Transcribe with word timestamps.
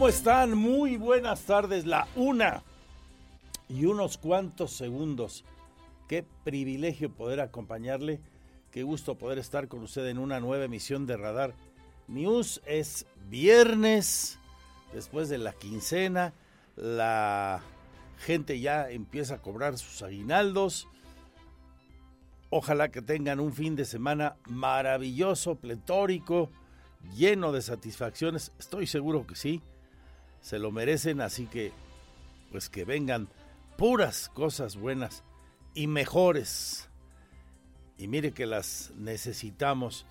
¿Cómo 0.00 0.08
están? 0.08 0.56
Muy 0.56 0.96
buenas 0.96 1.42
tardes. 1.42 1.84
La 1.84 2.08
una 2.16 2.62
y 3.68 3.84
unos 3.84 4.16
cuantos 4.16 4.72
segundos. 4.72 5.44
Qué 6.08 6.24
privilegio 6.42 7.12
poder 7.12 7.38
acompañarle. 7.40 8.18
Qué 8.70 8.82
gusto 8.82 9.18
poder 9.18 9.36
estar 9.36 9.68
con 9.68 9.82
usted 9.82 10.06
en 10.06 10.16
una 10.16 10.40
nueva 10.40 10.64
emisión 10.64 11.06
de 11.06 11.18
Radar 11.18 11.52
News. 12.08 12.62
Es 12.64 13.04
viernes, 13.28 14.38
después 14.94 15.28
de 15.28 15.36
la 15.36 15.52
quincena. 15.52 16.32
La 16.76 17.60
gente 18.20 18.58
ya 18.58 18.88
empieza 18.88 19.34
a 19.34 19.42
cobrar 19.42 19.76
sus 19.76 20.00
aguinaldos. 20.00 20.88
Ojalá 22.48 22.90
que 22.90 23.02
tengan 23.02 23.38
un 23.38 23.52
fin 23.52 23.76
de 23.76 23.84
semana 23.84 24.36
maravilloso, 24.48 25.56
pletórico, 25.56 26.48
lleno 27.14 27.52
de 27.52 27.60
satisfacciones. 27.60 28.50
Estoy 28.58 28.86
seguro 28.86 29.26
que 29.26 29.34
sí 29.34 29.62
se 30.40 30.58
lo 30.58 30.70
merecen, 30.70 31.20
así 31.20 31.46
que 31.46 31.72
pues 32.50 32.68
que 32.68 32.84
vengan 32.84 33.28
puras 33.76 34.28
cosas 34.28 34.76
buenas 34.76 35.22
y 35.74 35.86
mejores. 35.86 36.88
Y 37.98 38.08
mire 38.08 38.32
que 38.32 38.46
las 38.46 38.92
necesitamos. 38.96 40.06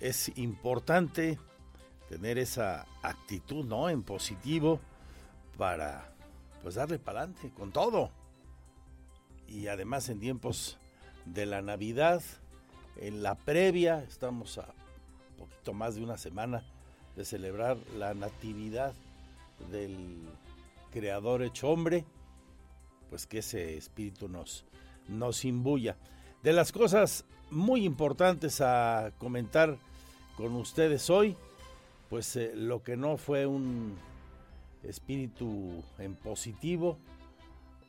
Es 0.00 0.36
importante 0.36 1.38
tener 2.08 2.38
esa 2.38 2.86
actitud, 3.02 3.64
¿no? 3.64 3.88
En 3.88 4.02
positivo 4.02 4.80
para 5.56 6.12
pues 6.62 6.74
darle 6.76 6.98
para 6.98 7.20
adelante 7.20 7.50
con 7.50 7.72
todo. 7.72 8.10
Y 9.46 9.68
además 9.68 10.08
en 10.08 10.20
tiempos 10.20 10.78
de 11.26 11.46
la 11.46 11.62
Navidad, 11.62 12.22
en 12.96 13.22
la 13.22 13.34
previa, 13.34 14.02
estamos 14.02 14.58
a 14.58 14.74
poquito 15.38 15.72
más 15.72 15.94
de 15.94 16.02
una 16.02 16.18
semana 16.18 16.64
de 17.16 17.24
celebrar 17.24 17.76
la 17.96 18.14
Natividad 18.14 18.94
del 19.70 20.22
Creador 20.90 21.42
hecho 21.42 21.70
hombre, 21.70 22.04
pues 23.08 23.26
que 23.26 23.38
ese 23.38 23.76
espíritu 23.76 24.28
nos, 24.28 24.64
nos 25.08 25.44
imbuya. 25.44 25.96
De 26.42 26.52
las 26.52 26.72
cosas 26.72 27.24
muy 27.50 27.84
importantes 27.84 28.60
a 28.60 29.12
comentar 29.18 29.78
con 30.36 30.56
ustedes 30.56 31.10
hoy, 31.10 31.36
pues 32.08 32.36
eh, 32.36 32.52
lo 32.54 32.82
que 32.82 32.96
no 32.96 33.16
fue 33.16 33.46
un 33.46 33.96
espíritu 34.82 35.82
en 35.98 36.14
positivo 36.14 36.98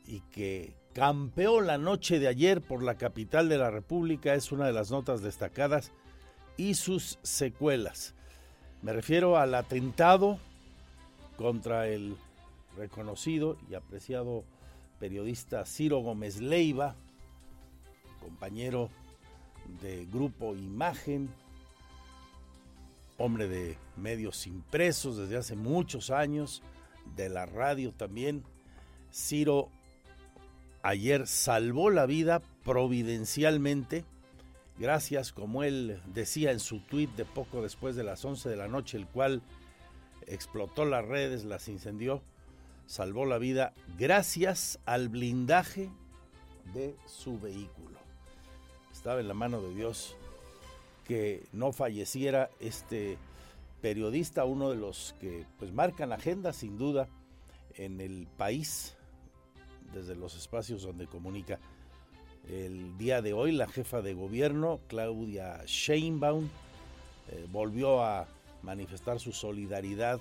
y 0.06 0.20
que 0.20 0.74
campeó 0.92 1.60
la 1.60 1.78
noche 1.78 2.18
de 2.18 2.28
ayer 2.28 2.60
por 2.60 2.82
la 2.82 2.96
capital 2.96 3.48
de 3.48 3.58
la 3.58 3.70
República 3.70 4.34
es 4.34 4.52
una 4.52 4.66
de 4.66 4.72
las 4.72 4.90
notas 4.90 5.22
destacadas 5.22 5.92
y 6.56 6.74
sus 6.74 7.18
secuelas. 7.22 8.14
Me 8.82 8.92
refiero 8.92 9.38
al 9.38 9.54
atentado 9.54 10.38
contra 11.36 11.88
el 11.88 12.16
reconocido 12.76 13.56
y 13.70 13.74
apreciado 13.74 14.44
periodista 14.98 15.66
Ciro 15.66 15.98
Gómez 15.98 16.40
Leiva, 16.40 16.96
compañero 18.20 18.90
de 19.82 20.06
Grupo 20.06 20.54
Imagen, 20.54 21.28
hombre 23.18 23.48
de 23.48 23.76
medios 23.96 24.46
impresos 24.46 25.16
desde 25.16 25.36
hace 25.36 25.56
muchos 25.56 26.10
años, 26.10 26.62
de 27.16 27.28
la 27.28 27.46
radio 27.46 27.92
también. 27.92 28.44
Ciro 29.12 29.68
ayer 30.82 31.26
salvó 31.26 31.90
la 31.90 32.06
vida 32.06 32.42
providencialmente, 32.64 34.04
gracias, 34.78 35.32
como 35.32 35.62
él 35.62 36.00
decía 36.06 36.50
en 36.50 36.60
su 36.60 36.80
tuit 36.80 37.10
de 37.14 37.24
poco 37.24 37.62
después 37.62 37.94
de 37.96 38.04
las 38.04 38.24
11 38.24 38.48
de 38.48 38.56
la 38.56 38.68
noche, 38.68 38.96
el 38.96 39.06
cual 39.06 39.42
explotó 40.26 40.84
las 40.84 41.04
redes, 41.04 41.44
las 41.44 41.68
incendió, 41.68 42.22
salvó 42.86 43.26
la 43.26 43.38
vida 43.38 43.74
gracias 43.98 44.78
al 44.86 45.08
blindaje 45.08 45.90
de 46.72 46.96
su 47.06 47.38
vehículo. 47.38 47.98
Estaba 48.92 49.20
en 49.20 49.28
la 49.28 49.34
mano 49.34 49.60
de 49.60 49.74
Dios 49.74 50.16
que 51.04 51.44
no 51.52 51.72
falleciera 51.72 52.50
este 52.60 53.18
periodista, 53.80 54.44
uno 54.44 54.70
de 54.70 54.76
los 54.76 55.14
que 55.20 55.44
pues 55.58 55.72
marcan 55.72 56.12
agenda 56.12 56.52
sin 56.52 56.78
duda 56.78 57.08
en 57.74 58.00
el 58.00 58.26
país 58.38 58.96
desde 59.92 60.16
los 60.16 60.34
espacios 60.36 60.82
donde 60.82 61.06
comunica. 61.06 61.58
El 62.48 62.96
día 62.98 63.22
de 63.22 63.32
hoy 63.32 63.52
la 63.52 63.68
jefa 63.68 64.02
de 64.02 64.14
gobierno, 64.14 64.80
Claudia 64.88 65.62
Sheinbaum, 65.66 66.48
eh, 67.30 67.46
volvió 67.50 68.02
a 68.02 68.26
manifestar 68.64 69.20
su 69.20 69.32
solidaridad 69.32 70.20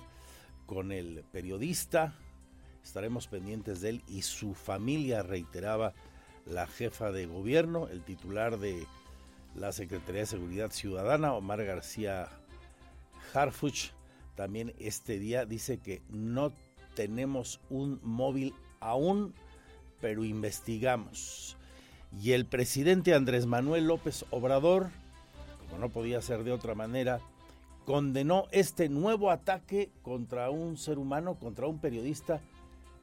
con 0.66 0.92
el 0.92 1.24
periodista. 1.32 2.16
Estaremos 2.84 3.28
pendientes 3.28 3.82
de 3.82 3.90
él 3.90 4.04
y 4.08 4.22
su 4.22 4.54
familia, 4.54 5.24
reiteraba 5.24 5.94
la 6.46 6.68
jefa 6.68 7.12
de 7.12 7.26
gobierno, 7.26 7.88
el 7.88 8.04
titular 8.04 8.60
de 8.60 8.86
la 9.56 9.72
Secretaría 9.72 10.22
de 10.22 10.28
Seguridad 10.28 10.72
Ciudadana, 10.72 11.34
Omar 11.34 11.64
García 11.64 12.30
Harfuch, 13.34 13.92
también 14.36 14.74
este 14.80 15.20
día 15.20 15.46
dice 15.46 15.78
que 15.78 16.02
no 16.10 16.52
tenemos 16.96 17.60
un 17.70 18.00
móvil 18.04 18.54
aún, 18.80 19.34
pero 20.02 20.24
investigamos. 20.24 21.56
Y 22.22 22.32
el 22.32 22.46
presidente 22.46 23.14
Andrés 23.14 23.46
Manuel 23.46 23.88
López 23.88 24.26
Obrador, 24.32 24.90
como 25.60 25.80
no 25.80 25.90
podía 25.90 26.22
ser 26.22 26.44
de 26.44 26.52
otra 26.52 26.76
manera, 26.76 27.20
condenó 27.86 28.48
este 28.52 28.90
nuevo 28.90 29.32
ataque 29.32 29.90
contra 30.02 30.50
un 30.50 30.78
ser 30.78 30.98
humano, 30.98 31.36
contra 31.36 31.68
un 31.68 31.80
periodista, 31.80 32.40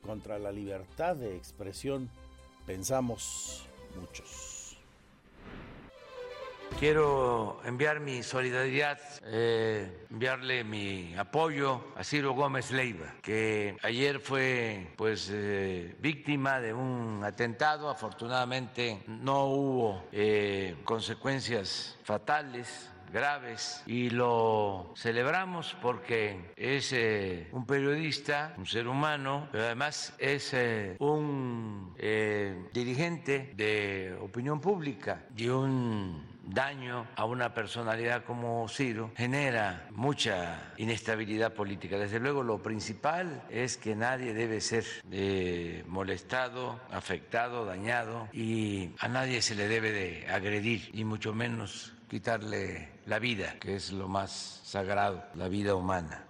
contra 0.03 0.39
la 0.39 0.53
libertad 0.53 1.17
de 1.17 1.37
expresión, 1.37 2.11
pensamos 2.67 3.67
muchos. 3.99 4.51
Quiero 6.79 7.61
enviar 7.65 8.01
mi 8.01 8.23
solidaridad, 8.23 8.99
eh, 9.25 10.07
enviarle 10.09 10.65
mi 10.65 11.15
apoyo 11.15 11.85
a 11.97 12.05
Ciro 12.05 12.33
Gómez 12.33 12.71
Leiva, 12.71 13.17
que 13.21 13.77
ayer 13.83 14.19
fue 14.19 14.87
pues 14.97 15.29
eh, 15.31 15.95
víctima 16.01 16.59
de 16.61 16.73
un 16.73 17.23
atentado. 17.23 17.91
Afortunadamente 17.91 19.03
no 19.09 19.47
hubo 19.47 20.05
eh, 20.13 20.77
consecuencias 20.85 21.99
fatales 22.05 22.89
graves 23.13 23.83
y 23.87 24.11
lo 24.11 24.93
celebramos 24.97 25.77
porque 25.83 26.53
es 26.57 26.93
eh, 26.93 27.49
un 27.53 27.67
periodista, 27.67 28.55
un 28.57 28.67
ser 28.67 28.89
humano, 28.89 29.49
pero 29.53 29.65
además 29.65 30.15
es 30.19 30.53
eh, 30.55 30.97
un 30.99 31.95
eh, 31.99 32.69
dirigente 32.73 33.53
de 33.57 34.17
opinión 34.21 34.61
pública 34.61 35.25
y 35.37 35.49
un 35.49 36.29
daño 36.45 37.07
a 37.17 37.27
una 37.27 37.55
personalidad 37.55 38.25
como 38.25 38.69
Ciro 38.69 39.13
genera 39.17 39.87
mucha 39.93 40.73
inestabilidad 40.79 41.53
política. 41.53 41.97
Desde 41.97 42.19
luego 42.19 42.43
lo 42.43 42.61
principal 42.61 43.45
es 43.51 43.77
que 43.77 43.95
nadie 43.95 44.35
debe 44.35 44.61
ser 44.61 44.85
molestado, 45.87 46.81
afectado, 46.91 47.65
dañado 47.65 48.29
y 48.33 48.91
a 48.99 49.07
nadie 49.07 49.43
se 49.43 49.55
le 49.55 49.69
debe 49.69 49.93
de 49.93 50.27
agredir 50.29 50.91
y 50.93 51.05
mucho 51.05 51.33
menos 51.33 51.95
quitarle 52.11 52.89
la 53.07 53.21
vida, 53.21 53.57
que 53.61 53.77
es 53.77 53.93
lo 53.93 54.09
más 54.09 54.33
sagrado, 54.65 55.23
la 55.37 55.49
vida 55.49 55.77
humana. 55.77 56.27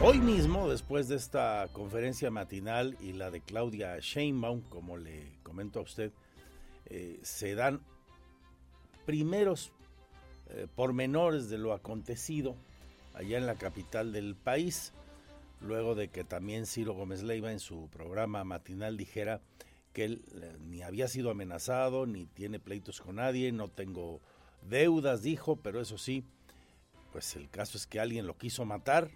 Hoy 0.00 0.20
mismo, 0.20 0.68
después 0.68 1.08
de 1.08 1.16
esta 1.16 1.66
conferencia 1.72 2.30
matinal 2.30 2.96
y 3.00 3.14
la 3.14 3.32
de 3.32 3.40
Claudia 3.40 3.98
Sheinbaum, 3.98 4.60
como 4.68 4.96
le 4.96 5.40
comento 5.42 5.80
a 5.80 5.82
usted, 5.82 6.12
eh, 6.84 7.18
se 7.22 7.56
dan 7.56 7.80
primeros 9.06 9.72
eh, 10.50 10.68
pormenores 10.72 11.50
de 11.50 11.58
lo 11.58 11.72
acontecido 11.72 12.54
allá 13.14 13.38
en 13.38 13.46
la 13.46 13.56
capital 13.56 14.12
del 14.12 14.36
país, 14.36 14.92
luego 15.60 15.96
de 15.96 16.08
que 16.08 16.22
también 16.22 16.66
Ciro 16.66 16.92
Gómez 16.92 17.24
Leiva 17.24 17.50
en 17.50 17.58
su 17.58 17.88
programa 17.88 18.44
matinal 18.44 18.96
dijera 18.96 19.40
que 19.96 20.04
él 20.04 20.22
eh, 20.42 20.58
ni 20.60 20.82
había 20.82 21.08
sido 21.08 21.30
amenazado, 21.30 22.04
ni 22.04 22.26
tiene 22.26 22.60
pleitos 22.60 23.00
con 23.00 23.16
nadie, 23.16 23.50
no 23.50 23.68
tengo 23.68 24.20
deudas, 24.60 25.22
dijo, 25.22 25.56
pero 25.56 25.80
eso 25.80 25.96
sí, 25.96 26.22
pues 27.12 27.34
el 27.34 27.48
caso 27.48 27.78
es 27.78 27.86
que 27.86 27.98
alguien 27.98 28.26
lo 28.26 28.36
quiso 28.36 28.66
matar 28.66 29.08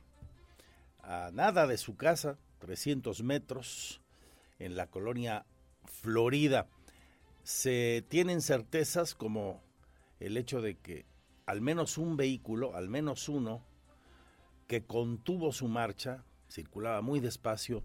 a 1.02 1.32
nada 1.34 1.66
de 1.66 1.76
su 1.76 1.98
casa, 1.98 2.38
300 2.60 3.22
metros, 3.22 4.00
en 4.58 4.74
la 4.74 4.86
colonia 4.86 5.44
Florida. 5.84 6.66
Se 7.42 8.02
tienen 8.08 8.40
certezas 8.40 9.14
como 9.14 9.62
el 10.18 10.38
hecho 10.38 10.62
de 10.62 10.78
que 10.78 11.04
al 11.44 11.60
menos 11.60 11.98
un 11.98 12.16
vehículo, 12.16 12.74
al 12.74 12.88
menos 12.88 13.28
uno, 13.28 13.62
que 14.66 14.86
contuvo 14.86 15.52
su 15.52 15.68
marcha, 15.68 16.24
circulaba 16.48 17.02
muy 17.02 17.20
despacio 17.20 17.84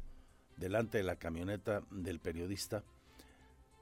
delante 0.58 0.98
de 0.98 1.04
la 1.04 1.18
camioneta 1.18 1.84
del 1.92 2.20
periodista, 2.20 2.84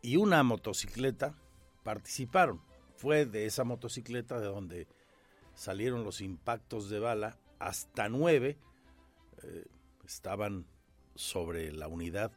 y 0.01 0.17
una 0.17 0.43
motocicleta 0.43 1.35
participaron. 1.83 2.61
Fue 2.95 3.25
de 3.25 3.45
esa 3.45 3.63
motocicleta 3.63 4.39
de 4.39 4.47
donde 4.47 4.87
salieron 5.55 6.03
los 6.03 6.21
impactos 6.21 6.89
de 6.89 6.99
bala, 6.99 7.37
hasta 7.59 8.09
nueve 8.09 8.57
eh, 9.41 9.65
estaban 10.05 10.65
sobre 11.15 11.71
la 11.71 11.87
unidad 11.87 12.31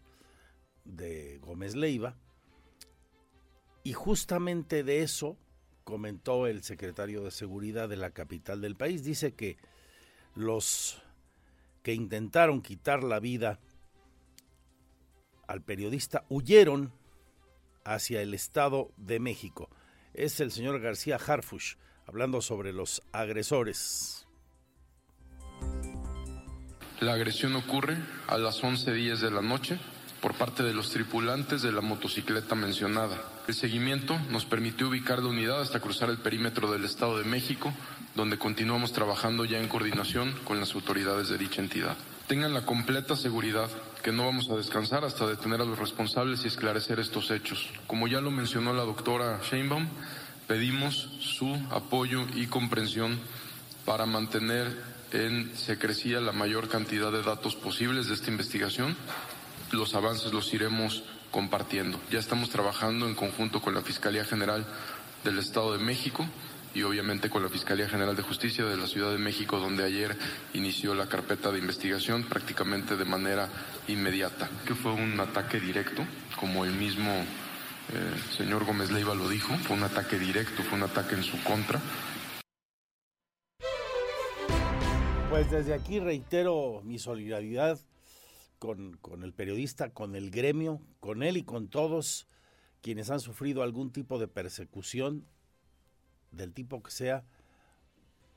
de 0.85 1.39
Gómez 1.39 1.75
Leiva. 1.75 2.17
Y 3.83 3.93
justamente 3.93 4.85
de 4.85 5.03
eso 5.03 5.37
comentó 5.85 6.47
el 6.47 6.63
secretario 6.63 7.23
de 7.23 7.31
Seguridad 7.31 7.89
de 7.89 7.97
la 7.97 8.11
capital 8.11 8.61
del 8.61 8.77
país. 8.77 9.05
Dice 9.05 9.35
que 9.35 9.57
los 10.35 11.03
que 11.83 11.95
intentaron 11.95 12.63
quitar 12.63 13.05
la 13.05 13.21
vida 13.21 13.61
al 15.47 15.63
periodista 15.63 16.25
huyeron 16.29 16.93
hacia 17.85 18.23
el 18.23 18.35
Estado 18.35 18.91
de 18.97 19.21
México. 19.21 19.71
Es 20.15 20.41
el 20.41 20.51
señor 20.51 20.81
García 20.81 21.17
Harfush 21.17 21.75
hablando 22.07 22.41
sobre 22.41 22.73
los 22.73 23.03
agresores. 23.13 24.27
La 27.01 27.13
agresión 27.13 27.55
ocurre 27.57 27.97
a 28.27 28.39
las 28.39 28.63
11.10 28.63 29.19
de 29.19 29.31
la 29.31 29.43
noche 29.43 29.79
por 30.21 30.35
parte 30.35 30.63
de 30.63 30.73
los 30.73 30.91
tripulantes 30.91 31.63
de 31.63 31.73
la 31.73 31.83
motocicleta 31.83 32.55
mencionada. 32.55 33.23
El 33.47 33.55
seguimiento 33.55 34.19
nos 34.31 34.47
permitió 34.47 34.89
ubicar 34.89 35.19
la 35.19 35.29
unidad 35.29 35.61
hasta 35.61 35.81
cruzar 35.81 36.09
el 36.09 36.19
perímetro 36.19 36.73
del 36.73 36.85
Estado 36.85 37.19
de 37.19 37.25
México, 37.25 37.73
donde 38.15 38.39
continuamos 38.39 38.93
trabajando 38.93 39.45
ya 39.45 39.61
en 39.61 39.69
coordinación 39.69 40.33
con 40.45 40.59
las 40.59 40.75
autoridades 40.75 41.29
de 41.29 41.39
dicha 41.39 41.61
entidad. 41.61 41.97
Tengan 42.27 42.55
la 42.55 42.67
completa 42.67 43.15
seguridad 43.15 43.71
que 44.03 44.11
no 44.11 44.25
vamos 44.25 44.51
a 44.51 44.57
descansar 44.57 45.05
hasta 45.05 45.29
detener 45.29 45.61
a 45.61 45.65
los 45.65 45.79
responsables 45.79 46.45
y 46.45 46.49
esclarecer 46.49 46.99
estos 46.99 47.31
hechos. 47.31 47.71
Como 47.87 48.09
ya 48.09 48.21
lo 48.21 48.33
mencionó 48.33 48.73
la 48.73 48.83
doctora 48.83 49.39
Sheinbaum, 49.49 49.87
pedimos 50.49 51.09
su 51.21 51.55
apoyo 51.71 52.27
y 52.35 52.49
comprensión 52.49 53.21
para 53.85 54.07
mantener 54.07 54.77
en 55.13 55.57
secrecía 55.57 56.21
la 56.21 56.33
mayor 56.33 56.69
cantidad 56.69 57.13
de 57.13 57.23
datos 57.23 57.55
posibles 57.55 58.09
de 58.09 58.15
esta 58.15 58.33
investigación. 58.33 58.97
Los 59.71 59.95
avances 59.95 60.33
los 60.33 60.53
iremos 60.53 61.05
compartiendo. 61.31 62.01
Ya 62.11 62.19
estamos 62.19 62.51
trabajando 62.51 63.07
en 63.07 63.15
conjunto 63.15 63.63
con 63.63 63.73
la 63.73 63.83
Fiscalía 63.83 64.25
General 64.25 64.67
del 65.23 65.39
Estado 65.39 65.77
de 65.77 65.85
México 65.85 66.27
y 66.77 66.83
obviamente 66.83 67.31
con 67.31 67.43
la 67.43 67.49
Fiscalía 67.49 67.89
General 67.89 68.15
de 68.15 68.23
Justicia 68.23 68.67
de 68.67 68.77
la 68.77 68.87
Ciudad 68.87 69.11
de 69.11 69.17
México, 69.17 69.59
donde 69.59 69.83
ayer 69.83 70.15
inició 70.53 70.95
la 70.95 71.09
carpeta 71.09 71.51
de 71.51 71.59
investigación 71.59 72.25
prácticamente 72.25 72.99
de 72.99 73.07
manera 73.07 73.49
inmediata. 73.89 74.51
Que 74.67 74.75
fue 74.75 74.93
un 74.93 75.19
ataque 75.19 75.59
directo, 75.59 76.05
como 76.39 76.67
el 76.67 76.73
mismo 76.73 77.11
eh, 77.11 78.15
señor 78.37 78.67
Gómez 78.67 78.91
Leiva 78.91 79.15
lo 79.15 79.27
dijo, 79.27 79.55
fue 79.55 79.75
un 79.75 79.85
ataque 79.85 80.19
directo, 80.19 80.63
fue 80.65 80.77
un 80.77 80.85
ataque 80.85 81.15
en 81.15 81.23
su 81.23 81.43
contra. 81.45 81.81
Pues 85.31 85.51
desde 85.51 85.73
aquí 85.73 85.99
reitero 85.99 86.83
mi 86.85 86.99
solidaridad 86.99 87.81
con, 88.59 88.99
el 89.23 89.33
periodista, 89.33 89.95
con 89.95 90.15
el 90.15 90.31
gremio, 90.31 90.83
con 91.01 91.23
él 91.23 91.39
y 91.39 91.43
con 91.43 91.69
todos 91.69 92.29
quienes 92.83 93.09
han 93.09 93.21
sufrido 93.21 93.63
algún 93.63 93.93
tipo 93.93 94.19
de 94.19 94.29
persecución 94.29 95.25
del 96.37 96.53
tipo 96.53 96.83
que 96.83 96.91
sea 96.91 97.25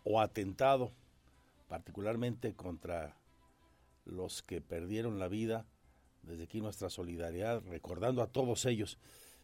o 0.04 0.20
atentado, 0.22 0.92
particularmente 1.68 2.54
contra 2.54 3.16
los 4.06 4.42
que 4.42 4.62
perdieron 4.62 5.20
la 5.20 5.28
vida. 5.28 5.66
Desde 6.24 6.44
aquí 6.44 6.62
nuestra 6.62 6.90
solidaridad, 6.90 7.62
recordando 7.68 8.22
a 8.22 8.28
todos 8.28 8.66
ellos. 8.66 8.98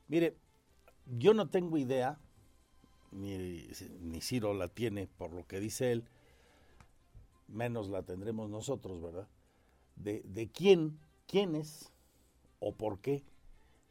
Mire, 0.08 0.36
yo 1.18 1.34
no 1.34 1.50
tengo 1.50 1.78
idea, 1.78 2.20
ni, 3.12 3.68
ni 4.02 4.22
Ciro 4.22 4.54
la 4.54 4.68
tiene 4.68 5.08
por 5.08 5.32
lo 5.32 5.46
que 5.48 5.60
dice 5.60 5.92
él, 5.92 6.04
menos 7.48 7.90
la 7.90 8.04
tendremos 8.04 8.50
nosotros, 8.50 9.02
¿verdad? 9.02 9.28
De, 9.96 10.22
de 10.26 10.50
quién, 10.50 11.00
quiénes 11.28 11.92
o 12.60 12.74
por 12.74 13.00
qué 13.00 13.24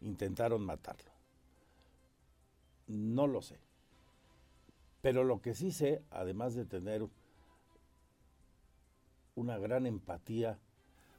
intentaron 0.01 0.65
matarlo. 0.65 1.11
No 2.87 3.27
lo 3.27 3.41
sé. 3.41 3.59
Pero 5.05 5.23
lo 5.23 5.43
que 5.43 5.55
sí 5.55 5.71
sé, 5.71 6.01
además 6.11 6.55
de 6.55 6.65
tener 6.65 7.07
una 9.35 9.59
gran 9.59 9.85
empatía 9.85 10.59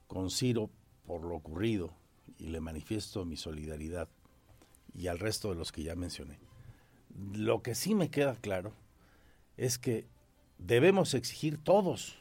con 0.07 0.31
Ciro 0.31 0.71
por 1.05 1.21
lo 1.21 1.35
ocurrido, 1.35 1.93
y 2.39 2.47
le 2.47 2.61
manifiesto 2.61 3.25
mi 3.25 3.37
solidaridad, 3.37 4.09
y 4.95 5.05
al 5.05 5.19
resto 5.19 5.49
de 5.49 5.55
los 5.57 5.71
que 5.71 5.83
ya 5.83 5.93
mencioné, 5.93 6.39
lo 7.35 7.61
que 7.61 7.75
sí 7.75 7.93
me 7.93 8.09
queda 8.09 8.35
claro 8.35 8.73
es 9.55 9.77
que 9.77 10.07
debemos 10.57 11.13
exigir 11.13 11.63
todos 11.63 12.17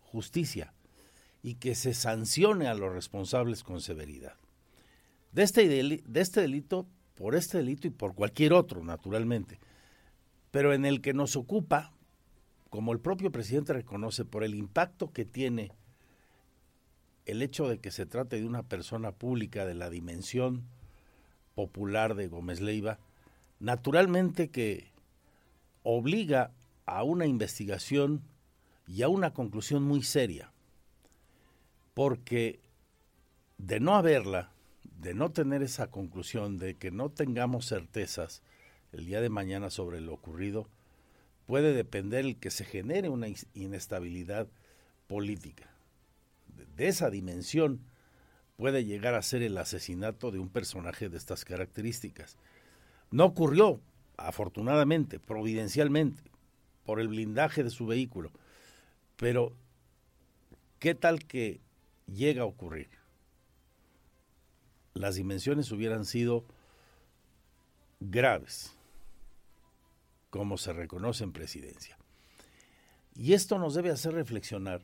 justicia 0.00 0.72
y 1.42 1.56
que 1.56 1.74
se 1.74 1.92
sancione 1.92 2.68
a 2.68 2.74
los 2.74 2.90
responsables 2.90 3.64
con 3.64 3.82
severidad. 3.82 4.36
De 5.32 5.42
este, 5.42 5.68
de 5.68 6.20
este 6.22 6.40
delito, 6.40 6.86
por 7.16 7.34
este 7.34 7.58
delito 7.58 7.86
y 7.86 7.90
por 7.90 8.14
cualquier 8.14 8.54
otro, 8.54 8.82
naturalmente, 8.82 9.60
pero 10.56 10.72
en 10.72 10.86
el 10.86 11.02
que 11.02 11.12
nos 11.12 11.36
ocupa, 11.36 11.92
como 12.70 12.94
el 12.94 12.98
propio 12.98 13.30
presidente 13.30 13.74
reconoce, 13.74 14.24
por 14.24 14.42
el 14.42 14.54
impacto 14.54 15.12
que 15.12 15.26
tiene 15.26 15.70
el 17.26 17.42
hecho 17.42 17.68
de 17.68 17.78
que 17.78 17.90
se 17.90 18.06
trate 18.06 18.36
de 18.36 18.46
una 18.46 18.62
persona 18.62 19.12
pública 19.12 19.66
de 19.66 19.74
la 19.74 19.90
dimensión 19.90 20.64
popular 21.54 22.14
de 22.14 22.28
Gómez 22.28 22.62
Leiva, 22.62 22.98
naturalmente 23.60 24.48
que 24.48 24.92
obliga 25.82 26.52
a 26.86 27.02
una 27.02 27.26
investigación 27.26 28.22
y 28.86 29.02
a 29.02 29.08
una 29.08 29.34
conclusión 29.34 29.82
muy 29.82 30.02
seria, 30.02 30.52
porque 31.92 32.60
de 33.58 33.78
no 33.78 33.94
haberla, 33.94 34.52
de 35.02 35.12
no 35.12 35.32
tener 35.32 35.62
esa 35.62 35.90
conclusión, 35.90 36.56
de 36.56 36.76
que 36.76 36.90
no 36.90 37.10
tengamos 37.10 37.68
certezas 37.68 38.42
el 38.92 39.06
día 39.06 39.20
de 39.20 39.28
mañana 39.28 39.70
sobre 39.70 40.00
lo 40.00 40.14
ocurrido, 40.14 40.68
puede 41.46 41.72
depender 41.72 42.24
el 42.24 42.36
que 42.36 42.50
se 42.50 42.64
genere 42.64 43.08
una 43.08 43.28
inestabilidad 43.54 44.48
política. 45.06 45.70
De 46.76 46.88
esa 46.88 47.10
dimensión 47.10 47.80
puede 48.56 48.84
llegar 48.84 49.14
a 49.14 49.22
ser 49.22 49.42
el 49.42 49.56
asesinato 49.58 50.30
de 50.30 50.38
un 50.38 50.48
personaje 50.48 51.08
de 51.08 51.18
estas 51.18 51.44
características. 51.44 52.36
No 53.10 53.24
ocurrió, 53.26 53.80
afortunadamente, 54.16 55.20
providencialmente, 55.20 56.22
por 56.84 57.00
el 57.00 57.08
blindaje 57.08 57.64
de 57.64 57.70
su 57.70 57.86
vehículo, 57.86 58.30
pero, 59.16 59.52
¿qué 60.78 60.94
tal 60.94 61.24
que 61.24 61.60
llega 62.06 62.42
a 62.42 62.46
ocurrir? 62.46 62.88
Las 64.94 65.16
dimensiones 65.16 65.70
hubieran 65.72 66.04
sido 66.04 66.44
graves, 68.00 68.75
como 70.30 70.58
se 70.58 70.72
reconoce 70.72 71.24
en 71.24 71.32
presidencia. 71.32 71.96
Y 73.14 73.32
esto 73.32 73.58
nos 73.58 73.74
debe 73.74 73.90
hacer 73.90 74.12
reflexionar 74.12 74.82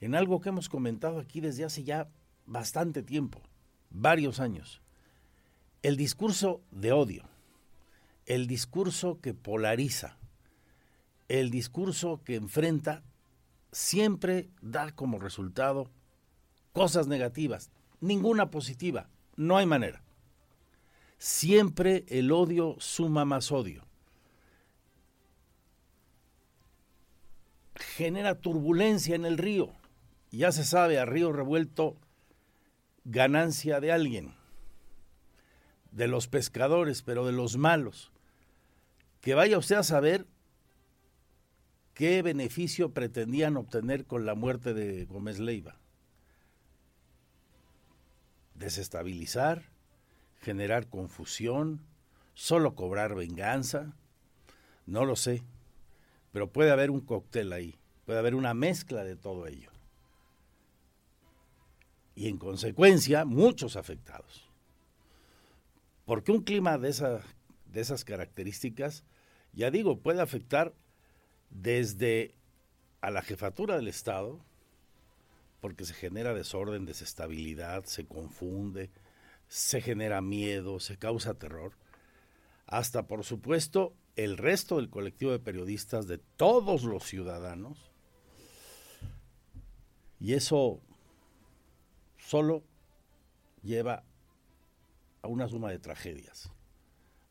en 0.00 0.14
algo 0.14 0.40
que 0.40 0.48
hemos 0.48 0.68
comentado 0.68 1.18
aquí 1.18 1.40
desde 1.40 1.64
hace 1.64 1.84
ya 1.84 2.08
bastante 2.46 3.02
tiempo, 3.02 3.42
varios 3.90 4.40
años. 4.40 4.80
El 5.82 5.96
discurso 5.96 6.62
de 6.70 6.92
odio, 6.92 7.24
el 8.26 8.46
discurso 8.46 9.20
que 9.20 9.34
polariza, 9.34 10.16
el 11.28 11.50
discurso 11.50 12.22
que 12.24 12.36
enfrenta, 12.36 13.02
siempre 13.70 14.48
da 14.62 14.92
como 14.92 15.18
resultado 15.18 15.90
cosas 16.72 17.06
negativas, 17.06 17.70
ninguna 18.00 18.50
positiva, 18.50 19.08
no 19.36 19.56
hay 19.56 19.66
manera. 19.66 20.02
Siempre 21.18 22.04
el 22.08 22.32
odio 22.32 22.76
suma 22.78 23.24
más 23.24 23.52
odio. 23.52 23.87
Genera 27.78 28.34
turbulencia 28.34 29.14
en 29.14 29.24
el 29.24 29.38
río. 29.38 29.72
Ya 30.30 30.52
se 30.52 30.64
sabe, 30.64 30.98
a 30.98 31.04
río 31.04 31.32
revuelto, 31.32 31.96
ganancia 33.04 33.80
de 33.80 33.92
alguien, 33.92 34.34
de 35.92 36.08
los 36.08 36.28
pescadores, 36.28 37.02
pero 37.02 37.24
de 37.24 37.32
los 37.32 37.56
malos. 37.56 38.10
Que 39.20 39.34
vaya 39.34 39.58
usted 39.58 39.76
a 39.76 39.82
saber 39.82 40.26
qué 41.94 42.22
beneficio 42.22 42.92
pretendían 42.92 43.56
obtener 43.56 44.04
con 44.04 44.26
la 44.26 44.34
muerte 44.34 44.74
de 44.74 45.04
Gómez 45.06 45.38
Leiva. 45.38 45.76
Desestabilizar, 48.54 49.64
generar 50.40 50.88
confusión, 50.88 51.80
solo 52.34 52.74
cobrar 52.74 53.14
venganza, 53.14 53.94
no 54.86 55.04
lo 55.04 55.16
sé, 55.16 55.42
pero 56.32 56.52
puede 56.52 56.70
haber 56.70 56.90
un 56.90 57.00
cóctel 57.00 57.52
ahí, 57.52 57.78
puede 58.04 58.18
haber 58.18 58.34
una 58.34 58.54
mezcla 58.54 59.04
de 59.04 59.16
todo 59.16 59.46
ello. 59.46 59.70
Y 62.14 62.28
en 62.28 62.38
consecuencia, 62.38 63.24
muchos 63.24 63.76
afectados. 63.76 64.48
Porque 66.04 66.32
un 66.32 66.42
clima 66.42 66.78
de, 66.78 67.20
de 67.66 67.80
esas 67.80 68.04
características, 68.04 69.04
ya 69.52 69.70
digo, 69.70 70.00
puede 70.00 70.20
afectar 70.20 70.74
desde 71.50 72.34
a 73.00 73.10
la 73.10 73.22
jefatura 73.22 73.76
del 73.76 73.88
Estado, 73.88 74.40
porque 75.60 75.84
se 75.84 75.94
genera 75.94 76.34
desorden, 76.34 76.86
desestabilidad, 76.86 77.84
se 77.84 78.06
confunde, 78.06 78.90
se 79.48 79.80
genera 79.80 80.20
miedo, 80.20 80.80
se 80.80 80.96
causa 80.96 81.34
terror, 81.34 81.72
hasta 82.66 83.06
por 83.06 83.24
supuesto 83.24 83.94
el 84.18 84.36
resto 84.36 84.78
del 84.78 84.90
colectivo 84.90 85.30
de 85.30 85.38
periodistas, 85.38 86.08
de 86.08 86.18
todos 86.18 86.82
los 86.82 87.04
ciudadanos, 87.04 87.78
y 90.18 90.32
eso 90.32 90.80
solo 92.18 92.64
lleva 93.62 94.02
a 95.22 95.28
una 95.28 95.46
suma 95.46 95.70
de 95.70 95.78
tragedias, 95.78 96.50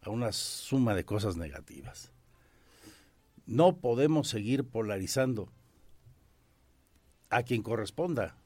a 0.02 0.12
una 0.12 0.32
suma 0.32 0.96
de 0.96 1.04
cosas 1.04 1.36
negativas. 1.36 2.14
No 3.46 3.80
podemos 3.80 4.30
seguir 4.30 4.64
polarizando 4.64 5.52
a 7.30 7.44
quien 7.44 7.64
corresponda, 7.64 8.38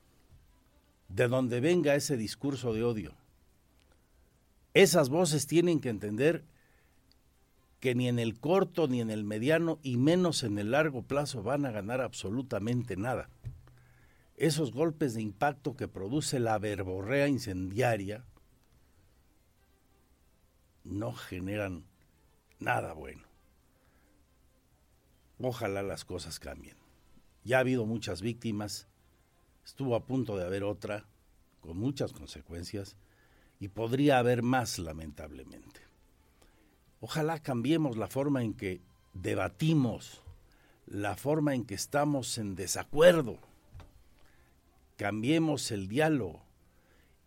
de 1.10 1.28
donde 1.28 1.60
venga 1.60 1.94
ese 1.94 2.18
discurso 2.18 2.74
de 2.74 2.84
odio. 2.84 3.14
Esas 4.74 5.10
voces 5.10 5.46
tienen 5.46 5.80
que 5.80 5.90
entender 5.90 6.44
que 7.82 7.96
ni 7.96 8.08
en 8.08 8.20
el 8.20 8.40
corto, 8.40 8.88
ni 8.88 9.02
en 9.02 9.10
el 9.10 9.24
mediano, 9.26 9.80
y 9.82 9.98
menos 9.98 10.44
en 10.44 10.60
el 10.60 10.72
largo 10.72 11.02
plazo 11.02 11.42
van 11.42 11.66
a 11.66 11.72
ganar 11.72 12.00
absolutamente 12.00 12.96
nada. 12.96 13.28
Esos 14.38 14.72
golpes 14.72 15.16
de 15.16 15.24
impacto 15.24 15.76
que 15.76 15.88
produce 15.88 16.40
la 16.40 16.60
verborrea 16.60 17.28
incendiaria 17.28 18.24
no 20.84 21.12
generan 21.12 21.86
nada 22.60 22.94
bueno. 22.94 23.24
Ojalá 25.40 25.82
las 25.82 26.06
cosas 26.06 26.40
cambien. 26.40 26.78
Ya 27.44 27.58
ha 27.58 27.62
habido 27.62 27.88
muchas 27.88 28.22
víctimas, 28.22 28.88
estuvo 29.66 29.96
a 29.96 30.06
punto 30.06 30.38
de 30.38 30.46
haber 30.46 30.64
otra, 30.64 31.08
con 31.62 31.78
muchas 31.78 32.14
consecuencias, 32.14 32.96
y 33.60 33.70
podría 33.70 34.20
haber 34.20 34.44
más, 34.44 34.78
lamentablemente. 34.78 35.91
Ojalá 37.02 37.40
cambiemos 37.40 37.98
la 37.98 38.08
forma 38.08 38.44
en 38.44 38.54
que 38.54 38.80
debatimos, 39.14 40.22
la 40.86 41.16
forma 41.16 41.56
en 41.56 41.66
que 41.66 41.74
estamos 41.74 42.38
en 42.38 42.56
desacuerdo. 42.56 43.40
Cambiemos 44.98 45.72
el 45.72 45.88
diálogo 45.88 46.44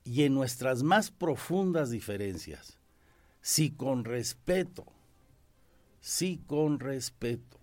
y 0.05 0.23
en 0.23 0.35
nuestras 0.35 0.85
más 0.85 1.11
profundas 1.11 1.91
diferencias, 1.91 2.79
si 3.41 3.71
con 3.71 4.05
respeto, 4.05 4.87
si 6.01 6.39
con 6.47 6.79
respeto 6.79 7.59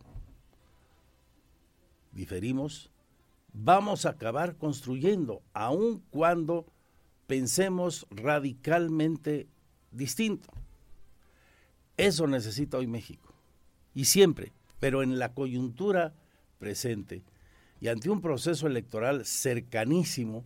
diferimos, 2.11 2.89
vamos 3.53 4.05
a 4.05 4.09
acabar 4.09 4.57
construyendo, 4.57 5.41
aun 5.53 6.03
cuando 6.09 6.65
pensemos 7.25 8.05
radicalmente 8.09 9.47
distinto. 9.91 10.51
Eso 12.01 12.25
necesita 12.25 12.79
hoy 12.79 12.87
México. 12.87 13.31
Y 13.93 14.05
siempre, 14.05 14.53
pero 14.79 15.03
en 15.03 15.19
la 15.19 15.35
coyuntura 15.35 16.15
presente 16.57 17.21
y 17.79 17.89
ante 17.89 18.09
un 18.09 18.21
proceso 18.21 18.65
electoral 18.65 19.23
cercanísimo 19.23 20.43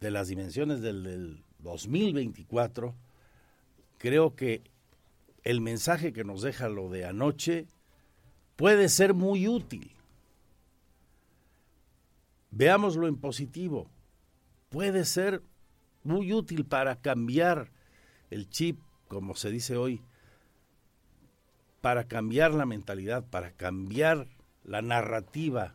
de 0.00 0.10
las 0.10 0.26
dimensiones 0.26 0.80
del, 0.80 1.44
2024, 1.60 2.96
creo 3.98 4.34
que 4.34 4.62
el 5.44 5.60
mensaje 5.60 6.12
que 6.12 6.24
nos 6.24 6.42
deja 6.42 6.68
lo 6.68 6.88
de 6.88 7.04
anoche 7.04 7.68
puede 8.56 8.88
ser 8.88 9.14
muy 9.14 9.46
útil. 9.46 9.92
Veámoslo 12.50 13.06
en 13.06 13.16
positivo 13.16 13.88
puede 14.68 15.04
ser 15.04 15.42
muy 16.02 16.32
útil 16.32 16.64
para 16.64 17.00
cambiar 17.00 17.70
el 18.30 18.48
chip, 18.50 18.80
como 19.06 19.36
se 19.36 19.50
dice 19.50 19.76
hoy, 19.76 20.00
para 21.80 22.04
cambiar 22.08 22.54
la 22.54 22.66
mentalidad, 22.66 23.24
para 23.28 23.52
cambiar 23.52 24.26
la 24.64 24.82
narrativa. 24.82 25.74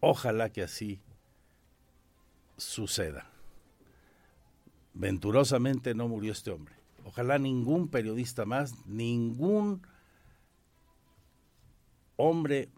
Ojalá 0.00 0.50
que 0.50 0.62
así 0.62 1.00
suceda. 2.56 3.30
Venturosamente 4.94 5.94
no 5.94 6.08
murió 6.08 6.32
este 6.32 6.50
hombre. 6.50 6.74
Ojalá 7.04 7.38
ningún 7.38 7.88
periodista 7.88 8.44
más, 8.44 8.86
ningún 8.86 9.82
hombre 12.16 12.70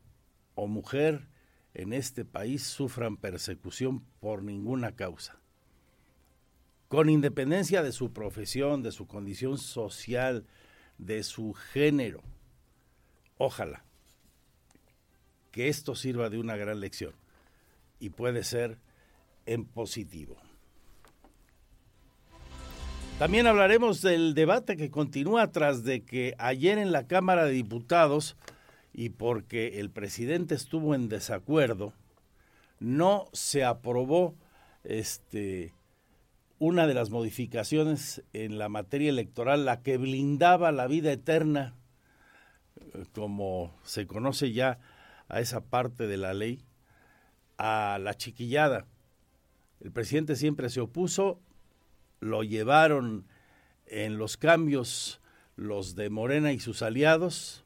o 0.54 0.66
mujer 0.66 1.28
en 1.74 1.92
este 1.92 2.24
país 2.24 2.62
sufran 2.62 3.16
persecución 3.16 4.04
por 4.20 4.42
ninguna 4.42 4.92
causa. 4.92 5.40
Con 6.88 7.08
independencia 7.08 7.82
de 7.82 7.92
su 7.92 8.12
profesión, 8.12 8.82
de 8.82 8.92
su 8.92 9.06
condición 9.06 9.58
social, 9.58 10.46
de 11.00 11.22
su 11.22 11.54
género. 11.54 12.22
Ojalá 13.38 13.84
que 15.50 15.68
esto 15.68 15.94
sirva 15.94 16.30
de 16.30 16.38
una 16.38 16.56
gran 16.56 16.80
lección 16.80 17.14
y 17.98 18.10
puede 18.10 18.44
ser 18.44 18.78
en 19.46 19.64
positivo. 19.64 20.36
También 23.18 23.46
hablaremos 23.46 24.00
del 24.00 24.34
debate 24.34 24.76
que 24.76 24.90
continúa 24.90 25.50
tras 25.52 25.84
de 25.84 26.04
que 26.04 26.34
ayer 26.38 26.78
en 26.78 26.92
la 26.92 27.06
Cámara 27.06 27.44
de 27.44 27.52
Diputados 27.52 28.36
y 28.92 29.10
porque 29.10 29.80
el 29.80 29.90
presidente 29.90 30.54
estuvo 30.54 30.94
en 30.94 31.08
desacuerdo, 31.08 31.92
no 32.78 33.26
se 33.32 33.64
aprobó 33.64 34.34
este 34.84 35.74
una 36.60 36.86
de 36.86 36.92
las 36.92 37.08
modificaciones 37.08 38.22
en 38.34 38.58
la 38.58 38.68
materia 38.68 39.08
electoral, 39.08 39.64
la 39.64 39.82
que 39.82 39.96
blindaba 39.96 40.70
la 40.72 40.86
vida 40.86 41.10
eterna, 41.10 41.74
eh, 42.76 43.06
como 43.12 43.74
se 43.82 44.06
conoce 44.06 44.52
ya 44.52 44.78
a 45.28 45.40
esa 45.40 45.62
parte 45.62 46.06
de 46.06 46.18
la 46.18 46.34
ley, 46.34 46.62
a 47.56 47.98
la 47.98 48.12
chiquillada. 48.14 48.86
El 49.80 49.90
presidente 49.90 50.36
siempre 50.36 50.68
se 50.68 50.82
opuso, 50.82 51.40
lo 52.20 52.42
llevaron 52.42 53.26
en 53.86 54.18
los 54.18 54.36
cambios 54.36 55.22
los 55.56 55.94
de 55.94 56.10
Morena 56.10 56.52
y 56.52 56.60
sus 56.60 56.82
aliados, 56.82 57.64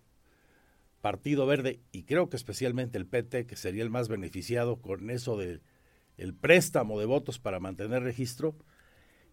Partido 1.01 1.47
Verde 1.47 1.81
y 1.91 2.05
creo 2.05 2.31
que 2.31 2.37
especialmente 2.37 2.97
el 2.97 3.07
PT, 3.07 3.47
que 3.47 3.57
sería 3.57 3.83
el 3.83 3.91
más 3.91 4.09
beneficiado 4.09 4.81
con 4.81 5.11
eso 5.11 5.37
del 5.37 5.63
el 6.17 6.33
préstamo 6.33 7.01
de 7.01 7.07
votos 7.07 7.41
para 7.41 7.59
mantener 7.59 8.05
registro. 8.05 8.55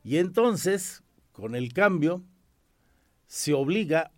Y 0.03 0.17
entonces, 0.17 1.03
con 1.31 1.55
el 1.55 1.73
cambio 1.73 2.23
se 3.27 3.53
obliga 3.53 4.11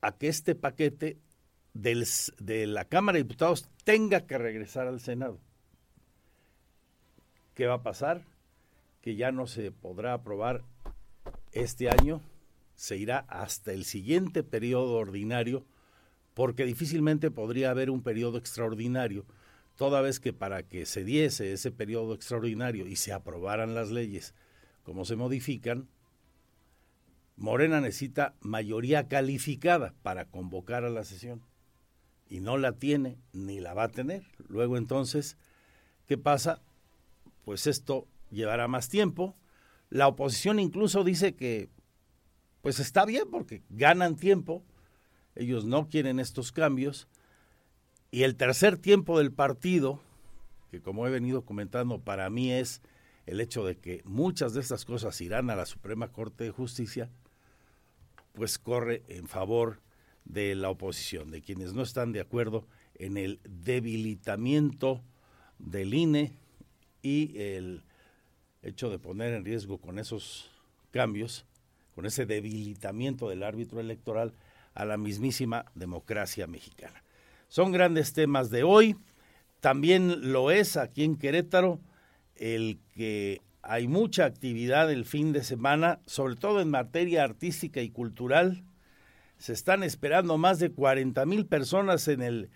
a 0.00 0.16
que 0.16 0.28
este 0.28 0.54
paquete 0.54 1.18
de 1.74 2.66
la 2.66 2.84
Cámara 2.84 3.16
de 3.16 3.24
Diputados 3.24 3.68
tenga 3.84 4.26
que 4.26 4.38
regresar 4.38 4.86
al 4.86 5.00
Senado. 5.00 5.40
¿Qué 7.54 7.66
va 7.66 7.74
a 7.74 7.82
pasar? 7.82 8.24
Que 9.00 9.16
ya 9.16 9.32
no 9.32 9.46
se 9.46 9.72
podrá 9.72 10.14
aprobar 10.14 10.62
este 11.52 11.90
año, 11.90 12.20
se 12.74 12.96
irá 12.96 13.20
hasta 13.28 13.72
el 13.72 13.84
siguiente 13.84 14.42
periodo 14.42 14.94
ordinario, 14.94 15.64
porque 16.34 16.64
difícilmente 16.66 17.30
podría 17.30 17.70
haber 17.70 17.90
un 17.90 18.02
periodo 18.02 18.36
extraordinario, 18.36 19.24
toda 19.76 20.02
vez 20.02 20.20
que 20.20 20.32
para 20.32 20.62
que 20.62 20.86
se 20.86 21.04
diese 21.04 21.52
ese 21.52 21.70
periodo 21.70 22.14
extraordinario 22.14 22.86
y 22.86 22.96
se 22.96 23.12
aprobaran 23.12 23.74
las 23.74 23.90
leyes 23.90 24.34
como 24.86 25.04
se 25.04 25.16
modifican, 25.16 25.88
Morena 27.34 27.80
necesita 27.80 28.36
mayoría 28.40 29.08
calificada 29.08 29.94
para 30.04 30.26
convocar 30.26 30.84
a 30.84 30.90
la 30.90 31.02
sesión 31.02 31.42
y 32.28 32.38
no 32.38 32.56
la 32.56 32.70
tiene 32.70 33.18
ni 33.32 33.58
la 33.58 33.74
va 33.74 33.82
a 33.82 33.88
tener. 33.88 34.22
Luego 34.46 34.76
entonces, 34.76 35.38
¿qué 36.06 36.16
pasa? 36.16 36.62
Pues 37.44 37.66
esto 37.66 38.06
llevará 38.30 38.68
más 38.68 38.88
tiempo. 38.88 39.34
La 39.90 40.06
oposición 40.06 40.60
incluso 40.60 41.02
dice 41.02 41.34
que 41.34 41.68
pues 42.62 42.78
está 42.78 43.04
bien 43.04 43.24
porque 43.28 43.64
ganan 43.68 44.14
tiempo, 44.14 44.62
ellos 45.34 45.64
no 45.64 45.88
quieren 45.88 46.20
estos 46.20 46.52
cambios. 46.52 47.08
Y 48.12 48.22
el 48.22 48.36
tercer 48.36 48.78
tiempo 48.78 49.18
del 49.18 49.32
partido, 49.32 50.00
que 50.70 50.80
como 50.80 51.08
he 51.08 51.10
venido 51.10 51.44
comentando, 51.44 51.98
para 51.98 52.30
mí 52.30 52.52
es 52.52 52.82
el 53.26 53.40
hecho 53.40 53.64
de 53.64 53.76
que 53.76 54.02
muchas 54.04 54.54
de 54.54 54.60
estas 54.60 54.84
cosas 54.84 55.20
irán 55.20 55.50
a 55.50 55.56
la 55.56 55.66
Suprema 55.66 56.12
Corte 56.12 56.44
de 56.44 56.50
Justicia, 56.50 57.10
pues 58.32 58.58
corre 58.58 59.02
en 59.08 59.26
favor 59.26 59.80
de 60.24 60.54
la 60.54 60.70
oposición, 60.70 61.30
de 61.30 61.42
quienes 61.42 61.72
no 61.72 61.82
están 61.82 62.12
de 62.12 62.20
acuerdo 62.20 62.66
en 62.94 63.16
el 63.16 63.40
debilitamiento 63.44 65.02
del 65.58 65.94
INE 65.94 66.32
y 67.02 67.38
el 67.38 67.82
hecho 68.62 68.90
de 68.90 68.98
poner 68.98 69.34
en 69.34 69.44
riesgo 69.44 69.78
con 69.78 69.98
esos 69.98 70.50
cambios, 70.90 71.44
con 71.94 72.06
ese 72.06 72.26
debilitamiento 72.26 73.28
del 73.28 73.42
árbitro 73.42 73.80
electoral 73.80 74.34
a 74.74 74.84
la 74.84 74.96
mismísima 74.96 75.64
democracia 75.74 76.46
mexicana. 76.46 77.02
Son 77.48 77.72
grandes 77.72 78.12
temas 78.12 78.50
de 78.50 78.62
hoy, 78.62 78.96
también 79.60 80.32
lo 80.32 80.50
es 80.50 80.76
aquí 80.76 81.04
en 81.04 81.16
Querétaro 81.16 81.80
el 82.36 82.78
que 82.94 83.42
hay 83.62 83.88
mucha 83.88 84.24
actividad 84.24 84.90
el 84.92 85.04
fin 85.04 85.32
de 85.32 85.42
semana, 85.42 86.00
sobre 86.06 86.36
todo 86.36 86.60
en 86.60 86.70
materia 86.70 87.24
artística 87.24 87.80
y 87.80 87.90
cultural, 87.90 88.62
se 89.38 89.52
están 89.52 89.82
esperando 89.82 90.38
más 90.38 90.58
de 90.58 90.70
40 90.70 91.26
mil 91.26 91.46
personas 91.46 92.08
en 92.08 92.22
el 92.22 92.50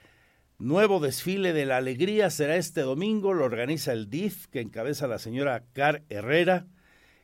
nuevo 0.59 1.01
desfile 1.01 1.53
de 1.53 1.67
la 1.67 1.79
alegría. 1.79 2.31
Será 2.31 2.57
este 2.57 2.83
domingo, 2.83 3.35
lo 3.35 3.45
organiza 3.45 3.93
el 3.93 4.09
DIF, 4.09 4.47
que 4.47 4.61
encabeza 4.61 5.09
la 5.09 5.19
señora 5.19 5.65
Car 5.73 6.03
Herrera, 6.09 6.67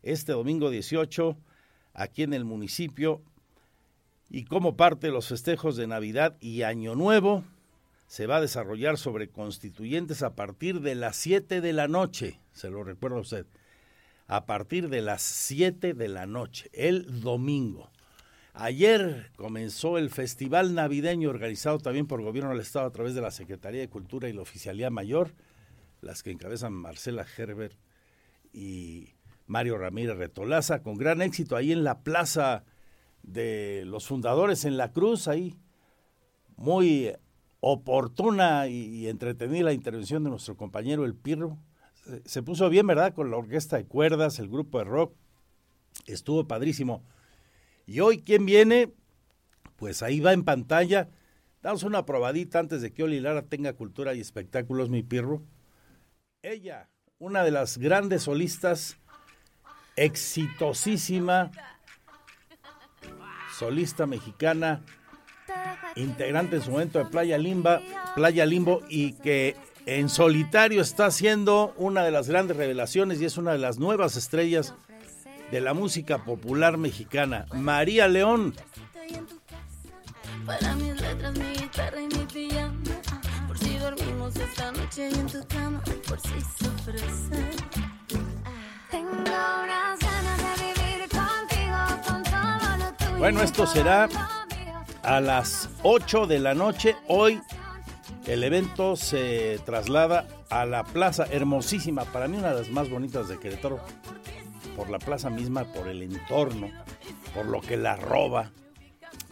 este 0.03 0.33
domingo 0.33 0.71
18, 0.71 1.39
aquí 1.95 2.23
en 2.23 2.35
el 2.35 2.45
municipio. 2.45 3.23
Y 4.29 4.45
como 4.45 4.77
parte 4.77 5.07
de 5.07 5.13
los 5.13 5.29
festejos 5.29 5.77
de 5.77 5.87
Navidad 5.87 6.37
y 6.41 6.63
Año 6.63 6.95
Nuevo, 6.95 7.45
se 8.07 8.27
va 8.27 8.37
a 8.37 8.41
desarrollar 8.41 8.99
sobre 8.99 9.29
constituyentes 9.29 10.23
a 10.23 10.35
partir 10.35 10.81
de 10.81 10.95
las 10.95 11.17
7 11.17 11.61
de 11.61 11.73
la 11.73 11.89
noche, 11.89 12.41
se 12.53 12.71
lo 12.71 12.85
recuerda 12.85 13.19
usted, 13.19 13.47
a 14.27 14.47
partir 14.47 14.89
de 14.89 15.03
las 15.03 15.23
7 15.23 15.95
de 15.95 16.09
la 16.09 16.27
noche, 16.27 16.71
el 16.73 17.21
domingo. 17.21 17.91
Ayer 18.55 19.31
comenzó 19.37 19.99
el 19.99 20.09
Festival 20.11 20.75
Navideño 20.75 21.29
organizado 21.29 21.79
también 21.79 22.07
por 22.07 22.23
Gobierno 22.23 22.51
del 22.51 22.61
Estado 22.61 22.87
a 22.87 22.93
través 22.93 23.15
de 23.15 23.21
la 23.21 23.31
Secretaría 23.31 23.81
de 23.81 23.91
Cultura 23.91 24.29
y 24.29 24.33
la 24.33 24.43
Oficialía 24.43 24.89
Mayor, 24.89 25.35
las 26.01 26.23
que 26.23 26.31
encabezan 26.31 26.73
Marcela 26.73 27.25
Gerber 27.25 27.77
y 28.53 29.15
Mario 29.47 29.79
Ramírez 29.79 30.17
Retolaza, 30.17 30.83
con 30.83 30.97
gran 30.97 31.21
éxito 31.23 31.55
ahí 31.55 31.73
en 31.73 31.85
la 31.85 32.01
Plaza 32.01 32.65
de 33.23 33.83
los 33.85 34.07
Fundadores 34.07 34.65
en 34.65 34.77
La 34.77 34.93
Cruz, 34.93 35.29
ahí 35.29 35.55
muy 36.57 37.13
oportuna 37.69 38.69
y, 38.69 39.09
entretenida 39.09 39.65
la 39.65 39.73
intervención 39.73 40.23
de 40.23 40.31
nuestro 40.31 40.57
compañero 40.57 41.05
El 41.05 41.17
Pirro. 41.17 41.59
se 42.25 42.41
puso 42.45 42.71
bien, 42.71 42.87
¿verdad? 42.87 43.13
Con 43.13 43.33
la 43.33 43.39
orquesta 43.39 43.77
de 43.77 43.87
cuerdas, 43.87 44.39
el 44.39 44.49
grupo 44.49 44.79
de 44.79 44.85
rock. 44.85 45.17
Estuvo 46.07 46.47
padrísimo. 46.47 47.03
Y 47.85 47.99
hoy, 47.99 48.23
¿quién 48.23 48.47
viene? 48.47 48.93
Pues 49.75 50.05
ahí 50.05 50.21
va 50.21 50.33
en 50.33 50.45
pantalla. 50.45 51.09
Damos 51.61 51.83
una 51.83 52.07
probadita 52.07 52.61
antes 52.61 52.83
de 52.83 52.93
que 52.93 53.03
Oli 53.03 53.19
Lara 53.19 53.43
tenga 53.43 53.73
cultura 53.73 54.15
y 54.15 54.21
espectáculos, 54.21 54.89
mi 54.89 55.03
pirro. 55.03 55.43
Ella, 56.43 56.89
una 57.19 57.43
de 57.43 57.51
las 57.51 57.79
grandes 57.79 58.23
solistas, 58.23 58.97
exitosísima, 59.97 61.51
solista 63.59 64.07
mexicana, 64.07 64.85
integrante 65.97 66.57
en 66.57 66.63
su 66.63 66.71
momento 66.71 66.99
de 66.99 67.07
Playa 67.07 67.39
Limba, 67.39 67.81
Playa 68.15 68.47
Limbo, 68.47 68.83
y 68.89 69.13
que 69.15 69.57
en 69.87 70.09
solitario 70.09 70.83
está 70.83 71.07
haciendo 71.07 71.73
una 71.77 72.03
de 72.03 72.11
las 72.11 72.29
grandes 72.29 72.57
revelaciones 72.57 73.21
y 73.21 73.25
es 73.25 73.39
una 73.39 73.53
de 73.53 73.59
las 73.59 73.79
nuevas 73.79 74.17
estrellas 74.17 74.75
de 75.51 75.61
la 75.61 75.75
música 75.75 76.25
popular 76.25 76.77
mexicana, 76.77 77.47
María 77.55 78.09
León. 78.09 78.55
Para 80.45 80.75
mis 80.75 81.01
letras, 81.01 81.39
mi 81.39 81.53
guitarra 81.53 82.01
y 82.01 82.07
mi 82.07 82.25
pijama, 82.33 82.83
por 83.47 83.59
si 83.59 83.79
dormimos 83.79 84.37
esta 84.37 84.73
noche 84.73 85.09
en 85.09 85.27
tu 85.27 85.47
cama, 85.47 85.81
por 86.09 86.21
si 86.21 86.41
se 86.41 86.69
ofrece. 86.69 87.51
Tengo 88.91 89.11
unas 89.11 89.99
ganas 90.01 90.39
de 90.39 90.65
vivir 90.65 91.09
contigo, 91.09 92.03
con 92.07 92.23
todo 92.23 92.77
lo 92.79 92.93
tuyo. 92.97 93.19
Bueno, 93.19 93.43
esto 93.43 93.67
será 93.67 94.09
a 95.07 95.21
las 95.21 95.71
8 95.85 96.27
de 96.27 96.41
la 96.41 96.55
noche. 96.55 96.97
Hoy 97.07 97.41
el 98.27 98.43
evento 98.43 98.97
se 98.97 99.61
traslada 99.65 100.27
a 100.51 100.67
la 100.67 100.83
plaza 100.83 101.27
hermosísima, 101.31 102.05
para 102.07 102.27
mí 102.27 102.37
una 102.37 102.51
de 102.51 102.59
las 102.59 102.71
más 102.71 102.91
bonitas 102.91 103.29
de 103.29 103.39
Querétaro, 103.39 103.79
por 104.75 104.91
la 104.91 104.99
plaza 104.99 105.31
misma, 105.31 105.65
por 105.73 105.87
el 105.87 106.03
entorno, 106.03 106.71
por 107.33 107.47
lo 107.47 107.61
que 107.61 107.77
la 107.77 107.95
roba, 107.95 108.51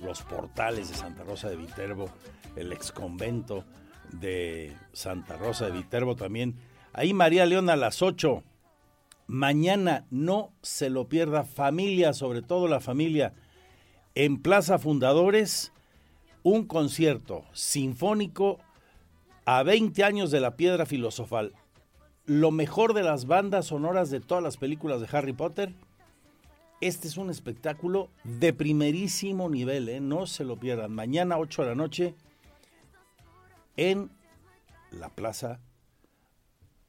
los 0.01 0.23
portales 0.23 0.91
de 0.91 0.95
Santa 0.95 1.25
Rosa 1.25 1.51
de 1.51 1.57
Viterbo, 1.57 2.09
el 2.55 2.73
exconvento 2.73 3.65
de 4.13 4.77
Santa 4.93 5.37
Rosa 5.37 5.67
de 5.67 5.73
Viterbo 5.73 6.15
también. 6.15 6.57
Ahí 6.93 7.13
María 7.13 7.47
León 7.47 7.69
a 7.69 7.75
las 7.75 8.01
8. 8.01 8.45
Mañana 9.27 10.07
no 10.11 10.53
se 10.63 10.89
lo 10.89 11.09
pierda, 11.09 11.43
familia, 11.43 12.13
sobre 12.13 12.43
todo 12.43 12.69
la 12.69 12.79
familia. 12.79 13.35
En 14.15 14.41
Plaza 14.41 14.79
Fundadores, 14.79 15.73
un 16.43 16.67
concierto 16.67 17.45
sinfónico 17.53 18.59
a 19.45 19.63
20 19.63 20.05
años 20.05 20.31
de 20.31 20.41
la 20.41 20.57
piedra 20.57 20.87
filosofal 20.87 21.55
lo 22.27 22.51
mejor 22.51 22.95
de 22.95 23.03
las 23.03 23.27
bandas 23.27 23.67
sonoras 23.67 24.11
de 24.11 24.21
todas 24.21 24.43
las 24.43 24.57
películas 24.57 25.01
de 25.01 25.09
Harry 25.17 25.33
Potter. 25.33 25.75
Este 26.81 27.07
es 27.09 27.17
un 27.17 27.31
espectáculo 27.31 28.09
de 28.25 28.53
primerísimo 28.53 29.49
nivel, 29.49 29.89
¿eh? 29.89 30.01
no 30.01 30.27
se 30.27 30.45
lo 30.45 30.59
pierdan. 30.59 30.93
Mañana 30.93 31.39
8 31.39 31.63
de 31.63 31.69
la 31.69 31.75
noche 31.75 32.15
en 33.77 34.11
la 34.91 35.11
Plaza 35.11 35.61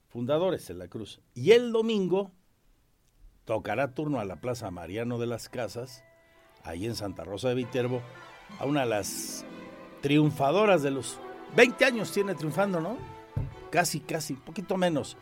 Fundadores 0.07 0.69
en 0.69 0.79
la 0.79 0.88
Cruz. 0.88 1.19
Y 1.33 1.51
el 1.51 1.73
domingo 1.73 2.31
tocará 3.43 3.93
turno 3.93 4.19
a 4.19 4.25
la 4.25 4.38
Plaza 4.38 4.71
Mariano 4.71 5.17
de 5.17 5.27
las 5.27 5.49
Casas, 5.49 6.04
ahí 6.65 6.86
en 6.86 6.95
Santa 6.95 7.23
Rosa 7.23 7.49
de 7.49 7.56
Viterbo, 7.56 8.01
a 8.60 8.65
una 8.65 8.82
de 8.82 8.88
las 8.88 9.45
triunfadoras 10.01 10.84
de 10.84 10.91
los 10.91 11.19
20 11.56 11.86
años 11.86 12.12
tiene 12.12 12.36
triunfando, 12.36 12.82
¿no? 12.82 12.97
Casi, 13.71 14.01
casi, 14.01 14.34
un 14.34 14.41
poquito 14.41 14.78
menos. 14.78 15.17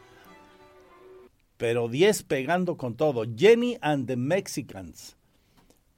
Pero 1.58 1.88
10 1.88 2.24
pegando 2.24 2.78
con 2.78 2.96
todo. 2.96 3.24
Jenny 3.36 3.78
and 3.82 4.08
the 4.08 4.16
Mexicans. 4.16 5.16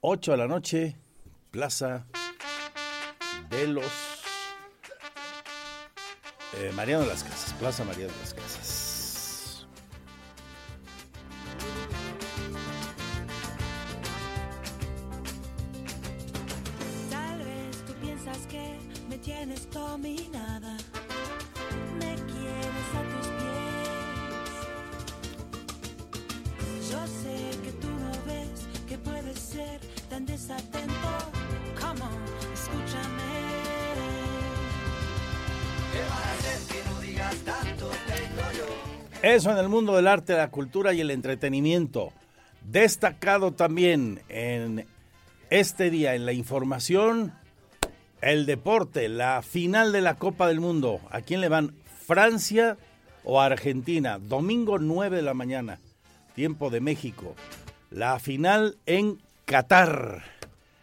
8 0.00 0.32
de 0.32 0.36
la 0.36 0.46
noche, 0.46 0.96
Plaza 1.50 2.06
de 3.50 3.66
los 3.66 3.84
eh, 6.58 6.70
Mariano 6.74 7.02
de 7.02 7.08
las 7.08 7.24
Casas. 7.24 7.52
Plaza 7.54 7.84
Mariano 7.84 8.12
de 8.12 8.20
las 8.20 8.34
Casas. 8.34 8.75
Me 19.46 19.54
tienes 19.54 19.70
dominada 19.70 20.76
Yo 26.90 27.06
sé 27.06 27.58
que 27.64 27.72
tú 27.72 27.88
no 27.88 28.10
ves 28.26 28.66
que 28.88 28.98
puedo 28.98 29.32
tan 30.08 30.24
desatento. 30.24 31.08
Come 31.80 32.00
on, 32.00 32.24
escúchame. 32.54 33.26
Eso 39.22 39.50
en 39.50 39.58
el 39.58 39.68
mundo 39.68 39.96
del 39.96 40.06
arte, 40.06 40.34
la 40.34 40.50
cultura 40.50 40.92
y 40.92 41.00
el 41.00 41.10
entretenimiento. 41.10 42.12
Destacado 42.62 43.52
también 43.52 44.20
en 44.28 44.86
este 45.50 45.90
día 45.90 46.14
en 46.14 46.24
la 46.24 46.32
información, 46.32 47.32
el 48.20 48.46
deporte, 48.46 49.08
la 49.08 49.42
final 49.42 49.92
de 49.92 50.00
la 50.00 50.14
Copa 50.14 50.48
del 50.48 50.60
Mundo. 50.60 51.00
¿A 51.10 51.20
quién 51.20 51.40
le 51.40 51.48
van? 51.48 51.74
¿Francia 52.06 52.76
o 53.24 53.40
Argentina? 53.40 54.18
Domingo 54.18 54.78
9 54.78 55.16
de 55.16 55.22
la 55.22 55.34
mañana, 55.34 55.78
tiempo 56.34 56.70
de 56.70 56.80
México. 56.80 57.34
La 57.90 58.18
final 58.18 58.78
en 58.86 59.20
Qatar. 59.44 60.24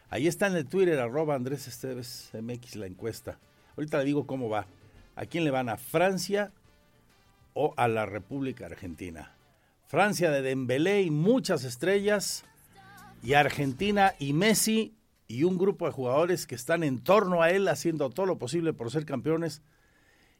Ahí 0.09 0.27
está 0.27 0.47
en 0.47 0.55
el 0.55 0.67
Twitter, 0.67 0.99
arroba 0.99 1.35
Andrés 1.35 1.67
Esteves 1.67 2.29
MX 2.33 2.75
la 2.75 2.85
encuesta. 2.85 3.39
Ahorita 3.75 3.97
le 3.99 4.05
digo 4.05 4.27
cómo 4.27 4.49
va. 4.49 4.67
¿A 5.15 5.25
quién 5.25 5.43
le 5.43 5.51
van? 5.51 5.69
¿A 5.69 5.77
Francia 5.77 6.51
o 7.53 7.73
a 7.77 7.87
la 7.87 8.05
República 8.05 8.65
Argentina? 8.65 9.35
Francia 9.87 10.31
de 10.31 10.41
Dembélé 10.41 11.01
y 11.01 11.11
muchas 11.11 11.63
estrellas 11.63 12.45
y 13.21 13.33
Argentina 13.33 14.13
y 14.19 14.33
Messi 14.33 14.93
y 15.27 15.43
un 15.43 15.57
grupo 15.57 15.85
de 15.85 15.91
jugadores 15.91 16.45
que 16.47 16.55
están 16.55 16.83
en 16.83 16.99
torno 17.03 17.41
a 17.41 17.49
él 17.49 17.67
haciendo 17.67 18.09
todo 18.09 18.25
lo 18.25 18.37
posible 18.37 18.73
por 18.73 18.91
ser 18.91 19.05
campeones 19.05 19.61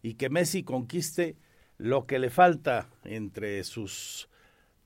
y 0.02 0.16
que 0.16 0.30
Messi 0.30 0.64
conquiste 0.64 1.38
lo 1.78 2.06
que 2.06 2.20
le 2.20 2.30
falta 2.30 2.90
entre 3.04 3.64
sus 3.64 4.30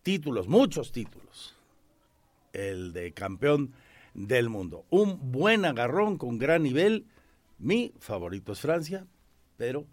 títulos, 0.04 0.48
muchos 0.48 0.92
títulos, 0.92 1.56
el 2.54 2.94
de 2.94 3.12
campeón 3.14 3.74
del 4.14 4.50
mundo. 4.50 4.86
Un 4.90 5.32
buen 5.32 5.66
agarrón 5.66 6.18
con 6.18 6.38
gran 6.38 6.64
nivel. 6.64 7.06
Mi 7.58 7.94
favorito 8.00 8.54
es 8.54 8.60
Francia, 8.60 9.06
pero 9.58 9.86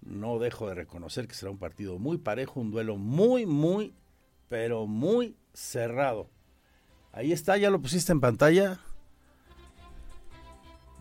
no 0.00 0.38
dejo 0.38 0.68
de 0.68 0.74
reconocer 0.74 1.26
que 1.26 1.34
será 1.34 1.50
un 1.50 1.58
partido 1.58 1.98
muy 1.98 2.18
parejo, 2.18 2.60
un 2.60 2.70
duelo 2.70 2.96
muy, 2.96 3.46
muy, 3.46 3.94
pero 4.48 4.86
muy 4.86 5.36
cerrado. 5.52 6.30
Ahí 7.12 7.32
está, 7.32 7.56
ya 7.56 7.70
lo 7.70 7.80
pusiste 7.80 8.12
en 8.12 8.20
pantalla. 8.20 8.80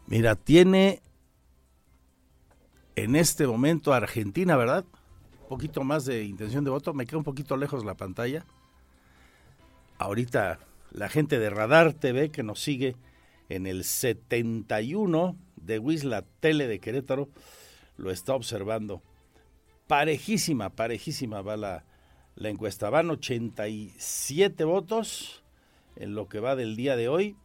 Mira, 0.07 0.35
tiene 0.35 1.01
en 2.95 3.15
este 3.15 3.47
momento 3.47 3.93
Argentina, 3.93 4.55
¿verdad? 4.55 4.85
Un 5.43 5.47
poquito 5.47 5.83
más 5.83 6.05
de 6.05 6.23
intención 6.23 6.63
de 6.63 6.71
voto. 6.71 6.93
Me 6.93 7.05
queda 7.05 7.17
un 7.17 7.23
poquito 7.23 7.57
lejos 7.57 7.85
la 7.85 7.95
pantalla. 7.95 8.45
Ahorita 9.97 10.59
la 10.91 11.09
gente 11.09 11.39
de 11.39 11.49
Radar 11.49 11.93
TV 11.93 12.29
que 12.29 12.43
nos 12.43 12.59
sigue 12.59 12.95
en 13.49 13.65
el 13.65 13.83
71 13.83 15.37
de 15.55 15.79
Wisla 15.79 16.23
Tele 16.39 16.67
de 16.67 16.79
Querétaro 16.79 17.29
lo 17.97 18.11
está 18.11 18.33
observando. 18.33 19.01
Parejísima, 19.87 20.69
parejísima 20.69 21.41
va 21.41 21.57
la, 21.57 21.85
la 22.35 22.49
encuesta. 22.49 22.89
Van 22.89 23.09
87 23.09 24.63
votos 24.63 25.43
en 25.95 26.15
lo 26.15 26.27
que 26.27 26.39
va 26.39 26.55
del 26.55 26.75
día 26.75 26.95
de 26.95 27.09
hoy. 27.09 27.35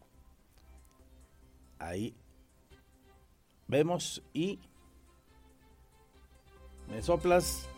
Ahí 1.79 2.14
vemos 3.68 4.22
y 4.33 4.59
me 6.88 7.02
soplas. 7.02 7.68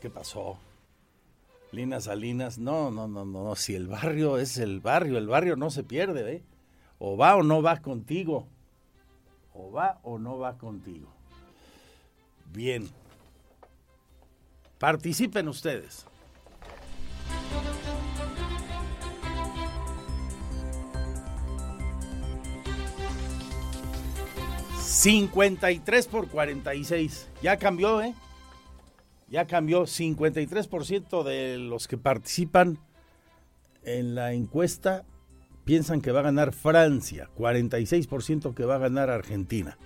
¿Qué 0.00 0.10
pasó? 0.10 0.58
Lina 1.70 2.00
Salinas, 2.00 2.58
no, 2.58 2.90
no, 2.90 3.06
no, 3.06 3.24
no, 3.24 3.54
si 3.54 3.74
el 3.74 3.86
barrio 3.86 4.36
es 4.38 4.58
el 4.58 4.80
barrio, 4.80 5.16
el 5.16 5.28
barrio 5.28 5.56
no 5.56 5.70
se 5.70 5.84
pierde, 5.84 6.36
¿eh? 6.36 6.42
O 6.98 7.16
va 7.16 7.36
o 7.36 7.42
no 7.42 7.62
va 7.62 7.80
contigo. 7.80 8.46
O 9.54 9.70
va 9.70 10.00
o 10.02 10.18
no 10.18 10.38
va 10.38 10.58
contigo. 10.58 11.08
Bien. 12.52 12.88
Participen 14.78 15.48
ustedes. 15.48 16.06
...53 24.92 26.06
por 26.06 26.28
46... 26.28 27.28
...ya 27.42 27.56
cambió, 27.56 28.02
¿eh? 28.02 28.14
Ya 29.30 29.46
cambió... 29.46 29.84
...53% 29.84 31.24
de 31.24 31.56
los 31.56 31.88
que 31.88 31.96
participan... 31.96 32.78
...en 33.84 34.14
la 34.14 34.34
encuesta... 34.34 35.06
...piensan 35.64 36.02
que 36.02 36.12
va 36.12 36.20
a 36.20 36.24
ganar 36.24 36.52
Francia... 36.52 37.30
...46% 37.38 38.52
que 38.54 38.64
va 38.66 38.74
a 38.74 38.78
ganar 38.78 39.08
Argentina... 39.08 39.78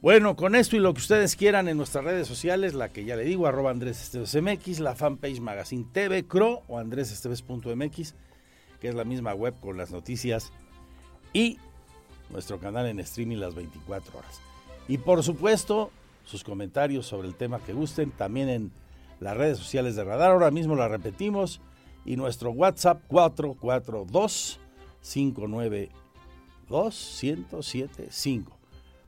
Bueno, 0.00 0.34
con 0.34 0.54
esto 0.54 0.76
y 0.76 0.78
lo 0.78 0.94
que 0.94 1.00
ustedes 1.00 1.36
quieran 1.36 1.68
en 1.68 1.76
nuestras 1.76 2.04
redes 2.04 2.26
sociales, 2.26 2.72
la 2.72 2.88
que 2.88 3.04
ya 3.04 3.16
le 3.16 3.24
digo, 3.24 3.46
arroba 3.46 3.70
Andrés 3.70 4.00
Esteves 4.00 4.34
MX, 4.34 4.80
la 4.80 4.94
fanpage 4.94 5.40
Magazine 5.40 5.84
TV, 5.92 6.24
Cro 6.26 6.62
o 6.68 6.78
andresesteves.mx, 6.78 8.14
que 8.80 8.88
es 8.88 8.94
la 8.94 9.04
misma 9.04 9.34
web 9.34 9.60
con 9.60 9.76
las 9.76 9.90
noticias, 9.90 10.54
y 11.34 11.58
nuestro 12.30 12.58
canal 12.58 12.86
en 12.86 13.00
streaming 13.00 13.38
las 13.38 13.54
24 13.54 14.18
horas. 14.18 14.40
Y 14.88 14.98
por 14.98 15.22
supuesto, 15.22 15.90
sus 16.24 16.44
comentarios 16.44 17.06
sobre 17.06 17.28
el 17.28 17.34
tema 17.34 17.60
que 17.60 17.72
gusten, 17.72 18.10
también 18.10 18.48
en 18.48 18.72
las 19.20 19.36
redes 19.36 19.58
sociales 19.58 19.96
de 19.96 20.04
Radar, 20.04 20.32
ahora 20.32 20.50
mismo 20.50 20.74
la 20.74 20.88
repetimos, 20.88 21.60
y 22.04 22.16
nuestro 22.16 22.50
WhatsApp 22.50 23.02
442 23.08 24.58
592 25.02 27.22
1075 27.22 28.60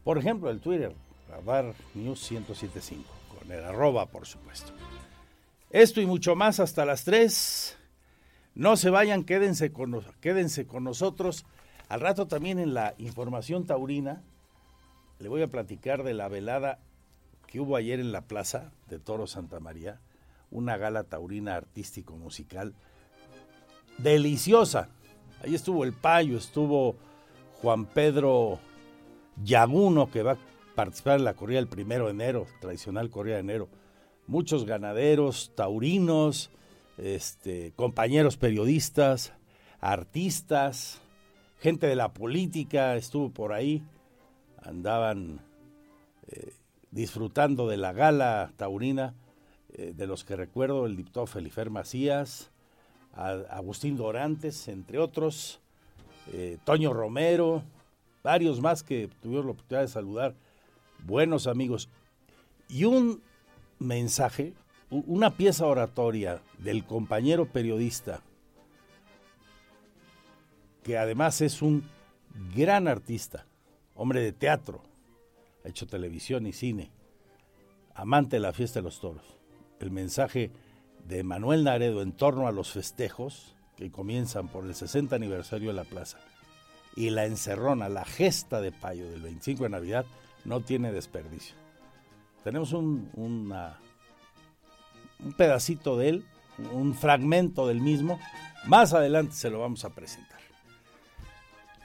por 0.05 0.19
ejemplo, 0.19 0.51
el 0.51 0.61
Twitter, 0.61 0.95
Radar 1.29 1.75
News 1.95 2.31
1075, 2.31 3.05
con 3.39 3.53
el 3.53 3.65
arroba, 3.65 4.07
por 4.07 4.27
supuesto. 4.27 4.73
Esto 5.71 6.01
y 6.01 6.07
mucho 6.07 6.35
más 6.35 6.61
hasta 6.61 6.85
las 6.85 7.05
3. 7.05 7.79
No 8.55 8.77
se 8.77 8.91
vayan, 8.91 9.25
quédense 9.25 9.73
con, 9.73 10.05
quédense 10.21 10.67
con 10.67 10.85
nosotros. 10.85 11.47
Al 11.93 12.01
rato 12.01 12.27
también 12.27 12.59
en 12.59 12.73
la 12.73 12.95
información 12.97 13.67
taurina 13.67 14.23
le 15.19 15.29
voy 15.29 15.43
a 15.43 15.49
platicar 15.49 16.05
de 16.05 16.15
la 16.15 16.27
velada 16.27 16.79
que 17.47 17.61
hubo 17.61 17.77
ayer 17.77 18.01
en 18.01 18.13
la 18.13 18.23
Plaza 18.23 18.73
de 18.89 18.99
Toro 18.99 19.27
Santa 19.27 19.61
María, 19.61 20.01
una 20.51 20.79
gala 20.79 21.05
taurina 21.05 21.55
artístico-musical 21.55 22.73
deliciosa. 23.99 24.89
Ahí 25.45 25.55
estuvo 25.55 25.85
el 25.85 25.93
Payo, 25.93 26.39
estuvo 26.39 26.97
Juan 27.61 27.85
Pedro 27.85 28.59
Yaguno, 29.45 30.11
que 30.11 30.23
va 30.23 30.33
a 30.33 30.39
participar 30.75 31.19
en 31.19 31.25
la 31.27 31.35
corrida 31.35 31.59
el 31.59 31.69
primero 31.69 32.07
de 32.07 32.13
enero, 32.13 32.47
tradicional 32.63 33.11
corrida 33.11 33.35
de 33.35 33.41
enero. 33.41 33.69
Muchos 34.27 34.65
ganaderos, 34.65 35.53
taurinos, 35.55 36.49
este, 36.97 37.75
compañeros 37.77 38.39
periodistas, 38.39 39.35
artistas, 39.83 41.03
gente 41.63 41.87
de 41.87 41.95
la 41.95 42.13
política 42.13 42.97
estuvo 42.97 43.31
por 43.31 43.53
ahí, 43.53 43.85
andaban 44.63 45.41
eh, 46.27 46.55
disfrutando 46.91 47.69
de 47.69 47.77
la 47.77 47.93
gala 47.93 48.53
taurina, 48.57 49.15
eh, 49.75 49.93
de 49.97 50.07
los 50.09 50.25
que 50.25 50.35
recuerdo 50.35 50.87
el 50.87 50.97
diputado 50.97 51.29
Felifer 51.29 51.71
Macías, 51.71 52.51
Agustín 53.15 53.97
Dorantes, 53.97 54.67
entre 54.67 54.99
otros, 54.99 55.61
eh, 56.33 56.59
Toño 56.65 56.93
Romero, 56.93 57.63
varios 58.25 58.61
más 58.61 58.83
que 58.83 59.09
tuvieron 59.21 59.47
la 59.47 59.53
oportunidad 59.53 59.83
de 59.83 59.89
saludar, 59.89 60.35
buenos 61.05 61.47
amigos. 61.47 61.89
Y 62.69 62.85
un 62.87 63.23
mensaje, 63.79 64.55
una 64.91 65.37
pieza 65.37 65.67
oratoria 65.67 66.43
del 66.59 66.85
compañero 66.85 67.47
periodista, 67.47 68.21
que 70.83 70.99
además 70.99 71.41
es 71.41 71.63
un 71.63 71.85
gran 72.55 72.89
artista, 72.89 73.47
hombre 73.95 74.21
de 74.23 74.33
teatro, 74.33 74.83
ha 75.65 75.69
hecho 75.69 75.87
televisión 75.87 76.47
y 76.47 76.53
cine, 76.53 76.91
amante 77.95 78.37
de 78.37 78.41
la 78.41 78.53
fiesta 78.53 78.81
de 78.81 78.85
los 78.85 79.01
toros. 79.01 79.39
El 79.81 79.91
mensaje 79.91 80.51
de 81.07 81.23
Manuel 81.25 81.65
Naredo 81.65 82.03
en 82.03 82.13
torno 82.13 82.47
a 82.47 82.53
los 82.53 82.73
festejos 82.73 83.55
que 83.77 83.91
comienzan 83.91 84.49
por 84.49 84.65
el 84.65 84.75
60 84.75 85.17
aniversario 85.17 85.69
de 85.69 85.75
la 85.75 85.85
plaza 85.85 86.19
y 86.95 87.11
la 87.11 87.25
encerrona, 87.25 87.89
la 87.89 88.05
gesta 88.05 88.61
de 88.61 88.73
payo 88.73 89.11
del 89.11 89.23
25 89.23 89.65
de 89.65 89.71
Navidad, 89.71 90.07
no 90.45 90.61
tiene 90.61 90.93
desperdicio. 90.93 91.55
Tenemos 92.45 92.73
un, 92.73 93.55
pedacito 95.37 95.97
de 95.97 96.09
él, 96.09 96.25
un 96.73 96.95
fragmento 96.95 97.67
del 97.67 97.81
mismo. 97.81 98.19
Más 98.67 98.93
adelante 98.93 99.35
se 99.35 99.51
lo 99.51 99.61
vamos 99.61 99.85
a 99.85 99.91
presentar. 99.91 100.42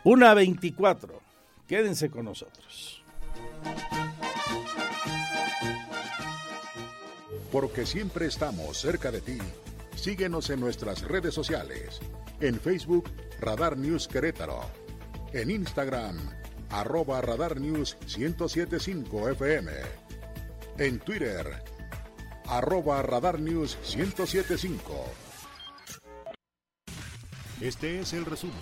Una 0.09 0.33
24. 0.33 1.21
Quédense 1.67 2.09
con 2.09 2.23
nosotros. 2.23 3.03
Porque 7.51 7.85
siempre 7.85 8.27
estamos 8.27 8.77
cerca 8.77 9.11
de 9.11 9.19
ti. 9.19 9.37
Síguenos 9.97 10.49
en 10.49 10.61
nuestras 10.61 11.01
redes 11.01 11.33
sociales. 11.33 11.99
En 12.39 12.57
Facebook 12.57 13.09
Radar 13.41 13.77
News 13.77 14.07
Querétaro. 14.07 14.61
En 15.33 15.51
Instagram, 15.51 16.15
arroba 16.69 17.19
Radar 17.19 17.59
News 17.59 17.97
1075 18.17 19.31
FM. 19.31 19.71
En 20.77 20.99
Twitter, 20.99 21.51
arroba 22.45 23.01
Radar 23.01 23.41
News 23.41 23.77
1075. 23.93 25.03
Este 27.59 27.99
es 27.99 28.13
el 28.13 28.23
resumen, 28.23 28.55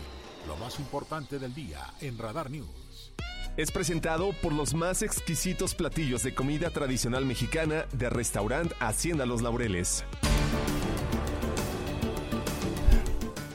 lo 0.48 0.56
más 0.58 0.80
importante 0.80 1.40
del 1.40 1.54
día 1.54 1.80
en 2.02 2.18
Radar 2.18 2.52
News. 2.52 3.14
Es 3.58 3.72
presentado 3.72 4.34
por 4.42 4.54
los 4.54 4.74
más 4.74 5.02
exquisitos 5.02 5.76
platillos 5.76 6.24
de 6.24 6.36
comida 6.36 6.70
tradicional 6.70 7.26
mexicana 7.26 7.86
de 7.94 8.10
restaurante 8.10 8.76
Hacienda 8.80 9.26
Los 9.26 9.42
Laureles. 9.42 10.04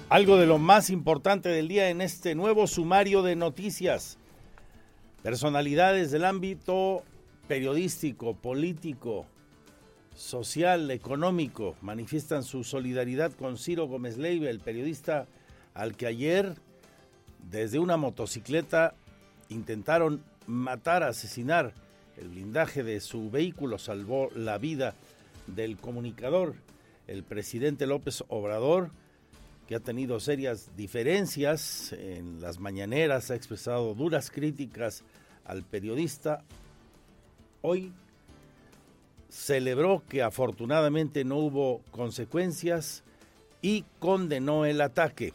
Algo 0.08 0.36
de 0.38 0.46
lo 0.46 0.58
más 0.58 0.90
importante 0.90 1.50
del 1.50 1.68
día 1.68 1.90
en 1.90 2.00
este 2.00 2.34
nuevo 2.34 2.66
sumario 2.66 3.22
de 3.22 3.36
noticias. 3.36 4.18
Personalidades 5.22 6.10
del 6.10 6.24
ámbito 6.24 7.04
periodístico, 7.46 8.34
político, 8.34 9.26
social, 10.14 10.90
económico 10.90 11.76
manifiestan 11.82 12.42
su 12.42 12.64
solidaridad 12.64 13.32
con 13.32 13.58
Ciro 13.58 13.86
Gómez 13.86 14.16
Leiva, 14.16 14.48
el 14.48 14.60
periodista 14.60 15.26
al 15.74 15.96
que 15.96 16.06
ayer 16.06 16.56
desde 17.48 17.78
una 17.78 17.96
motocicleta 17.96 18.94
intentaron 19.48 20.22
matar, 20.46 21.02
asesinar. 21.02 21.72
El 22.16 22.28
blindaje 22.28 22.82
de 22.82 23.00
su 23.00 23.30
vehículo 23.30 23.78
salvó 23.78 24.30
la 24.34 24.58
vida 24.58 24.94
del 25.46 25.76
comunicador. 25.76 26.54
El 27.06 27.22
presidente 27.22 27.86
López 27.86 28.22
Obrador 28.28 28.90
que 29.70 29.76
ha 29.76 29.80
tenido 29.80 30.18
serias 30.18 30.68
diferencias 30.76 31.92
en 31.92 32.40
las 32.40 32.58
mañaneras, 32.58 33.30
ha 33.30 33.36
expresado 33.36 33.94
duras 33.94 34.28
críticas 34.28 35.04
al 35.44 35.62
periodista. 35.62 36.42
Hoy 37.62 37.92
celebró 39.28 40.02
que 40.08 40.24
afortunadamente 40.24 41.22
no 41.22 41.36
hubo 41.36 41.82
consecuencias 41.92 43.04
y 43.62 43.84
condenó 44.00 44.64
el 44.64 44.80
ataque. 44.80 45.32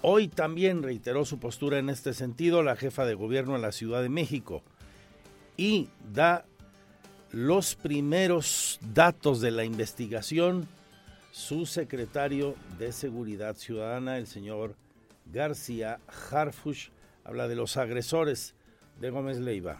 Hoy 0.00 0.28
también 0.28 0.82
reiteró 0.82 1.24
su 1.24 1.40
postura 1.40 1.78
en 1.78 1.90
este 1.90 2.14
sentido 2.14 2.62
la 2.62 2.76
jefa 2.76 3.04
de 3.04 3.14
gobierno 3.14 3.56
en 3.56 3.62
la 3.62 3.72
Ciudad 3.72 4.00
de 4.00 4.08
México 4.08 4.62
y 5.56 5.88
da 6.14 6.44
los 7.32 7.74
primeros 7.74 8.78
datos 8.94 9.40
de 9.40 9.50
la 9.50 9.64
investigación 9.64 10.68
su 11.32 11.66
secretario 11.66 12.54
de 12.78 12.92
Seguridad 12.92 13.56
Ciudadana, 13.56 14.18
el 14.18 14.28
señor 14.28 14.76
García 15.26 15.98
Harfush, 16.30 16.88
habla 17.24 17.48
de 17.48 17.56
los 17.56 17.76
agresores 17.76 18.54
de 19.00 19.10
Gómez 19.10 19.38
Leiva. 19.38 19.78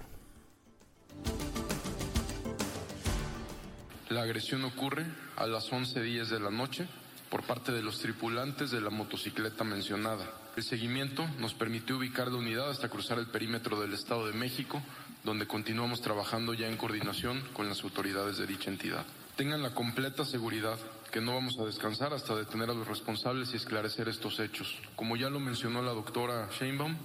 La 4.08 4.22
agresión 4.22 4.64
ocurre 4.64 5.06
a 5.36 5.46
las 5.46 5.70
11.10 5.70 6.26
de 6.26 6.40
la 6.40 6.50
noche 6.50 6.88
por 7.30 7.42
parte 7.42 7.72
de 7.72 7.82
los 7.82 7.98
tripulantes 8.00 8.70
de 8.70 8.80
la 8.80 8.90
motocicleta 8.90 9.64
mencionada. 9.64 10.24
El 10.56 10.64
seguimiento 10.64 11.26
nos 11.38 11.54
permitió 11.54 11.96
ubicar 11.96 12.28
la 12.28 12.38
unidad 12.38 12.70
hasta 12.70 12.88
cruzar 12.88 13.18
el 13.18 13.26
perímetro 13.26 13.80
del 13.80 13.92
Estado 13.92 14.26
de 14.26 14.32
México, 14.32 14.82
donde 15.24 15.46
continuamos 15.46 16.00
trabajando 16.00 16.54
ya 16.54 16.68
en 16.68 16.76
coordinación 16.76 17.42
con 17.52 17.68
las 17.68 17.82
autoridades 17.84 18.38
de 18.38 18.46
dicha 18.46 18.70
entidad. 18.70 19.04
Tengan 19.36 19.62
la 19.62 19.74
completa 19.74 20.24
seguridad 20.24 20.78
que 21.12 21.20
no 21.20 21.34
vamos 21.34 21.58
a 21.58 21.64
descansar 21.64 22.12
hasta 22.12 22.34
detener 22.34 22.70
a 22.70 22.74
los 22.74 22.88
responsables 22.88 23.52
y 23.52 23.56
esclarecer 23.56 24.08
estos 24.08 24.40
hechos. 24.40 24.76
Como 24.96 25.16
ya 25.16 25.30
lo 25.30 25.38
mencionó 25.38 25.80
la 25.82 25.92
doctora 25.92 26.48
Sheinbaum, 26.58 26.96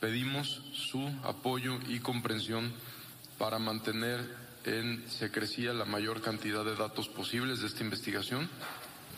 pedimos 0.00 0.62
su 0.72 1.04
apoyo 1.24 1.78
y 1.88 1.98
comprensión 1.98 2.72
para 3.38 3.58
mantener 3.58 4.42
en 4.64 5.04
secrecía 5.10 5.72
la 5.72 5.84
mayor 5.84 6.20
cantidad 6.20 6.64
de 6.64 6.76
datos 6.76 7.08
posibles 7.08 7.60
de 7.60 7.66
esta 7.66 7.82
investigación. 7.82 8.48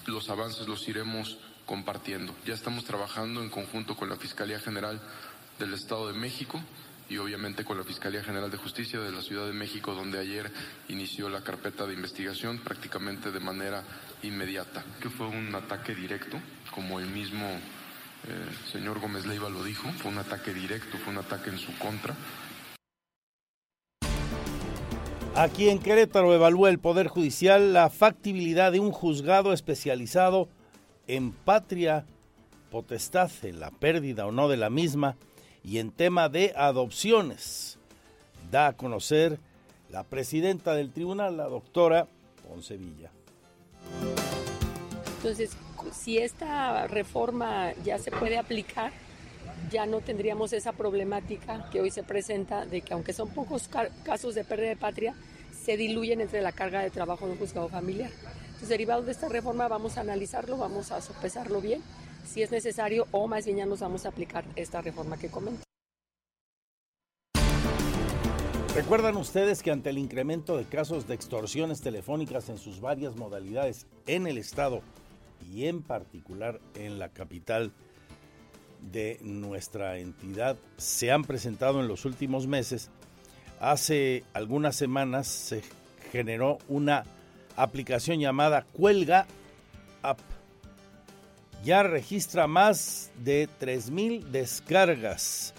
Los 0.07 0.29
avances 0.29 0.69
los 0.69 0.87
iremos 0.89 1.39
compartiendo. 1.67 2.35
Ya 2.45 2.55
estamos 2.55 2.85
trabajando 2.85 3.43
en 3.43 3.51
conjunto 3.51 3.97
con 3.97 4.09
la 4.09 4.17
Fiscalía 4.17 4.61
General 4.61 5.01
del 5.59 5.73
Estado 5.73 6.13
de 6.13 6.19
México 6.19 6.61
y 7.09 7.19
obviamente 7.19 7.65
con 7.65 7.79
la 7.79 7.85
Fiscalía 7.85 8.23
General 8.23 8.51
de 8.51 8.57
Justicia 8.57 9.01
de 9.01 9.13
la 9.13 9.23
Ciudad 9.23 9.47
de 9.47 9.53
México, 9.53 9.95
donde 9.95 10.19
ayer 10.19 10.51
inició 10.89 11.29
la 11.29 11.43
carpeta 11.43 11.87
de 11.87 11.95
investigación 11.95 12.59
prácticamente 12.59 13.31
de 13.31 13.41
manera 13.41 13.83
inmediata, 14.23 14.85
que 15.01 15.11
fue 15.11 15.27
un 15.27 15.55
ataque 15.55 15.95
directo, 15.95 16.39
como 16.71 16.99
el 17.01 17.07
mismo 17.07 17.47
eh, 17.47 18.71
señor 18.73 19.01
Gómez 19.01 19.27
Leiva 19.27 19.51
lo 19.51 19.63
dijo, 19.63 19.91
fue 19.99 20.11
un 20.11 20.19
ataque 20.19 20.55
directo, 20.55 20.97
fue 20.99 21.13
un 21.13 21.19
ataque 21.19 21.51
en 21.51 21.59
su 21.59 21.77
contra. 21.79 22.15
Aquí 25.37 25.69
en 25.69 25.81
Querétaro 25.81 26.33
evalúa 26.33 26.71
el 26.71 26.79
Poder 26.79 27.09
Judicial 27.09 27.73
la 27.73 27.91
factibilidad 27.91 28.71
de 28.71 28.79
un 28.79 28.93
juzgado 28.93 29.53
especializado 29.53 30.49
en 31.09 31.33
patria 31.33 32.07
potestad, 32.71 33.33
en 33.43 33.59
la 33.59 33.73
pérdida 33.73 34.27
o 34.27 34.33
no 34.33 34.49
de 34.49 34.57
la 34.57 34.71
misma, 34.71 35.17
y 35.65 35.79
en 35.79 35.91
tema 35.91 36.29
de 36.29 36.55
adopciones. 36.57 37.81
Da 38.53 38.69
a 38.69 38.73
conocer 38.75 39.41
la 39.91 40.05
presidenta 40.05 40.75
del 40.75 40.93
tribunal, 40.93 41.37
la 41.37 41.49
doctora 41.49 42.07
Poncevilla. 42.49 43.11
Entonces, 45.17 45.57
si 45.93 46.19
esta 46.19 46.87
reforma 46.87 47.73
ya 47.85 47.99
se 47.99 48.13
puede 48.13 48.39
aplicar, 48.39 48.93
ya 49.71 49.87
no 49.87 50.01
tendríamos 50.01 50.53
esa 50.53 50.73
problemática 50.73 51.69
que 51.71 51.81
hoy 51.81 51.91
se 51.91 52.03
presenta 52.03 52.67
de 52.67 52.83
que 52.83 52.95
aunque 52.95 53.13
son 53.13 53.31
pocos 53.31 53.69
casos 54.05 54.35
de 54.35 54.45
pérdida 54.45 54.69
de 54.71 54.77
patria, 54.77 55.15
se 55.65 55.77
diluyen 55.77 56.21
entre 56.21 56.43
la 56.43 56.53
carga 56.53 56.83
de 56.83 56.91
trabajo 56.91 57.27
de 57.27 57.33
un 57.33 57.39
juzgado 57.39 57.69
familiar. 57.69 58.11
Entonces, 58.47 58.69
derivado 58.69 59.03
de 59.03 59.13
esta 59.13 59.29
reforma, 59.29 59.69
vamos 59.69 59.97
a 59.99 60.03
analizarlo, 60.03 60.57
vamos 60.57 60.93
a 60.93 61.01
sopesarlo 61.01 61.61
bien 61.61 61.83
si 62.25 62.43
es 62.43 62.51
necesario 62.51 63.07
o 63.13 63.27
más 63.27 63.45
bien 63.45 63.59
ya 63.59 63.67
nos 63.67 63.81
vamos 63.81 64.07
a 64.07 64.09
aplicar 64.09 64.45
esta 64.57 64.81
reforma 64.81 65.19
que 65.19 65.31
comento. 65.31 65.63
¿Recuerdan 68.75 69.17
ustedes 69.17 69.63
que 69.63 69.71
ante 69.71 69.91
el 69.91 69.99
incremento 69.99 70.57
de 70.57 70.65
casos 70.65 71.07
de 71.07 71.15
extorsiones 71.15 71.81
telefónicas 71.81 72.49
en 72.49 72.59
sus 72.59 72.81
varias 72.81 73.15
modalidades 73.15 73.87
en 74.09 74.27
el 74.27 74.37
estado 74.37 74.83
y 75.49 75.67
en 75.67 75.83
particular 75.83 76.61
en 76.75 76.99
la 76.99 77.11
capital 77.11 77.73
de 78.93 79.19
nuestra 79.23 79.99
entidad 79.99 80.57
se 80.77 81.11
han 81.11 81.25
presentado 81.25 81.81
en 81.81 81.89
los 81.89 82.05
últimos 82.05 82.47
meses? 82.47 82.91
Hace 83.61 84.25
algunas 84.33 84.77
semanas 84.77 85.27
se 85.27 85.63
generó 86.13 86.59
una 86.69 87.05
aplicación 87.57 88.21
llamada 88.21 88.67
Cuelga 88.73 89.27
App 90.03 90.19
ya 91.65 91.83
registra 91.83 92.47
más 92.47 93.11
de 93.25 93.49
3.000 93.59 94.25
descargas 94.25 95.55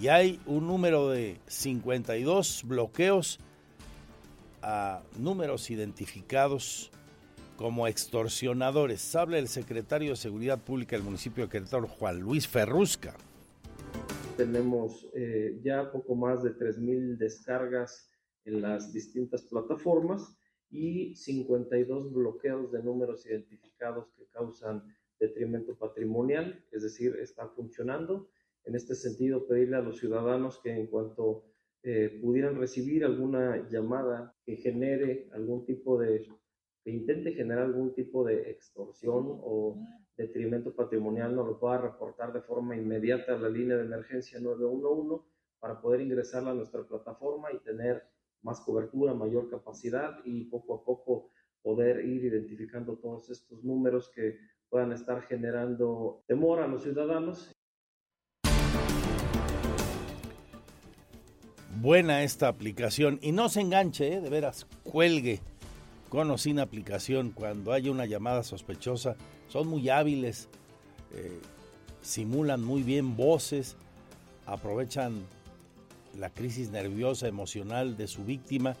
y 0.00 0.08
hay 0.08 0.40
un 0.46 0.66
número 0.66 1.10
de 1.10 1.38
52 1.46 2.62
bloqueos 2.64 3.38
a 4.62 5.02
números 5.18 5.70
identificados 5.70 6.90
como 7.56 7.86
extorsionadores. 7.86 9.14
Habla 9.14 9.38
el 9.38 9.48
secretario 9.48 10.10
de 10.10 10.16
Seguridad 10.16 10.62
Pública 10.62 10.96
del 10.96 11.04
municipio 11.04 11.44
de 11.44 11.50
Querétaro, 11.50 11.86
Juan 11.86 12.20
Luis 12.20 12.48
Ferrusca. 12.48 13.14
Tenemos 14.36 15.08
eh, 15.14 15.60
ya 15.62 15.90
poco 15.92 16.14
más 16.16 16.42
de 16.42 16.56
3.000 16.56 17.16
descargas 17.16 18.10
en 18.44 18.60
las 18.60 18.92
distintas 18.92 19.42
plataformas 19.42 20.36
y 20.70 21.14
52 21.14 22.12
bloqueos 22.12 22.72
de 22.72 22.82
números 22.82 23.24
identificados 23.26 24.08
que 24.16 24.26
causan 24.26 24.82
detrimento 25.20 25.76
patrimonial, 25.76 26.64
es 26.72 26.82
decir, 26.82 27.16
está 27.20 27.48
funcionando. 27.48 28.28
En 28.64 28.74
este 28.74 28.94
sentido, 28.96 29.46
pedirle 29.46 29.76
a 29.76 29.82
los 29.82 30.00
ciudadanos 30.00 30.58
que 30.62 30.72
en 30.72 30.88
cuanto 30.88 31.44
eh, 31.84 32.18
pudieran 32.20 32.58
recibir 32.58 33.04
alguna 33.04 33.68
llamada 33.70 34.34
que 34.44 34.56
genere 34.56 35.28
algún 35.32 35.64
tipo 35.64 35.98
de, 35.98 36.26
que 36.84 36.90
intente 36.90 37.32
generar 37.32 37.64
algún 37.64 37.94
tipo 37.94 38.24
de 38.24 38.50
extorsión 38.50 39.40
o 39.42 39.78
detrimento 40.16 40.74
patrimonial, 40.74 41.34
nos 41.34 41.46
lo 41.46 41.58
pueda 41.58 41.78
reportar 41.78 42.32
de 42.32 42.42
forma 42.42 42.76
inmediata 42.76 43.34
a 43.34 43.38
la 43.38 43.48
línea 43.48 43.76
de 43.76 43.84
emergencia 43.84 44.38
911 44.38 45.24
para 45.58 45.80
poder 45.80 46.02
ingresarla 46.02 46.50
a 46.50 46.54
nuestra 46.54 46.82
plataforma 46.82 47.48
y 47.52 47.58
tener 47.60 48.04
más 48.42 48.60
cobertura, 48.60 49.14
mayor 49.14 49.48
capacidad 49.48 50.18
y 50.24 50.44
poco 50.44 50.74
a 50.74 50.84
poco 50.84 51.30
poder 51.62 52.04
ir 52.04 52.22
identificando 52.26 52.98
todos 52.98 53.30
estos 53.30 53.64
números 53.64 54.10
que 54.14 54.38
puedan 54.68 54.92
estar 54.92 55.22
generando 55.22 56.22
temor 56.26 56.60
a 56.60 56.68
los 56.68 56.82
ciudadanos. 56.82 57.50
Buena 61.80 62.22
esta 62.22 62.48
aplicación 62.48 63.18
y 63.22 63.32
no 63.32 63.48
se 63.48 63.62
enganche, 63.62 64.14
¿eh? 64.14 64.20
de 64.20 64.28
veras, 64.28 64.66
cuelgue 64.84 65.40
con 66.14 66.30
o 66.30 66.38
sin 66.38 66.60
aplicación 66.60 67.32
cuando 67.32 67.72
haya 67.72 67.90
una 67.90 68.06
llamada 68.06 68.44
sospechosa. 68.44 69.16
Son 69.48 69.66
muy 69.66 69.88
hábiles, 69.88 70.48
eh, 71.12 71.40
simulan 72.02 72.62
muy 72.62 72.84
bien 72.84 73.16
voces, 73.16 73.76
aprovechan 74.46 75.26
la 76.16 76.30
crisis 76.30 76.70
nerviosa, 76.70 77.26
emocional 77.26 77.96
de 77.96 78.06
su 78.06 78.24
víctima 78.24 78.76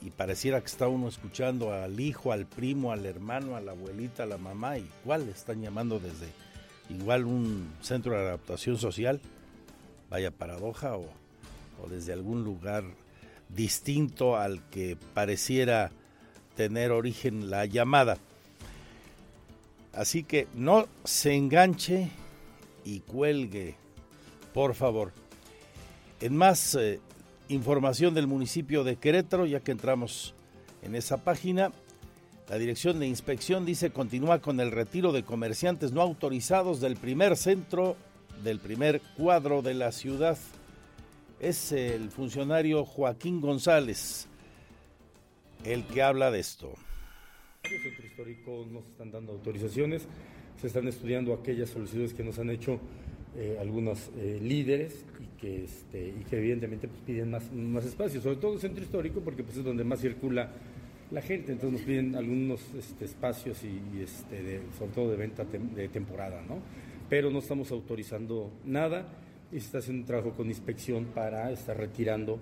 y 0.00 0.08
pareciera 0.08 0.58
que 0.60 0.68
está 0.68 0.88
uno 0.88 1.08
escuchando 1.08 1.70
al 1.70 2.00
hijo, 2.00 2.32
al 2.32 2.46
primo, 2.46 2.92
al 2.92 3.04
hermano, 3.04 3.54
a 3.54 3.60
la 3.60 3.72
abuelita, 3.72 4.22
a 4.22 4.26
la 4.26 4.38
mamá, 4.38 4.78
y 4.78 4.88
cuál 5.04 5.28
están 5.28 5.60
llamando 5.60 6.00
desde 6.00 6.28
igual 6.88 7.26
un 7.26 7.70
centro 7.82 8.12
de 8.12 8.20
adaptación 8.20 8.78
social, 8.78 9.20
vaya 10.08 10.30
paradoja, 10.30 10.96
o 10.96 11.10
desde 11.90 12.14
algún 12.14 12.42
lugar 12.42 12.84
distinto 13.50 14.38
al 14.38 14.66
que 14.70 14.96
pareciera 15.12 15.90
tener 16.58 16.90
origen 16.90 17.50
la 17.50 17.66
llamada. 17.66 18.18
Así 19.92 20.24
que 20.24 20.48
no 20.54 20.88
se 21.04 21.36
enganche 21.36 22.10
y 22.84 22.98
cuelgue, 22.98 23.76
por 24.52 24.74
favor. 24.74 25.12
En 26.20 26.36
más 26.36 26.74
eh, 26.74 26.98
información 27.48 28.12
del 28.12 28.26
municipio 28.26 28.82
de 28.82 28.96
Querétaro, 28.96 29.46
ya 29.46 29.60
que 29.60 29.70
entramos 29.70 30.34
en 30.82 30.96
esa 30.96 31.18
página, 31.18 31.70
la 32.48 32.58
Dirección 32.58 32.98
de 32.98 33.06
Inspección 33.06 33.64
dice 33.64 33.92
continúa 33.92 34.40
con 34.40 34.58
el 34.58 34.72
retiro 34.72 35.12
de 35.12 35.22
comerciantes 35.22 35.92
no 35.92 36.02
autorizados 36.02 36.80
del 36.80 36.96
primer 36.96 37.36
centro, 37.36 37.94
del 38.42 38.58
primer 38.58 39.00
cuadro 39.16 39.62
de 39.62 39.74
la 39.74 39.92
ciudad. 39.92 40.36
Es 41.38 41.70
el 41.70 42.10
funcionario 42.10 42.84
Joaquín 42.84 43.40
González 43.40 44.27
el 45.64 45.84
que 45.84 46.02
habla 46.02 46.30
de 46.30 46.40
esto. 46.40 46.74
El 47.64 47.80
centro 47.80 48.06
histórico 48.06 48.66
nos 48.70 48.86
están 48.86 49.10
dando 49.10 49.32
autorizaciones, 49.32 50.06
se 50.60 50.66
están 50.66 50.88
estudiando 50.88 51.34
aquellas 51.34 51.70
solicitudes 51.70 52.14
que 52.14 52.24
nos 52.24 52.38
han 52.38 52.50
hecho 52.50 52.80
eh, 53.36 53.56
algunos 53.60 54.10
eh, 54.16 54.38
líderes 54.42 55.04
y 55.20 55.40
que, 55.40 55.64
este, 55.64 56.14
evidentemente 56.30 56.88
pues, 56.88 57.00
piden 57.02 57.30
más, 57.30 57.52
más 57.52 57.84
espacio, 57.84 58.20
sobre 58.20 58.36
todo 58.36 58.54
el 58.54 58.60
centro 58.60 58.82
histórico 58.82 59.20
porque 59.20 59.44
pues, 59.44 59.58
es 59.58 59.64
donde 59.64 59.84
más 59.84 60.00
circula 60.00 60.50
la 61.10 61.22
gente, 61.22 61.52
entonces 61.52 61.78
nos 61.78 61.86
piden 61.86 62.16
algunos 62.16 62.60
este, 62.76 63.04
espacios 63.04 63.62
y, 63.64 64.00
este, 64.00 64.60
sobre 64.78 64.92
todo 64.92 65.10
de 65.10 65.16
venta 65.16 65.44
de 65.44 65.88
temporada, 65.88 66.42
¿no? 66.48 66.58
Pero 67.08 67.30
no 67.30 67.38
estamos 67.38 67.70
autorizando 67.70 68.50
nada 68.64 69.06
y 69.50 69.60
se 69.60 69.66
está 69.66 69.78
haciendo 69.78 70.02
un 70.02 70.06
trabajo 70.06 70.32
con 70.32 70.48
inspección 70.48 71.06
para 71.06 71.50
estar 71.50 71.76
retirando 71.76 72.38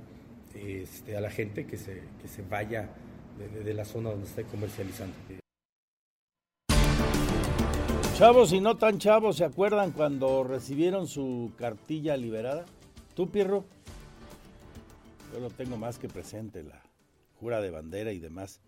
a 1.14 1.20
la 1.20 1.31
gente 1.31 1.66
que 1.66 1.76
se, 1.76 2.00
que 2.22 2.29
se 2.29 2.42
vaya 2.42 2.88
de, 3.38 3.75
la 3.75 3.85
zona 3.85 4.11
donde 4.11 4.27
está 4.27 4.42
comercializando. 4.44 5.14
Chavos 8.14 8.53
y 8.53 8.61
no 8.61 8.77
tan 8.79 8.99
chavos, 8.99 9.37
¿se 9.37 9.44
acuerdan 9.44 9.92
cuando 9.92 10.42
recibieron 10.42 11.07
su 11.07 11.53
cartilla 11.57 12.16
liberada? 12.16 12.64
¿Tú, 13.14 13.29
Pirro? 13.29 13.64
Yo 15.33 15.40
lo 15.40 15.51
tengo 15.51 15.77
más 15.77 15.99
que 15.99 16.09
presente, 16.09 16.62
la 16.62 16.83
jura 17.38 17.61
de 17.61 17.70
bandera 17.70 18.12
y 18.12 18.18
demás. 18.18 18.61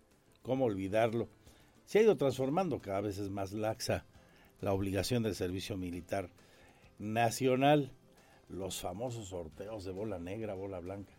¿Cómo 0.43 0.65
olvidarlo? 0.65 1.29
Se 1.85 1.97
ha 1.97 2.01
ido 2.03 2.15
transformando, 2.15 2.79
cada 2.79 3.01
vez 3.01 3.17
es 3.17 3.29
más 3.31 3.51
laxa 3.51 4.05
la 4.61 4.73
obligación 4.73 5.23
del 5.23 5.33
servicio 5.33 5.77
militar 5.77 6.29
nacional, 6.99 7.91
los 8.49 8.79
famosos 8.79 9.29
sorteos 9.29 9.85
de 9.85 9.91
bola 9.91 10.19
negra, 10.19 10.53
bola 10.53 10.79
blanca. 10.79 11.13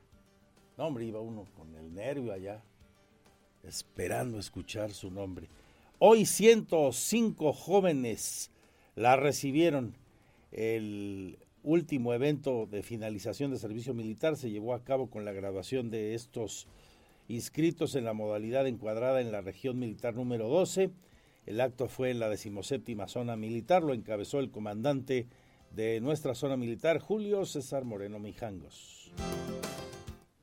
No, 0.76 0.86
hombre, 0.86 1.04
iba 1.04 1.20
uno 1.20 1.46
con 1.56 1.74
el 1.74 1.92
nervio 1.92 2.32
allá, 2.32 2.62
esperando 3.62 4.38
escuchar 4.38 4.90
su 4.92 5.10
nombre. 5.10 5.48
Hoy 5.98 6.26
105 6.26 7.52
jóvenes 7.52 8.50
la 8.94 9.16
recibieron. 9.16 9.96
El 10.52 11.38
último 11.62 12.14
evento 12.14 12.66
de 12.66 12.82
finalización 12.82 13.50
de 13.50 13.58
servicio 13.58 13.94
militar 13.94 14.36
se 14.36 14.50
llevó 14.50 14.74
a 14.74 14.82
cabo 14.82 15.10
con 15.10 15.24
la 15.24 15.32
graduación 15.32 15.90
de 15.90 16.14
estos 16.14 16.66
inscritos 17.28 17.94
en 17.94 18.04
la 18.04 18.12
modalidad 18.12 18.66
encuadrada 18.66 19.20
en 19.20 19.30
la 19.30 19.40
región 19.40 19.78
militar 19.78 20.14
número 20.14 20.48
12. 20.48 20.90
El 21.46 21.60
acto 21.60 21.88
fue 21.88 22.10
en 22.10 22.18
la 22.18 22.28
decimoséptima 22.28 23.08
zona 23.08 23.36
militar, 23.36 23.82
lo 23.82 23.94
encabezó 23.94 24.40
el 24.40 24.50
comandante 24.50 25.26
de 25.74 26.00
nuestra 26.00 26.34
zona 26.34 26.56
militar, 26.56 26.98
Julio 26.98 27.44
César 27.44 27.84
Moreno 27.84 28.18
Mijangos. 28.18 29.12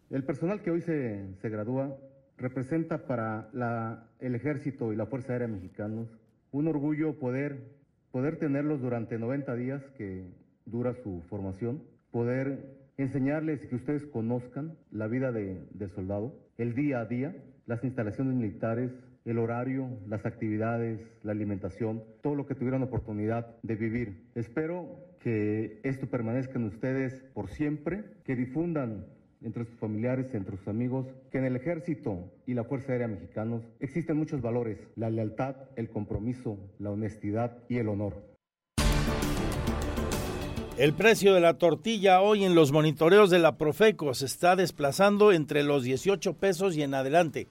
El 0.09 0.23
personal 0.23 0.61
que 0.61 0.71
hoy 0.71 0.81
se, 0.81 1.35
se 1.41 1.49
gradúa 1.49 1.97
representa 2.37 3.05
para 3.05 3.49
el 4.19 4.35
ejército 4.35 4.93
y 4.93 4.95
la 4.95 5.05
Fuerza 5.05 5.33
Aérea 5.33 5.47
Mexicanos 5.47 6.07
un 6.51 6.67
orgullo 6.67 7.19
poder, 7.19 7.75
poder 8.11 8.37
tenerlos 8.37 8.81
durante 8.81 9.17
90 9.17 9.55
días 9.55 9.83
que 9.97 10.25
dura 10.65 10.93
su 10.93 11.23
formación, 11.29 11.83
poder 12.11 12.77
enseñarles 12.97 13.65
que 13.67 13.75
ustedes 13.75 14.05
conozcan 14.05 14.75
la 14.91 15.07
vida 15.07 15.31
de, 15.31 15.87
soldado, 15.93 16.33
el 16.57 16.73
día 16.73 17.01
a 17.01 17.05
día, 17.05 17.35
las 17.65 17.83
instalaciones 17.83 18.35
militares, 18.35 18.91
el 19.25 19.37
horario, 19.39 19.89
las 20.07 20.25
actividades, 20.25 21.01
la 21.23 21.33
alimentación, 21.33 22.03
todo 22.21 22.35
lo 22.35 22.45
que 22.45 22.55
tuvieran 22.55 22.81
oportunidad 22.81 23.55
de 23.61 23.75
vivir. 23.75 24.23
Espero 24.35 24.87
que 25.19 25.79
esto 25.83 26.07
permanezca 26.07 26.57
en 26.57 26.65
ustedes 26.65 27.13
por 27.33 27.49
siempre, 27.49 28.05
que 28.23 28.35
difundan 28.35 29.05
entre 29.43 29.65
sus 29.65 29.75
familiares, 29.79 30.33
entre 30.33 30.57
sus 30.57 30.67
amigos, 30.67 31.07
que 31.31 31.37
en 31.37 31.45
el 31.45 31.55
ejército 31.55 32.31
y 32.45 32.53
la 32.53 32.63
Fuerza 32.63 32.91
Aérea 32.91 33.07
Mexicanos 33.07 33.63
existen 33.79 34.17
muchos 34.17 34.41
valores, 34.41 34.77
la 34.95 35.09
lealtad, 35.09 35.55
el 35.75 35.89
compromiso, 35.89 36.57
la 36.79 36.91
honestidad 36.91 37.57
y 37.69 37.77
el 37.77 37.89
honor. 37.89 38.37
El 40.77 40.93
precio 40.93 41.33
de 41.33 41.39
la 41.39 41.55
tortilla 41.55 42.21
hoy 42.21 42.45
en 42.45 42.53
los 42.53 42.71
monitoreos 42.71 43.31
de 43.31 43.39
la 43.39 43.57
Profeco 43.57 44.13
se 44.13 44.27
está 44.27 44.55
desplazando 44.55 45.31
entre 45.31 45.63
los 45.63 45.83
18 45.83 46.33
pesos 46.33 46.75
y 46.75 46.83
en 46.83 46.93
adelante. 46.93 47.47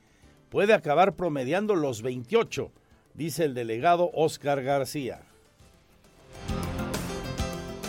Puede 0.48 0.72
acabar 0.72 1.16
promediando 1.16 1.74
los 1.74 2.02
28, 2.02 2.70
dice 3.14 3.44
el 3.44 3.54
delegado 3.54 4.10
Oscar 4.14 4.62
García. 4.62 5.22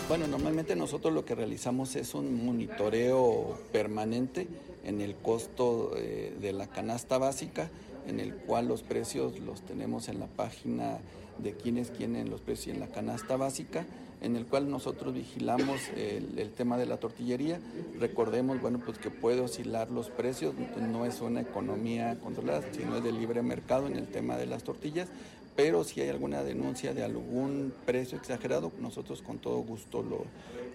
Bueno, 0.08 0.26
normalmente 0.26 0.78
nosotros 0.78 1.14
lo 1.14 1.26
que 1.26 1.36
realizamos 1.36 1.98
es 1.98 2.14
un 2.14 2.46
monitoreo 2.46 3.60
permanente 3.74 4.48
en 4.86 5.02
el 5.02 5.16
costo 5.16 5.92
eh, 5.98 6.34
de 6.40 6.54
la 6.54 6.68
canasta 6.68 7.18
básica, 7.18 7.70
en 8.08 8.22
el 8.22 8.34
cual 8.34 8.70
los 8.70 8.84
precios 8.84 9.38
los 9.40 9.64
tenemos 9.64 10.08
en 10.08 10.22
la 10.22 10.28
página 10.28 11.00
de 11.40 11.52
quienes 11.56 11.92
tienen 11.92 12.30
los 12.30 12.40
precios 12.40 12.76
en 12.76 12.80
la 12.80 12.88
canasta 12.88 13.36
básica, 13.36 13.86
en 14.22 14.36
el 14.36 14.46
cual 14.46 14.70
nosotros 14.70 15.14
vigilamos 15.14 15.80
el, 15.96 16.52
tema 16.52 16.78
de 16.78 16.86
la 16.86 16.98
tortillería. 16.98 17.60
Recordemos, 18.00 18.60
bueno, 18.62 18.82
pues 18.84 18.98
que 18.98 19.10
puede 19.10 19.42
oscilar 19.42 19.92
los 19.92 20.10
precios, 20.10 20.56
no 20.80 21.06
es 21.06 21.22
una 21.22 21.42
economía 21.42 22.18
controlada, 22.24 22.64
sino 22.72 22.98
es 22.98 23.04
de 23.04 23.12
libre 23.12 23.42
mercado 23.42 23.88
en 23.88 23.96
el 23.96 24.08
tema 24.08 24.38
de 24.38 24.48
las 24.48 24.64
tortillas, 24.64 25.10
pero 25.56 25.84
si 25.84 26.02
hay 26.02 26.10
alguna 26.10 26.44
denuncia 26.44 26.94
de 26.94 27.04
algún 27.04 27.74
precio 27.86 28.18
exagerado, 28.18 28.72
nosotros 28.80 29.22
con 29.22 29.40
todo 29.40 29.58
gusto 29.60 30.04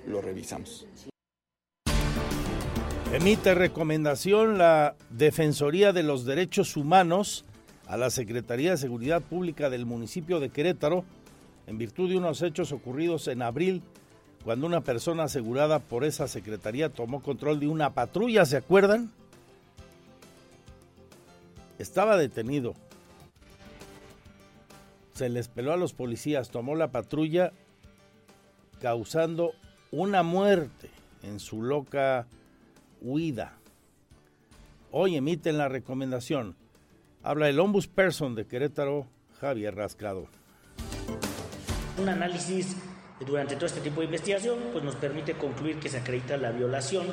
lo 0.07 0.21
revisamos. 0.21 0.87
Emite 3.13 3.55
recomendación 3.55 4.57
la 4.57 4.97
Defensoría 5.11 5.93
de 5.93 6.03
los 6.03 6.25
Derechos 6.25 6.79
Humanos 6.79 7.45
a 7.87 7.99
la 7.99 8.09
Secretaría 8.09 8.71
de 8.71 8.79
Seguridad 8.79 9.21
Pública 9.21 9.69
del 9.69 9.85
municipio 9.85 10.41
de 10.41 10.49
Querétaro 10.49 11.05
en 11.67 11.79
virtud 11.79 12.09
de 12.09 12.17
unos 12.19 12.43
hechos 12.43 12.73
ocurridos 12.73 13.29
en 13.29 13.43
abril 13.43 13.83
cuando 14.45 14.67
una 14.67 14.81
persona 14.81 15.25
asegurada 15.25 15.79
por 15.79 16.05
esa 16.05 16.27
secretaría 16.29 16.89
tomó 16.89 17.23
control 17.23 17.61
de 17.61 17.69
una 17.69 17.95
patrulla, 17.95 18.45
¿se 18.45 18.57
acuerdan? 18.57 19.11
Estaba 21.79 22.17
detenido 22.17 22.75
se 25.15 25.29
les 25.29 25.49
peló 25.49 25.73
a 25.73 25.77
los 25.77 25.93
policías, 25.93 26.51
tomó 26.51 26.75
la 26.75 26.91
patrulla 26.91 27.53
causando 28.81 29.53
una 29.91 30.23
muerte 30.23 30.91
en 31.23 31.39
su 31.39 31.63
loca 31.63 32.27
huida. 33.01 33.57
Hoy 34.91 35.17
emiten 35.17 35.59
la 35.59 35.69
recomendación. 35.69 36.57
Habla 37.23 37.49
el 37.49 37.61
ombudsperson 37.61 38.35
de 38.35 38.47
Querétaro, 38.47 39.07
Javier 39.41 39.77
Rascado. 39.77 40.27
Un 41.99 42.09
análisis 42.09 42.77
durante 43.21 43.55
todo 43.55 43.67
este 43.67 43.81
tipo 43.81 44.01
de 44.01 44.07
investigación 44.07 44.59
pues 44.73 44.83
nos 44.83 44.95
permite 44.97 45.35
concluir 45.35 45.79
que 45.79 45.91
se 45.91 45.99
acredita 45.99 46.37
la 46.39 46.51
violación 46.51 47.07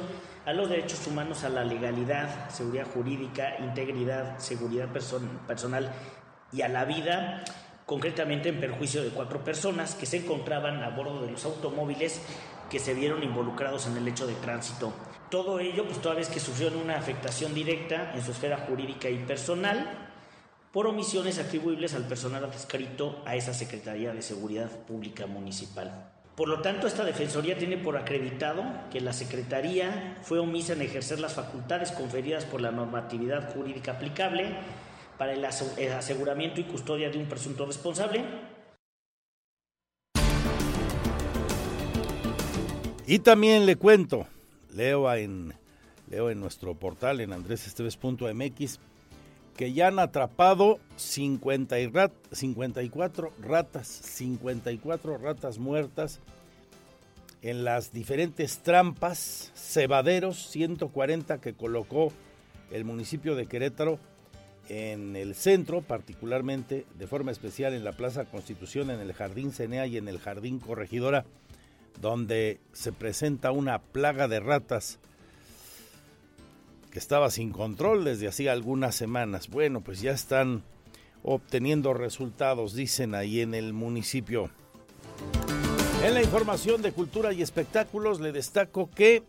a 0.45 0.53
los 0.53 0.69
derechos 0.69 1.05
humanos, 1.05 1.43
a 1.43 1.49
la 1.49 1.65
legalidad, 1.65 2.49
seguridad 2.49 2.87
jurídica, 2.87 3.57
integridad, 3.59 4.39
seguridad 4.39 4.87
person 4.87 5.27
personal 5.45 5.91
y 6.53 6.61
a 6.61 6.69
la 6.69 6.85
vida 6.85 7.43
concretamente 7.85 8.49
en 8.49 8.59
perjuicio 8.59 9.03
de 9.03 9.09
cuatro 9.09 9.43
personas 9.43 9.95
que 9.95 10.05
se 10.05 10.17
encontraban 10.17 10.81
a 10.81 10.89
bordo 10.89 11.25
de 11.25 11.31
los 11.31 11.43
automóviles 11.43 12.21
que 12.69 12.79
se 12.79 12.93
vieron 12.93 13.21
involucrados 13.21 13.87
en 13.87 13.97
el 13.97 14.07
hecho 14.07 14.27
de 14.27 14.35
tránsito. 14.35 14.93
Todo 15.29 15.59
ello, 15.59 15.85
pues 15.85 16.01
toda 16.01 16.15
vez 16.15 16.29
que 16.29 16.39
sufrieron 16.39 16.79
una 16.79 16.97
afectación 16.97 17.53
directa 17.53 18.13
en 18.13 18.23
su 18.23 18.31
esfera 18.31 18.57
jurídica 18.57 19.09
y 19.09 19.17
personal 19.25 20.08
por 20.71 20.85
omisiones 20.85 21.39
atribuibles 21.39 21.95
al 21.95 22.07
personal 22.07 22.43
adscrito 22.43 23.21
a 23.25 23.35
esa 23.35 23.53
Secretaría 23.53 24.13
de 24.13 24.21
Seguridad 24.21 24.69
Pública 24.85 25.25
Municipal. 25.25 26.11
Por 26.35 26.47
lo 26.47 26.61
tanto, 26.61 26.87
esta 26.87 27.03
Defensoría 27.03 27.57
tiene 27.57 27.77
por 27.77 27.97
acreditado 27.97 28.63
que 28.91 29.01
la 29.01 29.11
Secretaría 29.11 30.17
fue 30.21 30.39
omisa 30.39 30.73
en 30.73 30.81
ejercer 30.81 31.19
las 31.19 31.33
facultades 31.33 31.91
conferidas 31.91 32.45
por 32.45 32.61
la 32.61 32.71
normatividad 32.71 33.53
jurídica 33.53 33.93
aplicable 33.93 34.47
para 35.17 35.33
el 35.33 35.43
aseguramiento 35.43 36.61
y 36.61 36.63
custodia 36.63 37.09
de 37.09 37.17
un 37.17 37.25
presunto 37.25 37.65
responsable. 37.65 38.23
Y 43.05 43.19
también 43.19 43.65
le 43.65 43.75
cuento, 43.75 44.27
leo 44.73 45.11
en, 45.13 45.53
leo 46.09 46.29
en 46.29 46.39
nuestro 46.39 46.75
portal 46.75 47.19
en 47.19 47.33
andresesteves.mx 47.33 48.79
que 49.59 49.73
ya 49.73 49.89
han 49.89 49.99
atrapado 49.99 50.79
50 50.95 51.81
y 51.81 51.87
rat, 51.87 52.13
54 52.31 53.33
ratas, 53.41 53.87
54 53.89 55.17
ratas 55.17 55.57
muertas 55.57 56.21
en 57.41 57.65
las 57.65 57.91
diferentes 57.91 58.59
trampas, 58.59 59.51
cebaderos, 59.55 60.47
140 60.47 61.41
que 61.41 61.55
colocó 61.55 62.13
el 62.71 62.85
municipio 62.85 63.35
de 63.35 63.47
Querétaro 63.47 63.99
en 64.69 65.17
el 65.17 65.35
centro, 65.35 65.81
particularmente 65.81 66.85
de 66.97 67.07
forma 67.07 67.31
especial 67.31 67.73
en 67.73 67.83
la 67.83 67.91
Plaza 67.91 68.23
Constitución, 68.23 68.89
en 68.91 69.01
el 69.01 69.11
Jardín 69.11 69.51
Cenea 69.51 69.87
y 69.87 69.97
en 69.97 70.07
el 70.07 70.19
Jardín 70.19 70.59
Corregidora, 70.59 71.25
donde 71.99 72.61
se 72.71 72.93
presenta 72.93 73.51
una 73.51 73.79
plaga 73.79 74.29
de 74.29 74.39
ratas 74.39 74.99
que 76.91 76.99
estaba 76.99 77.29
sin 77.29 77.51
control 77.51 78.03
desde 78.03 78.27
hacía 78.27 78.51
algunas 78.51 78.95
semanas. 78.95 79.49
Bueno, 79.49 79.81
pues 79.81 80.01
ya 80.01 80.11
están 80.11 80.63
obteniendo 81.23 81.93
resultados, 81.93 82.73
dicen 82.73 83.15
ahí 83.15 83.41
en 83.41 83.53
el 83.53 83.73
municipio. 83.73 84.49
En 86.03 86.13
la 86.13 86.23
información 86.23 86.81
de 86.81 86.91
cultura 86.91 87.33
y 87.33 87.41
espectáculos 87.41 88.21
le 88.21 88.31
destaco 88.31 88.89
que, 88.89 89.23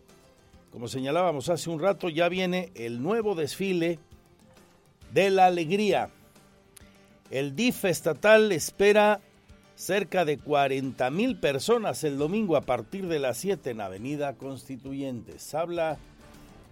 como 0.71 0.87
señalábamos 0.87 1.49
hace 1.49 1.69
un 1.69 1.79
rato, 1.79 2.09
ya 2.09 2.29
viene 2.29 2.71
el 2.75 3.03
nuevo 3.03 3.35
desfile 3.35 3.99
de 5.13 5.29
la 5.29 5.47
alegría. 5.47 6.09
El 7.29 7.55
DIF 7.55 7.85
estatal 7.85 8.51
espera 8.51 9.19
cerca 9.75 10.25
de 10.25 10.37
40 10.37 11.09
mil 11.11 11.37
personas 11.37 12.03
el 12.03 12.17
domingo 12.17 12.55
a 12.55 12.61
partir 12.61 13.07
de 13.07 13.19
las 13.19 13.37
7 13.37 13.71
en 13.71 13.81
Avenida 13.81 14.33
Constituyentes. 14.33 15.53
Habla 15.53 15.97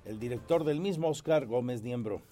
el 0.10 0.20
director 0.20 0.64
del 0.64 0.80
mismo, 0.80 1.07
Oscar 1.07 1.45
Gómez 1.45 1.84
Niembro. 1.84 2.24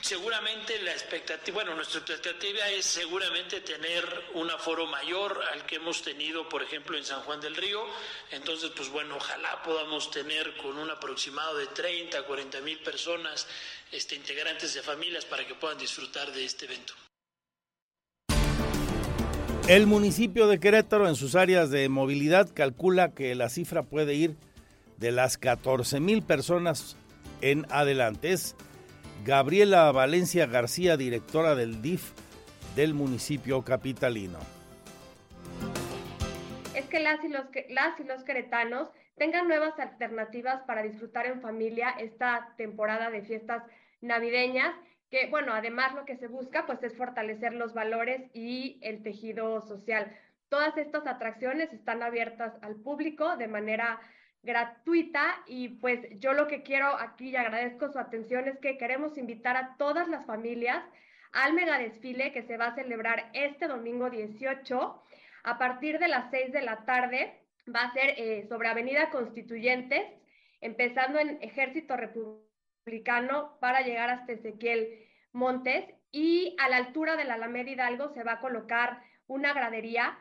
Seguramente 0.00 0.80
la 0.82 0.92
expectativa, 0.92 1.56
bueno, 1.56 1.74
nuestra 1.74 2.00
expectativa 2.00 2.66
es 2.70 2.86
seguramente 2.86 3.60
tener 3.60 4.04
un 4.34 4.50
aforo 4.50 4.86
mayor 4.86 5.38
al 5.52 5.66
que 5.66 5.76
hemos 5.76 6.02
tenido, 6.02 6.48
por 6.48 6.62
ejemplo, 6.62 6.96
en 6.96 7.04
San 7.04 7.20
Juan 7.22 7.40
del 7.42 7.54
Río. 7.54 7.82
Entonces, 8.30 8.70
pues 8.74 8.88
bueno, 8.88 9.16
ojalá 9.16 9.62
podamos 9.62 10.10
tener 10.10 10.56
con 10.56 10.78
un 10.78 10.90
aproximado 10.90 11.58
de 11.58 11.66
30, 11.66 12.22
40 12.22 12.60
mil 12.62 12.78
personas, 12.78 13.46
este, 13.92 14.14
integrantes 14.14 14.72
de 14.72 14.80
familias, 14.80 15.26
para 15.26 15.46
que 15.46 15.54
puedan 15.56 15.76
disfrutar 15.76 16.32
de 16.32 16.42
este 16.42 16.64
evento. 16.64 16.94
El 19.68 19.86
municipio 19.86 20.46
de 20.46 20.58
Querétaro 20.58 21.06
en 21.06 21.16
sus 21.16 21.34
áreas 21.34 21.68
de 21.68 21.90
movilidad 21.90 22.48
calcula 22.54 23.12
que 23.14 23.34
la 23.34 23.50
cifra 23.50 23.82
puede 23.82 24.14
ir 24.14 24.34
de 24.98 25.12
las 25.12 25.38
14 25.38 26.00
mil 26.00 26.22
personas 26.22 26.96
en 27.40 27.66
adelante. 27.70 28.32
Es 28.32 28.56
Gabriela 29.24 29.90
Valencia 29.92 30.46
García, 30.46 30.96
directora 30.96 31.54
del 31.54 31.82
DIF 31.82 32.12
del 32.76 32.94
municipio 32.94 33.64
capitalino. 33.64 34.38
Es 36.74 36.86
que 36.86 37.00
las 37.00 37.24
y 37.24 37.28
los, 37.28 37.44
las 37.70 37.98
y 37.98 38.04
los 38.04 38.22
queretanos 38.24 38.88
tengan 39.16 39.48
nuevas 39.48 39.78
alternativas 39.78 40.62
para 40.62 40.82
disfrutar 40.82 41.26
en 41.26 41.40
familia 41.40 41.90
esta 41.98 42.54
temporada 42.56 43.10
de 43.10 43.22
fiestas 43.22 43.64
navideñas, 44.00 44.74
que 45.10 45.26
bueno, 45.28 45.52
además 45.52 45.94
lo 45.94 46.04
que 46.04 46.16
se 46.16 46.28
busca 46.28 46.66
pues 46.66 46.82
es 46.82 46.96
fortalecer 46.96 47.52
los 47.52 47.74
valores 47.74 48.30
y 48.32 48.78
el 48.82 49.02
tejido 49.02 49.60
social. 49.62 50.16
Todas 50.48 50.76
estas 50.78 51.06
atracciones 51.06 51.72
están 51.72 52.02
abiertas 52.02 52.54
al 52.62 52.76
público 52.76 53.36
de 53.36 53.48
manera 53.48 54.00
gratuita 54.42 55.42
y 55.46 55.68
pues 55.68 56.00
yo 56.18 56.32
lo 56.32 56.46
que 56.46 56.62
quiero 56.62 56.88
aquí 56.98 57.30
y 57.30 57.36
agradezco 57.36 57.90
su 57.90 57.98
atención 57.98 58.48
es 58.48 58.58
que 58.58 58.78
queremos 58.78 59.18
invitar 59.18 59.56
a 59.56 59.76
todas 59.76 60.08
las 60.08 60.24
familias 60.26 60.82
al 61.32 61.52
mega 61.52 61.78
desfile 61.78 62.32
que 62.32 62.42
se 62.42 62.56
va 62.56 62.68
a 62.68 62.74
celebrar 62.74 63.30
este 63.34 63.66
domingo 63.66 64.10
18 64.10 65.02
a 65.44 65.58
partir 65.58 65.98
de 65.98 66.08
las 66.08 66.30
6 66.30 66.52
de 66.52 66.62
la 66.62 66.84
tarde. 66.84 67.40
Va 67.74 67.82
a 67.82 67.92
ser 67.92 68.14
eh, 68.16 68.46
sobre 68.48 68.68
Avenida 68.68 69.10
Constituyentes, 69.10 70.02
empezando 70.60 71.18
en 71.18 71.38
Ejército 71.42 71.96
Republicano 71.96 73.58
para 73.60 73.82
llegar 73.82 74.08
hasta 74.08 74.32
Ezequiel 74.32 75.06
Montes 75.32 75.84
y 76.10 76.56
a 76.58 76.68
la 76.70 76.76
altura 76.76 77.16
de 77.16 77.24
la 77.24 77.34
Alameda 77.34 77.70
Hidalgo 77.70 78.08
se 78.14 78.24
va 78.24 78.32
a 78.32 78.40
colocar 78.40 79.02
una 79.26 79.52
gradería 79.52 80.18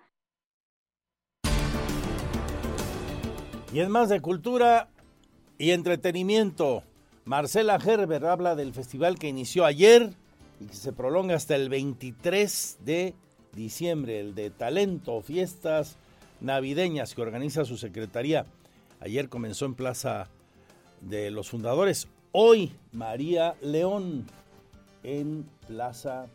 Y 3.73 3.81
en 3.81 3.91
más 3.91 4.07
de 4.07 4.21
cultura 4.21 4.87
y 5.57 5.71
entretenimiento, 5.71 6.83
Marcela 7.25 7.79
Gerber 7.79 8.25
habla 8.25 8.55
del 8.55 8.73
festival 8.73 9.19
que 9.19 9.27
inició 9.27 9.65
ayer 9.65 10.13
y 10.61 10.67
que 10.67 10.73
se 10.73 10.93
prolonga 10.93 11.35
hasta 11.35 11.55
el 11.55 11.67
23 11.67 12.77
de 12.85 13.13
diciembre, 13.53 14.21
el 14.21 14.35
de 14.35 14.51
talento, 14.51 15.21
fiestas 15.21 15.97
navideñas 16.39 17.13
que 17.13 17.21
organiza 17.21 17.65
su 17.65 17.77
secretaría. 17.77 18.45
Ayer 19.01 19.27
comenzó 19.27 19.65
en 19.65 19.75
Plaza 19.75 20.29
de 21.01 21.29
los 21.29 21.49
Fundadores. 21.49 22.07
Hoy 22.31 22.71
María 22.93 23.55
León 23.61 24.27
en 25.03 25.45
Plaza 25.67 26.27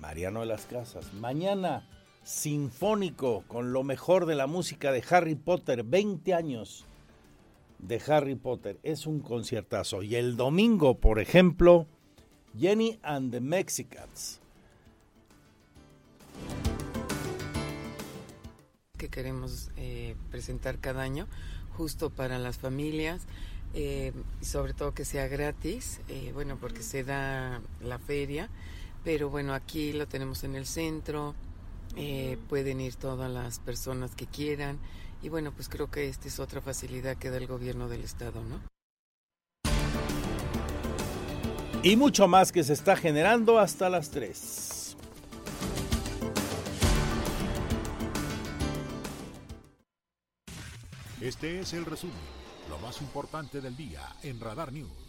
Mariano 0.00 0.40
de 0.40 0.46
las 0.46 0.66
Casas. 0.66 1.12
Mañana 1.14 1.84
sinfónico 2.28 3.42
con 3.48 3.72
lo 3.72 3.82
mejor 3.82 4.26
de 4.26 4.34
la 4.34 4.46
música 4.46 4.92
de 4.92 5.02
Harry 5.08 5.34
Potter, 5.34 5.82
20 5.82 6.34
años 6.34 6.84
de 7.78 8.02
Harry 8.06 8.34
Potter. 8.34 8.78
Es 8.82 9.06
un 9.06 9.20
conciertazo. 9.20 10.02
Y 10.02 10.14
el 10.14 10.36
domingo, 10.36 10.98
por 10.98 11.20
ejemplo, 11.20 11.86
Jenny 12.56 12.98
and 13.02 13.32
the 13.32 13.40
Mexicans. 13.40 14.40
Que 18.98 19.08
queremos 19.08 19.70
eh, 19.76 20.14
presentar 20.30 20.80
cada 20.80 21.00
año, 21.00 21.28
justo 21.78 22.10
para 22.10 22.38
las 22.38 22.58
familias, 22.58 23.22
eh, 23.72 24.12
sobre 24.42 24.74
todo 24.74 24.92
que 24.92 25.06
sea 25.06 25.28
gratis, 25.28 26.02
eh, 26.08 26.32
bueno, 26.34 26.58
porque 26.60 26.82
se 26.82 27.04
da 27.04 27.62
la 27.80 27.98
feria, 27.98 28.50
pero 29.02 29.30
bueno, 29.30 29.54
aquí 29.54 29.94
lo 29.94 30.06
tenemos 30.06 30.44
en 30.44 30.56
el 30.56 30.66
centro, 30.66 31.34
eh, 32.00 32.38
pueden 32.48 32.80
ir 32.80 32.94
todas 32.94 33.28
las 33.28 33.58
personas 33.58 34.14
que 34.14 34.26
quieran 34.26 34.78
y 35.20 35.30
bueno, 35.30 35.50
pues 35.50 35.68
creo 35.68 35.90
que 35.90 36.08
esta 36.08 36.28
es 36.28 36.38
otra 36.38 36.60
facilidad 36.60 37.16
que 37.16 37.28
da 37.28 37.38
el 37.38 37.48
gobierno 37.48 37.88
del 37.88 38.04
estado, 38.04 38.40
¿no? 38.44 38.60
Y 41.82 41.96
mucho 41.96 42.28
más 42.28 42.52
que 42.52 42.62
se 42.62 42.72
está 42.72 42.94
generando 42.94 43.58
hasta 43.58 43.90
las 43.90 44.10
3. 44.10 44.96
Este 51.20 51.58
es 51.58 51.72
el 51.72 51.84
resumen, 51.84 52.14
lo 52.70 52.78
más 52.78 53.00
importante 53.00 53.60
del 53.60 53.76
día 53.76 54.02
en 54.22 54.38
Radar 54.38 54.72
News. 54.72 55.07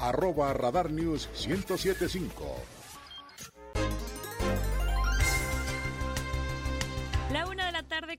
arroba 0.00 0.52
Radar 0.52 0.90
News 0.90 1.28
1075. 1.36 2.79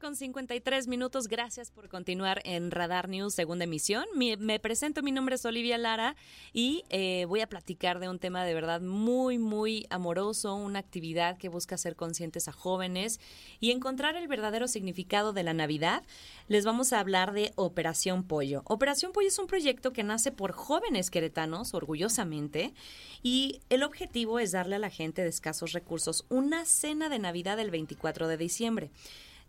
Con 0.02 0.16
53 0.16 0.88
minutos. 0.88 1.28
Gracias 1.28 1.70
por 1.70 1.88
continuar 1.88 2.41
en 2.43 2.72
Radar 2.72 3.08
News, 3.08 3.36
segunda 3.36 3.66
emisión. 3.66 4.04
Me, 4.16 4.60
presento, 4.60 5.04
mi 5.04 5.12
nombre 5.12 5.36
es 5.36 5.45
Olivia 5.45 5.78
Lara 5.78 6.16
y 6.54 6.84
eh, 6.89 7.26
voy 7.28 7.41
a 7.41 7.47
platicar 7.47 7.99
de 7.99 8.10
un 8.10 8.18
tema 8.18 8.43
de 8.43 8.56
verdad 8.56 8.82
muy, 8.82 9.38
muy 9.38 9.86
amoroso, 9.91 10.56
una 10.56 10.80
actividad 10.80 11.38
que 11.38 11.49
busca 11.49 11.76
hacer 11.76 11.95
conscientes 11.95 12.47
a 12.47 12.52
jóvenes 12.52 13.20
y 13.60 13.70
encontrar 13.70 14.16
el 14.16 14.28
verdadero 14.28 14.68
significado 14.68 15.34
de 15.34 15.43
la 15.43 15.54
Navidad. 15.54 16.04
Les 16.47 16.66
vamos 16.66 16.93
a 16.93 16.99
hablar 16.99 17.32
de 17.32 17.54
Operación 17.56 18.24
Pollo. 18.24 18.64
Operación 18.66 19.12
Pollo 19.12 19.28
es 19.28 19.38
un 19.38 19.47
proyecto 19.47 19.93
que 19.93 20.04
nace 20.04 20.32
por 20.32 20.52
jóvenes 20.52 21.12
queretanos, 21.12 21.76
orgullosamente, 21.76 22.74
y 23.22 23.62
el 23.70 23.84
objetivo 23.84 24.39
es 24.39 24.52
darle 24.52 24.78
a 24.78 24.80
la 24.80 24.89
gente 24.89 25.22
de 25.22 25.30
escasos 25.30 25.74
recursos 25.74 26.26
una 26.30 26.66
cena 26.66 27.08
de 27.08 27.20
Navidad 27.20 27.60
el 27.60 27.70
24 27.70 28.28
de 28.28 28.38
diciembre. 28.38 28.89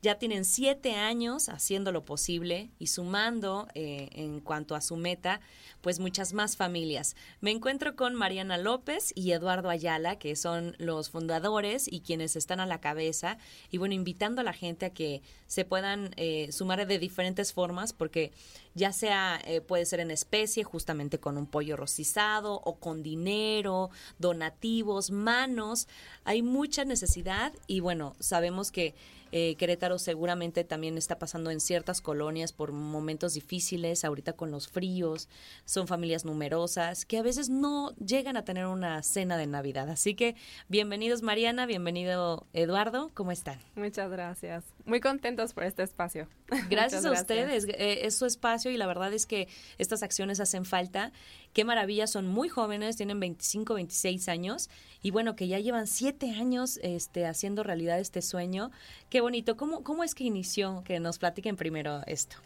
Ya 0.04 0.16
tienen 0.16 0.44
siete 0.44 0.96
años 0.96 1.48
haciendo 1.48 1.92
lo 1.92 2.04
posible 2.04 2.72
y 2.80 2.88
sumando 2.88 3.68
eh, 3.76 4.08
en 4.14 4.40
cuanto 4.40 4.74
a 4.74 4.80
su 4.80 4.96
meta, 4.96 5.40
pues 5.80 6.00
muchas 6.00 6.32
más 6.32 6.56
familias. 6.56 7.14
Me 7.40 7.52
encuentro 7.52 7.94
con 7.94 8.16
Mariana 8.16 8.58
López 8.58 9.12
y 9.14 9.30
Eduardo 9.30 9.70
Ayala, 9.70 10.18
que 10.18 10.34
son 10.34 10.74
los 10.78 11.08
fundadores 11.08 11.86
y 11.86 12.00
quienes 12.00 12.34
están 12.34 12.58
a 12.58 12.66
la 12.66 12.80
cabeza. 12.80 13.38
Y 13.70 13.78
bueno, 13.78 13.94
invitando 13.94 14.40
a 14.40 14.44
la 14.44 14.52
gente 14.52 14.86
a 14.86 14.90
que 14.90 15.22
se 15.46 15.64
puedan 15.64 16.10
eh, 16.16 16.50
sumar 16.50 16.84
de 16.84 16.98
diferentes 16.98 17.52
formas, 17.52 17.92
porque 17.92 18.32
ya 18.74 18.92
sea 18.92 19.40
eh, 19.46 19.60
puede 19.60 19.86
ser 19.86 20.00
en 20.00 20.10
especie, 20.10 20.64
justamente 20.64 21.20
con 21.20 21.38
un 21.38 21.46
pollo 21.46 21.76
rostizado 21.76 22.60
o 22.64 22.74
con 22.74 23.04
dinero, 23.04 23.90
donativos, 24.18 25.12
manos. 25.12 25.86
Hay 26.24 26.42
mucha 26.42 26.84
necesidad 26.84 27.52
y 27.68 27.78
bueno, 27.78 28.16
sabemos 28.18 28.72
que 28.72 28.96
eh, 29.32 29.56
Querétaro 29.56 29.98
seguramente 29.98 30.62
también 30.62 30.96
está 30.98 31.18
pasando 31.18 31.50
en 31.50 31.60
ciertas 31.60 32.00
colonias 32.00 32.52
por 32.52 32.72
momentos 32.72 33.34
difíciles, 33.34 34.04
ahorita 34.04 34.34
con 34.34 34.50
los 34.50 34.68
fríos, 34.68 35.28
son 35.64 35.88
familias 35.88 36.24
numerosas 36.24 37.04
que 37.04 37.18
a 37.18 37.22
veces 37.22 37.48
no 37.48 37.94
llegan 37.96 38.36
a 38.36 38.44
tener 38.44 38.66
una 38.66 39.02
cena 39.02 39.36
de 39.36 39.46
Navidad. 39.46 39.88
Así 39.90 40.14
que 40.14 40.36
bienvenidos 40.68 41.22
Mariana, 41.22 41.66
bienvenido 41.66 42.46
Eduardo, 42.52 43.10
¿cómo 43.14 43.32
están? 43.32 43.58
Muchas 43.74 44.10
gracias. 44.10 44.64
Muy 44.84 45.00
contentos 45.00 45.52
por 45.54 45.64
este 45.64 45.82
espacio. 45.82 46.28
Gracias 46.68 47.04
a 47.06 47.12
ustedes, 47.12 47.66
eh, 47.68 48.06
es 48.06 48.16
su 48.16 48.26
espacio 48.26 48.70
y 48.70 48.76
la 48.76 48.86
verdad 48.86 49.12
es 49.12 49.26
que 49.26 49.48
estas 49.78 50.02
acciones 50.02 50.40
hacen 50.40 50.64
falta. 50.64 51.12
Qué 51.52 51.64
maravilla, 51.64 52.06
son 52.06 52.26
muy 52.26 52.48
jóvenes, 52.48 52.96
tienen 52.96 53.20
25, 53.20 53.74
26 53.74 54.28
años 54.28 54.70
y 55.02 55.10
bueno, 55.10 55.36
que 55.36 55.48
ya 55.48 55.58
llevan 55.58 55.86
siete 55.86 56.30
años 56.30 56.78
este, 56.82 57.26
haciendo 57.26 57.62
realidad 57.62 58.00
este 58.00 58.22
sueño. 58.22 58.70
Qué 59.08 59.20
bonito. 59.20 59.56
¿Cómo, 59.56 59.82
¿Cómo 59.82 60.04
es 60.04 60.14
que 60.14 60.24
inició? 60.24 60.82
Que 60.84 61.00
nos 61.00 61.18
platiquen 61.18 61.56
primero 61.56 62.02
esto. 62.06 62.36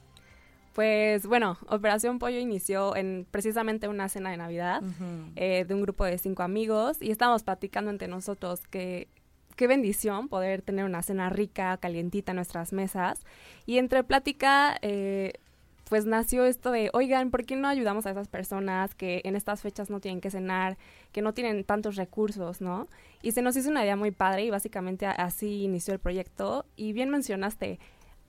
Pues 0.77 1.27
bueno, 1.27 1.57
Operación 1.69 2.19
Pollo 2.19 2.39
inició 2.39 2.95
en 2.97 3.27
precisamente 3.31 3.89
una 3.89 4.11
cena 4.11 4.31
de 4.31 4.37
Navidad 4.37 4.83
eh, 5.35 5.65
de 5.67 5.75
un 5.75 5.81
grupo 5.81 6.05
de 6.05 6.19
cinco 6.19 6.43
amigos 6.43 6.99
y 7.01 7.11
estábamos 7.11 7.43
platicando 7.45 7.91
entre 7.91 8.09
nosotros 8.09 8.61
que 8.67 9.09
qué 9.57 9.67
bendición 9.67 10.29
poder 10.29 10.63
tener 10.63 10.85
una 10.85 11.03
cena 11.03 11.31
rica, 11.31 11.77
calientita 11.79 12.33
en 12.33 12.37
nuestras 12.37 12.73
mesas. 12.73 13.21
Y 13.65 13.79
entre 13.79 14.05
plática, 14.05 14.79
eh, 14.83 15.33
pues 15.89 16.05
nació 16.05 16.45
esto 16.45 16.71
de, 16.71 16.91
oigan, 16.93 17.31
¿por 17.31 17.45
qué 17.45 17.57
no 17.57 17.69
ayudamos 17.69 18.07
a 18.07 18.11
esas 18.11 18.29
personas 18.29 18.95
que 18.95 19.23
en 19.25 19.37
estas 19.37 19.63
fechas 19.63 19.89
no 19.89 20.01
tienen 20.01 20.21
que 20.21 20.31
cenar, 20.31 20.77
que 21.13 21.23
no 21.23 21.33
tienen 21.33 21.65
tantos 21.65 21.97
recursos, 21.97 22.61
¿no? 22.61 22.89
Y 23.23 23.33
se 23.33 23.43
nos 23.43 23.57
hizo 23.57 23.71
una 23.71 23.83
idea 23.83 23.97
muy 23.97 24.11
padre 24.11 24.45
y 24.45 24.51
básicamente 24.51 25.07
así 25.07 25.63
inició 25.63 25.95
el 25.95 26.01
proyecto. 26.01 26.67
Y 26.77 26.93
bien 26.93 27.09
mencionaste, 27.09 27.79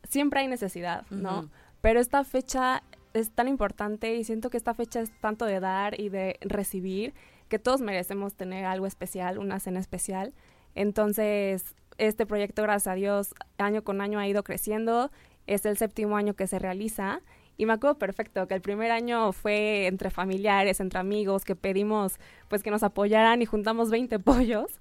siempre 0.07 0.41
hay 0.41 0.47
necesidad, 0.47 1.05
¿no? 1.09 1.49
Pero 1.81 1.99
esta 1.99 2.23
fecha 2.23 2.83
es 3.13 3.31
tan 3.31 3.47
importante 3.47 4.15
y 4.15 4.23
siento 4.23 4.49
que 4.49 4.57
esta 4.57 4.73
fecha 4.73 5.01
es 5.01 5.11
tanto 5.19 5.45
de 5.45 5.59
dar 5.59 5.99
y 5.99 6.09
de 6.09 6.37
recibir 6.41 7.13
que 7.49 7.59
todos 7.59 7.81
merecemos 7.81 8.35
tener 8.35 8.65
algo 8.65 8.85
especial, 8.85 9.39
una 9.39 9.59
cena 9.59 9.79
especial. 9.79 10.33
Entonces, 10.77 11.75
este 11.97 12.27
proyecto, 12.27 12.61
gracias 12.61 12.87
a 12.87 12.95
Dios, 12.95 13.33
año 13.57 13.83
con 13.83 13.99
año 13.99 14.19
ha 14.19 14.27
ido 14.27 14.43
creciendo. 14.43 15.09
Es 15.47 15.65
el 15.65 15.75
séptimo 15.75 16.17
año 16.17 16.35
que 16.35 16.45
se 16.45 16.59
realiza. 16.59 17.21
Y 17.57 17.65
me 17.65 17.73
acuerdo 17.73 17.97
perfecto 17.97 18.47
que 18.47 18.53
el 18.53 18.61
primer 18.61 18.91
año 18.91 19.31
fue 19.31 19.87
entre 19.87 20.11
familiares, 20.11 20.79
entre 20.79 20.99
amigos, 20.99 21.43
que 21.43 21.55
pedimos 21.55 22.19
pues 22.47 22.61
que 22.61 22.69
nos 22.69 22.83
apoyaran 22.83 23.41
y 23.41 23.47
juntamos 23.47 23.89
20 23.89 24.19
pollos. 24.19 24.79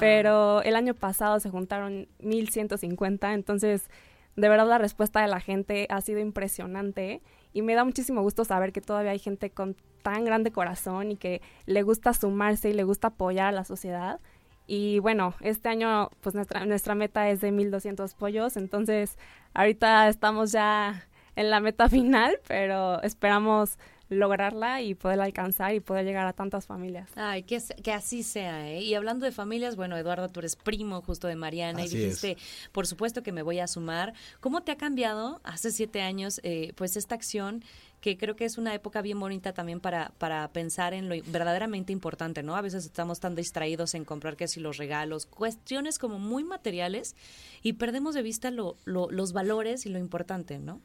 Pero 0.00 0.62
el 0.62 0.76
año 0.76 0.94
pasado 0.94 1.38
se 1.40 1.50
juntaron 1.50 2.08
1150, 2.20 3.34
entonces 3.34 3.90
de 4.36 4.48
verdad 4.48 4.66
la 4.66 4.78
respuesta 4.78 5.20
de 5.20 5.28
la 5.28 5.40
gente 5.40 5.86
ha 5.90 6.00
sido 6.00 6.20
impresionante 6.20 7.20
y 7.52 7.60
me 7.60 7.74
da 7.74 7.84
muchísimo 7.84 8.22
gusto 8.22 8.46
saber 8.46 8.72
que 8.72 8.80
todavía 8.80 9.10
hay 9.10 9.18
gente 9.18 9.50
con 9.50 9.76
tan 10.02 10.24
grande 10.24 10.52
corazón 10.52 11.12
y 11.12 11.16
que 11.16 11.42
le 11.66 11.82
gusta 11.82 12.14
sumarse 12.14 12.70
y 12.70 12.72
le 12.72 12.84
gusta 12.84 13.08
apoyar 13.08 13.48
a 13.48 13.52
la 13.52 13.64
sociedad. 13.64 14.20
Y 14.66 14.98
bueno, 14.98 15.34
este 15.40 15.68
año 15.68 16.10
pues 16.20 16.34
nuestra, 16.34 16.64
nuestra 16.66 16.94
meta 16.94 17.28
es 17.28 17.40
de 17.40 17.52
1200 17.52 18.14
pollos, 18.14 18.56
entonces 18.56 19.18
ahorita 19.52 20.08
estamos 20.08 20.52
ya 20.52 21.06
en 21.36 21.50
la 21.50 21.60
meta 21.60 21.88
final, 21.90 22.38
pero 22.46 23.02
esperamos 23.02 23.78
lograrla 24.08 24.82
y 24.82 24.94
poderla 24.94 25.24
alcanzar 25.24 25.74
y 25.74 25.80
poder 25.80 26.04
llegar 26.04 26.26
a 26.26 26.32
tantas 26.32 26.66
familias. 26.66 27.10
Ay, 27.16 27.42
que, 27.42 27.60
que 27.82 27.92
así 27.92 28.22
sea, 28.22 28.70
¿eh? 28.70 28.82
Y 28.82 28.94
hablando 28.94 29.24
de 29.24 29.32
familias, 29.32 29.76
bueno, 29.76 29.96
Eduardo, 29.96 30.28
tú 30.28 30.40
eres 30.40 30.56
primo 30.56 31.00
justo 31.02 31.26
de 31.26 31.36
Mariana 31.36 31.84
y 31.84 31.88
dijiste, 31.88 32.36
por 32.72 32.86
supuesto 32.86 33.22
que 33.22 33.32
me 33.32 33.42
voy 33.42 33.60
a 33.60 33.66
sumar. 33.66 34.12
¿Cómo 34.40 34.62
te 34.62 34.72
ha 34.72 34.76
cambiado 34.76 35.40
hace 35.42 35.70
siete 35.70 36.02
años, 36.02 36.40
eh, 36.44 36.72
pues, 36.76 36.96
esta 36.96 37.14
acción 37.14 37.64
que 38.04 38.18
creo 38.18 38.36
que 38.36 38.44
es 38.44 38.58
una 38.58 38.74
época 38.74 39.00
bien 39.00 39.18
bonita 39.18 39.54
también 39.54 39.80
para, 39.80 40.12
para 40.18 40.46
pensar 40.52 40.92
en 40.92 41.08
lo 41.08 41.14
verdaderamente 41.24 41.90
importante, 41.90 42.42
¿no? 42.42 42.54
A 42.54 42.60
veces 42.60 42.84
estamos 42.84 43.18
tan 43.18 43.34
distraídos 43.34 43.94
en 43.94 44.04
comprar 44.04 44.36
que 44.36 44.46
si 44.46 44.60
los 44.60 44.76
regalos, 44.76 45.24
cuestiones 45.24 45.98
como 45.98 46.18
muy 46.18 46.44
materiales 46.44 47.16
y 47.62 47.72
perdemos 47.72 48.14
de 48.14 48.20
vista 48.20 48.50
lo, 48.50 48.76
los 48.84 49.32
valores 49.32 49.86
y 49.86 49.88
lo 49.88 49.98
importante, 49.98 50.58
¿no? 50.58 50.82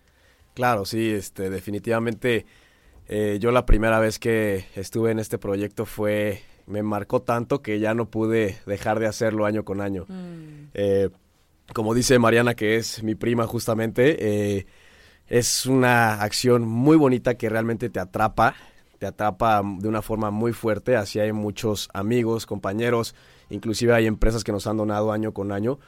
Claro, 0.54 0.86
sí, 0.86 1.10
este, 1.10 1.50
definitivamente 1.50 2.46
eh, 3.10 3.38
yo 3.42 3.52
la 3.52 3.66
primera 3.66 4.00
vez 4.00 4.18
que 4.18 4.68
estuve 4.76 5.12
en 5.12 5.20
este 5.20 5.38
proyecto 5.38 5.86
fue, 5.86 6.42
me 6.68 6.84
marcó 6.84 7.22
tanto 7.22 7.62
que 7.62 7.82
ya 7.82 7.94
no 7.94 8.10
pude 8.10 8.60
dejar 8.66 8.98
de 9.00 9.08
hacerlo 9.08 9.46
año 9.46 9.66
con 9.66 9.82
año. 9.82 10.06
Mm. 10.08 10.70
Eh, 10.74 11.10
como 11.74 11.94
dice 11.94 12.18
Mariana, 12.18 12.54
que 12.56 12.78
es 12.78 13.04
mi 13.04 13.16
prima 13.16 13.46
justamente, 13.46 14.16
eh, 14.58 14.68
es 15.30 15.66
una 15.66 16.22
acción 16.22 16.68
muy 16.68 16.98
bonita 16.98 17.36
que 17.36 17.50
realmente 17.50 17.90
te 17.90 18.00
atrapa, 18.00 18.56
te 18.98 19.06
atrapa 19.06 19.62
de 19.64 19.88
una 19.88 20.02
forma 20.02 20.32
muy 20.32 20.54
fuerte, 20.54 20.96
así 20.96 21.20
hay 21.20 21.32
muchos 21.32 21.90
amigos, 21.94 22.46
compañeros, 22.46 23.16
inclusive 23.50 23.94
hay 23.94 24.08
empresas 24.08 24.44
que 24.44 24.52
nos 24.52 24.68
han 24.68 24.78
donado 24.78 25.12
año 25.12 25.34
con 25.34 25.52
año, 25.52 25.80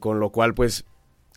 con 0.00 0.20
lo 0.20 0.30
cual 0.30 0.54
pues 0.54 0.84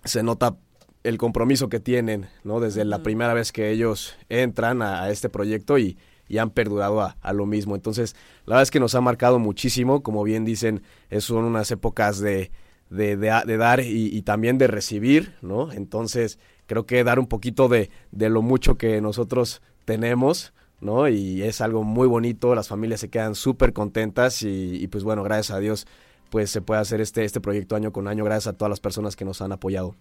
se 0.03 0.23
nota 0.23 0.57
el 1.03 1.17
compromiso 1.17 1.69
que 1.69 1.79
tienen, 1.79 2.27
¿no? 2.43 2.59
Desde 2.59 2.83
la 2.85 3.03
primera 3.03 3.33
vez 3.33 3.51
que 3.51 3.71
ellos 3.71 4.15
entran 4.27 4.81
a, 4.81 5.09
este 5.09 5.29
proyecto 5.29 5.77
y, 5.77 5.97
han 6.37 6.51
perdurado 6.51 7.01
a, 7.01 7.33
lo 7.33 7.47
mismo. 7.47 7.75
Entonces, 7.75 8.15
la 8.45 8.53
verdad 8.53 8.63
es 8.63 8.71
que 8.71 8.79
nos 8.79 8.93
ha 8.93 9.01
marcado 9.01 9.39
muchísimo, 9.39 10.03
como 10.03 10.23
bien 10.23 10.45
dicen, 10.45 10.83
son 11.19 11.43
unas 11.43 11.71
épocas 11.71 12.19
de, 12.19 12.51
de, 12.91 13.17
dar 13.17 13.79
y, 13.79 14.21
también 14.21 14.59
de 14.59 14.67
recibir, 14.67 15.33
¿no? 15.41 15.71
Entonces, 15.71 16.37
creo 16.69 16.85
que 16.85 17.03
dar 17.03 17.17
un 17.17 17.25
poquito 17.25 17.67
de, 17.67 17.89
de 18.11 18.29
lo 18.29 18.43
mucho 18.43 18.77
que 18.77 19.01
nosotros 19.01 19.63
tenemos, 19.85 20.53
¿no? 20.81 21.09
Y 21.09 21.41
es 21.41 21.61
algo 21.61 21.83
muy 21.83 22.07
bonito, 22.07 22.53
las 22.53 22.67
familias 22.67 22.99
se 22.99 23.09
quedan 23.09 23.33
súper 23.33 23.73
contentas 23.73 24.43
y, 24.43 24.75
y, 24.75 24.87
pues 24.87 25.03
bueno, 25.03 25.23
gracias 25.23 25.49
a 25.49 25.59
Dios, 25.59 25.87
pues 26.29 26.51
se 26.51 26.61
puede 26.61 26.79
hacer 26.79 27.01
este, 27.01 27.25
este 27.25 27.41
proyecto 27.41 27.75
año 27.75 27.91
con 27.91 28.07
año, 28.07 28.23
gracias 28.23 28.53
a 28.53 28.53
todas 28.57 28.69
las 28.69 28.79
personas 28.79 29.15
que 29.15 29.25
nos 29.25 29.41
han 29.41 29.51
apoyado. 29.51 29.95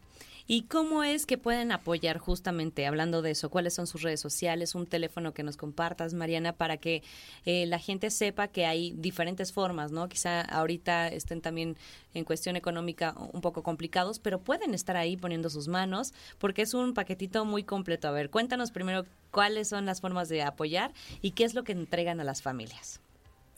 ¿Y 0.50 0.62
cómo 0.62 1.04
es 1.04 1.26
que 1.26 1.36
pueden 1.36 1.72
apoyar 1.72 2.16
justamente, 2.16 2.86
hablando 2.86 3.20
de 3.20 3.32
eso? 3.32 3.50
¿Cuáles 3.50 3.74
son 3.74 3.86
sus 3.86 4.00
redes 4.00 4.18
sociales? 4.18 4.74
Un 4.74 4.86
teléfono 4.86 5.34
que 5.34 5.42
nos 5.42 5.58
compartas, 5.58 6.14
Mariana, 6.14 6.54
para 6.54 6.78
que 6.78 7.02
eh, 7.44 7.66
la 7.66 7.78
gente 7.78 8.08
sepa 8.08 8.48
que 8.48 8.64
hay 8.64 8.92
diferentes 8.92 9.52
formas, 9.52 9.92
¿no? 9.92 10.08
Quizá 10.08 10.40
ahorita 10.40 11.08
estén 11.08 11.42
también 11.42 11.76
en 12.14 12.24
cuestión 12.24 12.56
económica 12.56 13.14
un 13.34 13.42
poco 13.42 13.62
complicados, 13.62 14.20
pero 14.20 14.40
pueden 14.40 14.72
estar 14.72 14.96
ahí 14.96 15.18
poniendo 15.18 15.50
sus 15.50 15.68
manos 15.68 16.14
porque 16.38 16.62
es 16.62 16.72
un 16.72 16.94
paquetito 16.94 17.44
muy 17.44 17.62
completo. 17.62 18.08
A 18.08 18.12
ver, 18.12 18.30
cuéntanos 18.30 18.70
primero 18.70 19.04
cuáles 19.30 19.68
son 19.68 19.84
las 19.84 20.00
formas 20.00 20.30
de 20.30 20.40
apoyar 20.40 20.94
y 21.20 21.32
qué 21.32 21.44
es 21.44 21.52
lo 21.52 21.62
que 21.62 21.72
entregan 21.72 22.20
a 22.20 22.24
las 22.24 22.40
familias. 22.40 23.02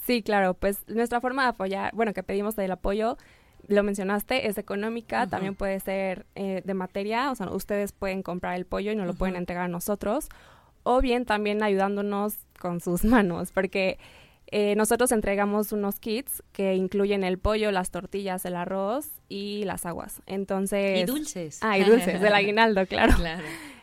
Sí, 0.04 0.22
claro, 0.22 0.54
pues 0.54 0.78
nuestra 0.88 1.20
forma 1.20 1.44
de 1.44 1.50
apoyar, 1.50 1.94
bueno, 1.94 2.12
que 2.12 2.24
pedimos 2.24 2.58
el 2.58 2.72
apoyo 2.72 3.16
lo 3.68 3.82
mencionaste, 3.82 4.48
es 4.48 4.58
económica, 4.58 5.26
también 5.26 5.54
puede 5.54 5.80
ser 5.80 6.26
eh, 6.34 6.62
de 6.64 6.74
materia, 6.74 7.30
o 7.30 7.34
sea, 7.34 7.50
ustedes 7.50 7.92
pueden 7.92 8.22
comprar 8.22 8.56
el 8.56 8.64
pollo 8.64 8.92
y 8.92 8.96
nos 8.96 9.06
lo 9.06 9.14
pueden 9.14 9.36
entregar 9.36 9.64
a 9.64 9.68
nosotros, 9.68 10.28
o 10.82 11.00
bien 11.00 11.24
también 11.24 11.62
ayudándonos 11.62 12.38
con 12.58 12.80
sus 12.80 13.04
manos, 13.04 13.52
porque 13.52 13.98
eh, 14.52 14.74
nosotros 14.74 15.12
entregamos 15.12 15.72
unos 15.72 16.00
kits 16.00 16.42
que 16.52 16.74
incluyen 16.74 17.22
el 17.22 17.38
pollo, 17.38 17.70
las 17.70 17.90
tortillas, 17.90 18.44
el 18.44 18.56
arroz 18.56 19.08
y 19.28 19.62
las 19.64 19.86
aguas. 19.86 20.22
Entonces... 20.26 21.00
Y 21.00 21.04
dulces. 21.04 21.60
Ah, 21.62 21.78
y 21.78 21.84
dulces, 21.84 22.20
del 22.20 22.34
aguinaldo, 22.34 22.84
claro. 22.86 23.14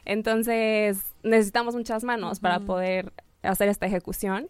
Entonces 0.04 1.02
necesitamos 1.24 1.76
muchas 1.76 2.04
manos 2.04 2.40
para 2.40 2.60
poder 2.60 3.14
hacer 3.44 3.70
esta 3.70 3.86
ejecución. 3.86 4.50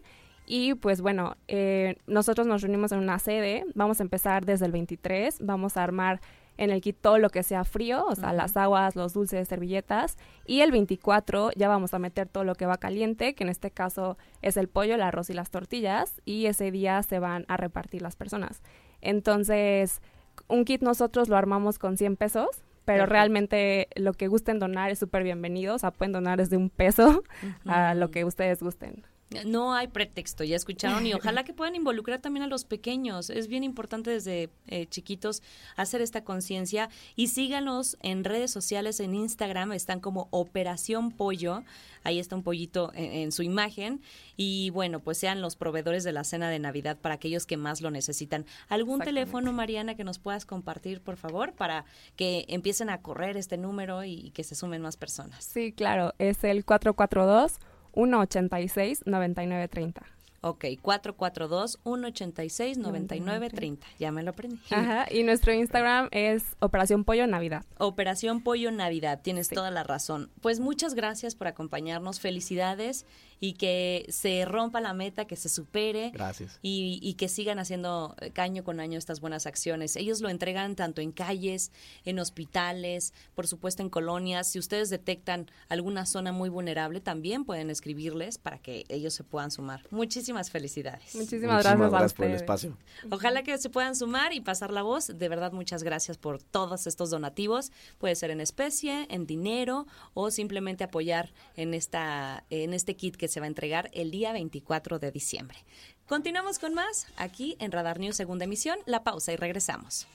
Y 0.50 0.72
pues 0.74 1.02
bueno, 1.02 1.36
eh, 1.46 1.96
nosotros 2.06 2.46
nos 2.46 2.62
reunimos 2.62 2.90
en 2.92 3.00
una 3.00 3.18
sede, 3.18 3.66
vamos 3.74 4.00
a 4.00 4.02
empezar 4.02 4.46
desde 4.46 4.64
el 4.64 4.72
23, 4.72 5.40
vamos 5.40 5.76
a 5.76 5.84
armar 5.84 6.22
en 6.56 6.70
el 6.70 6.80
kit 6.80 6.96
todo 6.98 7.18
lo 7.18 7.28
que 7.28 7.42
sea 7.42 7.64
frío, 7.64 8.06
o 8.06 8.14
sea, 8.14 8.32
las 8.32 8.56
aguas, 8.56 8.96
los 8.96 9.12
dulces, 9.12 9.46
servilletas. 9.46 10.16
Y 10.46 10.62
el 10.62 10.72
24 10.72 11.50
ya 11.54 11.68
vamos 11.68 11.92
a 11.92 11.98
meter 11.98 12.28
todo 12.28 12.44
lo 12.44 12.54
que 12.54 12.64
va 12.64 12.78
caliente, 12.78 13.34
que 13.34 13.44
en 13.44 13.50
este 13.50 13.70
caso 13.70 14.16
es 14.40 14.56
el 14.56 14.68
pollo, 14.68 14.94
el 14.94 15.02
arroz 15.02 15.28
y 15.28 15.34
las 15.34 15.50
tortillas. 15.50 16.20
Y 16.24 16.46
ese 16.46 16.70
día 16.70 17.02
se 17.02 17.18
van 17.18 17.44
a 17.48 17.58
repartir 17.58 18.00
las 18.00 18.16
personas. 18.16 18.62
Entonces, 19.02 20.00
un 20.48 20.64
kit 20.64 20.80
nosotros 20.80 21.28
lo 21.28 21.36
armamos 21.36 21.78
con 21.78 21.98
100 21.98 22.16
pesos, 22.16 22.48
pero 22.86 23.04
realmente 23.04 23.88
lo 23.96 24.14
que 24.14 24.28
gusten 24.28 24.58
donar 24.58 24.90
es 24.90 24.98
súper 24.98 25.24
bienvenido. 25.24 25.74
O 25.74 25.78
sea, 25.78 25.90
pueden 25.90 26.12
donar 26.12 26.38
desde 26.38 26.56
un 26.56 26.70
peso 26.70 27.22
a 27.66 27.92
lo 27.92 28.10
que 28.10 28.24
ustedes 28.24 28.62
gusten. 28.62 29.04
No 29.44 29.74
hay 29.74 29.88
pretexto, 29.88 30.42
ya 30.42 30.56
escucharon, 30.56 31.06
y 31.06 31.12
ojalá 31.12 31.44
que 31.44 31.52
puedan 31.52 31.74
involucrar 31.74 32.20
también 32.20 32.44
a 32.44 32.46
los 32.46 32.64
pequeños. 32.64 33.28
Es 33.28 33.46
bien 33.46 33.62
importante 33.62 34.10
desde 34.10 34.48
eh, 34.68 34.86
chiquitos 34.86 35.42
hacer 35.76 36.00
esta 36.00 36.24
conciencia 36.24 36.88
y 37.14 37.28
síganos 37.28 37.98
en 38.00 38.24
redes 38.24 38.50
sociales, 38.50 39.00
en 39.00 39.14
Instagram, 39.14 39.72
están 39.72 40.00
como 40.00 40.28
Operación 40.30 41.10
Pollo, 41.10 41.62
ahí 42.04 42.18
está 42.18 42.36
un 42.36 42.42
pollito 42.42 42.90
en, 42.94 43.12
en, 43.12 43.32
su 43.32 43.42
imagen, 43.42 44.00
y 44.36 44.70
bueno, 44.70 45.00
pues 45.00 45.18
sean 45.18 45.42
los 45.42 45.56
proveedores 45.56 46.04
de 46.04 46.12
la 46.12 46.24
cena 46.24 46.48
de 46.48 46.58
Navidad 46.58 46.96
para 46.96 47.16
aquellos 47.16 47.44
que 47.44 47.58
más 47.58 47.82
lo 47.82 47.90
necesitan. 47.90 48.46
¿Algún 48.68 49.00
teléfono, 49.00 49.52
Mariana, 49.52 49.94
que 49.94 50.04
nos 50.04 50.18
puedas 50.18 50.46
compartir, 50.46 51.02
por 51.02 51.16
favor, 51.16 51.52
para 51.52 51.84
que 52.16 52.46
empiecen 52.48 52.88
a 52.88 53.02
correr 53.02 53.36
este 53.36 53.58
número 53.58 54.04
y 54.04 54.30
que 54.30 54.42
se 54.42 54.54
sumen 54.54 54.80
más 54.80 54.96
personas? 54.96 55.44
Sí, 55.44 55.72
claro, 55.72 56.14
es 56.18 56.44
el 56.44 56.64
442. 56.64 57.58
186-9930. 57.96 60.17
Ok, 60.40 60.64
442-186-9930. 60.82 63.78
Ya 63.98 64.12
me 64.12 64.22
lo 64.22 64.30
aprendí. 64.30 64.60
Ajá, 64.70 65.06
y 65.10 65.24
nuestro 65.24 65.52
Instagram 65.52 66.06
es 66.12 66.44
Operación 66.60 67.02
Pollo 67.04 67.26
Navidad. 67.26 67.64
Operación 67.78 68.40
Pollo 68.42 68.70
Navidad, 68.70 69.20
tienes 69.22 69.48
toda 69.48 69.72
la 69.72 69.82
razón. 69.82 70.30
Pues 70.40 70.60
muchas 70.60 70.94
gracias 70.94 71.34
por 71.34 71.48
acompañarnos, 71.48 72.20
felicidades 72.20 73.04
y 73.40 73.54
que 73.54 74.06
se 74.08 74.44
rompa 74.44 74.80
la 74.80 74.92
meta, 74.92 75.24
que 75.24 75.34
se 75.36 75.48
supere. 75.48 76.10
Gracias. 76.12 76.58
Y, 76.62 77.00
y 77.02 77.14
que 77.14 77.28
sigan 77.28 77.58
haciendo 77.58 78.14
eh, 78.20 78.30
año 78.36 78.62
con 78.64 78.78
año 78.80 78.98
estas 78.98 79.20
buenas 79.20 79.46
acciones. 79.46 79.96
Ellos 79.96 80.20
lo 80.20 80.28
entregan 80.28 80.76
tanto 80.76 81.00
en 81.00 81.10
calles, 81.12 81.72
en 82.04 82.18
hospitales, 82.18 83.14
por 83.34 83.48
supuesto 83.48 83.82
en 83.82 83.90
colonias. 83.90 84.48
Si 84.48 84.58
ustedes 84.58 84.90
detectan 84.90 85.46
alguna 85.68 86.04
zona 86.06 86.32
muy 86.32 86.48
vulnerable, 86.48 87.00
también 87.00 87.44
pueden 87.44 87.70
escribirles 87.70 88.38
para 88.38 88.58
que 88.58 88.84
ellos 88.88 89.14
se 89.14 89.22
puedan 89.24 89.50
sumar. 89.50 89.82
Muchísimas 89.90 90.27
felicidades. 90.50 91.14
Muchísimas, 91.14 91.62
gracias, 91.62 91.90
gracias 91.90 92.14
por 92.14 92.26
el 92.26 92.34
espacio. 92.34 92.76
Ojalá 93.10 93.42
que 93.42 93.56
se 93.58 93.70
puedan 93.70 93.96
sumar 93.96 94.32
y 94.32 94.40
pasar 94.40 94.70
la 94.70 94.82
voz. 94.82 95.06
De 95.06 95.28
verdad, 95.28 95.52
muchas 95.52 95.82
gracias 95.82 96.18
por 96.18 96.42
todos 96.42 96.86
estos 96.86 97.10
donativos. 97.10 97.72
Puede 97.98 98.14
ser 98.14 98.30
en 98.30 98.40
especie, 98.40 99.06
en 99.10 99.26
dinero 99.26 99.86
o 100.14 100.30
simplemente 100.30 100.84
apoyar 100.84 101.32
en 101.56 101.74
esta 101.74 102.44
en 102.50 102.74
este 102.74 102.96
kit 102.96 103.16
que 103.16 103.28
se 103.28 103.40
va 103.40 103.44
a 103.44 103.48
entregar 103.48 103.90
el 103.92 104.10
día 104.10 104.32
24 104.32 104.98
de 104.98 105.10
diciembre. 105.10 105.58
Continuamos 106.06 106.58
con 106.58 106.72
más 106.72 107.06
aquí 107.16 107.56
en 107.60 107.70
Radar 107.70 107.98
News 108.00 108.16
segunda 108.16 108.44
emisión. 108.46 108.78
La 108.86 109.04
pausa 109.04 109.32
y 109.32 109.36
regresamos. 109.36 110.08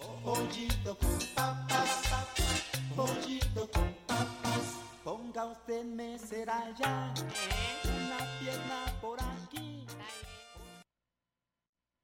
Ponga 5.03 5.45
usted 5.45 5.85
ya, 6.79 7.13
una 7.83 8.39
pierna 8.39 8.99
por. 9.01 9.32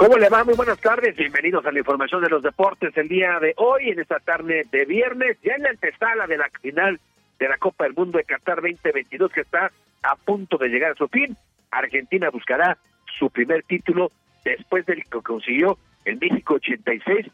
¿Cómo 0.00 0.16
le 0.16 0.30
va? 0.30 0.44
Muy 0.44 0.54
buenas 0.54 0.80
tardes, 0.80 1.14
bienvenidos 1.14 1.66
a 1.66 1.72
la 1.72 1.80
información 1.80 2.22
de 2.22 2.30
los 2.30 2.42
deportes 2.42 2.96
el 2.96 3.06
día 3.06 3.38
de 3.38 3.52
hoy, 3.58 3.90
en 3.90 4.00
esta 4.00 4.18
tarde 4.18 4.66
de 4.72 4.86
viernes, 4.86 5.36
ya 5.42 5.52
en 5.56 5.64
la 5.64 5.68
antesala 5.68 6.26
de 6.26 6.38
la 6.38 6.48
final 6.62 6.98
de 7.38 7.46
la 7.46 7.58
Copa 7.58 7.84
del 7.84 7.92
Mundo 7.92 8.16
de 8.16 8.24
Qatar 8.24 8.62
2022 8.62 9.30
que 9.30 9.42
está 9.42 9.70
a 10.02 10.16
punto 10.16 10.56
de 10.56 10.70
llegar 10.70 10.92
a 10.92 10.94
su 10.94 11.06
fin. 11.08 11.36
Argentina 11.70 12.30
buscará 12.30 12.78
su 13.18 13.28
primer 13.28 13.62
título 13.64 14.10
después 14.42 14.86
del 14.86 15.04
que 15.04 15.20
consiguió 15.20 15.76
en 16.06 16.18
México 16.18 16.54
86 16.54 17.26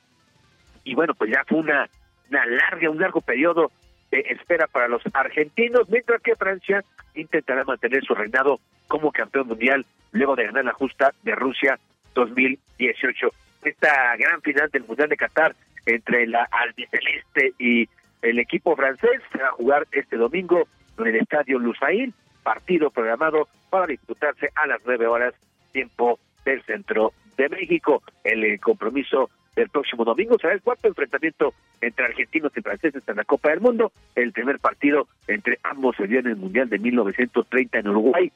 y 0.83 0.95
bueno, 0.97 1.15
pues 1.15 1.31
ya 1.31 1.45
fue 1.47 1.59
una, 1.59 1.89
una 2.31 2.47
larga, 2.47 2.91
un 2.91 2.99
largo 2.99 3.21
periodo 3.21 3.71
de 4.11 4.25
espera 4.29 4.67
para 4.67 4.89
los 4.89 5.03
argentinos, 5.15 5.89
mientras 5.89 6.21
que 6.21 6.35
Francia 6.35 6.83
intentará 7.15 7.63
mantener 7.63 8.05
su 8.05 8.17
reinado 8.17 8.59
como 8.89 9.13
campeón 9.13 9.47
mundial 9.47 9.87
luego 10.11 10.35
de 10.35 10.47
ganar 10.47 10.65
la 10.65 10.73
justa 10.73 11.15
de 11.23 11.37
Rusia 11.37 11.79
2018. 12.17 13.29
Esta 13.63 14.17
gran 14.17 14.41
final 14.43 14.69
del 14.71 14.85
Mundial 14.85 15.09
de 15.09 15.17
Qatar 15.17 15.55
entre 15.85 16.27
la 16.27 16.49
albiceleste 16.51 17.53
y 17.59 17.89
el 18.23 18.39
equipo 18.39 18.75
francés 18.75 19.21
se 19.31 19.39
va 19.39 19.49
a 19.49 19.53
jugar 19.53 19.87
este 19.93 20.17
domingo 20.17 20.67
en 20.99 21.07
el 21.07 21.17
estadio 21.17 21.59
Lusail, 21.59 22.13
partido 22.43 22.91
programado 22.91 23.49
para 23.71 23.87
disputarse 23.87 24.49
a 24.55 24.67
las 24.67 24.81
nueve 24.85 25.07
horas 25.07 25.35
tiempo 25.73 26.19
del 26.45 26.63
centro 26.63 27.13
de 27.37 27.49
México. 27.49 28.03
El 28.25 28.45
eh, 28.45 28.59
compromiso 28.59 29.31
del 29.55 29.69
próximo 29.69 30.05
domingo 30.05 30.39
será 30.39 30.55
el 30.55 30.63
cuarto 30.63 30.89
enfrentamiento 30.89 31.55
entre 31.81 32.07
argentinos 32.07 32.53
y 32.57 32.63
franceses 32.63 33.03
en 33.07 33.17
la 33.17 33.25
Copa 33.25 33.51
del 33.51 33.61
Mundo. 33.61 33.93
El 34.15 34.33
primer 34.33 34.59
partido 34.59 35.07
entre 35.29 35.59
ambos 35.63 35.97
se 35.97 36.07
dio 36.07 36.21
en 36.21 36.29
el 36.29 36.37
Mundial 36.37 36.69
de 36.69 36.79
1930 36.79 37.79
en 37.79 37.89
Uruguay. 37.89 38.33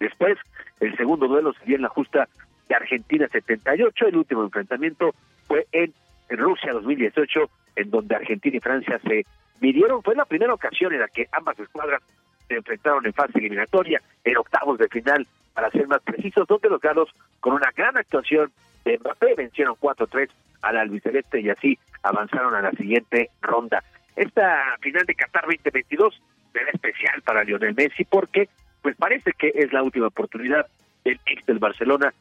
Después, 0.00 0.38
el 0.80 0.96
segundo 0.96 1.28
duelo 1.28 1.52
se 1.54 1.64
dio 1.64 1.76
en 1.76 1.82
la 1.82 1.88
justa 1.88 2.28
de 2.68 2.74
Argentina 2.74 3.28
78. 3.28 4.06
El 4.06 4.16
último 4.16 4.42
enfrentamiento 4.44 5.14
fue 5.46 5.66
en, 5.72 5.92
Rusia 6.30 6.74
2018, 6.74 7.40
en 7.76 7.90
donde 7.90 8.14
Argentina 8.14 8.56
y 8.56 8.60
Francia 8.60 9.00
se 9.02 9.24
midieron. 9.60 10.02
Fue 10.02 10.14
la 10.14 10.26
primera 10.26 10.52
ocasión 10.52 10.92
en 10.92 11.00
la 11.00 11.08
que 11.08 11.26
ambas 11.32 11.58
escuadras 11.58 12.02
se 12.46 12.56
enfrentaron 12.56 13.06
en 13.06 13.14
fase 13.14 13.38
eliminatoria, 13.38 14.02
en 14.24 14.36
octavos 14.36 14.78
de 14.78 14.88
final, 14.88 15.26
para 15.54 15.70
ser 15.70 15.88
más 15.88 16.02
precisos, 16.02 16.46
donde 16.46 16.68
los 16.68 16.80
galos, 16.80 17.08
con 17.40 17.54
una 17.54 17.70
gran 17.74 17.96
actuación 17.96 18.52
de 18.84 18.98
Mbappé, 18.98 19.34
vencieron 19.36 19.74
4-3 19.76 20.28
al 20.62 20.76
albiceleste 20.76 21.40
y 21.40 21.48
así 21.48 21.78
avanzaron 22.02 22.54
a 22.54 22.60
la 22.60 22.72
siguiente 22.72 23.30
ronda. 23.40 23.82
Esta 24.14 24.76
final 24.80 25.06
de 25.06 25.14
Qatar 25.14 25.46
2022 25.46 26.20
será 26.52 26.70
especial 26.72 27.22
para 27.22 27.44
Lionel 27.44 27.74
Messi 27.74 28.04
porque 28.04 28.48
pues 28.82 28.96
parece 28.96 29.32
que 29.32 29.52
es 29.54 29.72
la 29.72 29.82
última 29.82 30.08
oportunidad 30.08 30.66
del 31.04 31.20
ex 31.26 31.46
del 31.46 31.58
Barcelona 31.58 32.12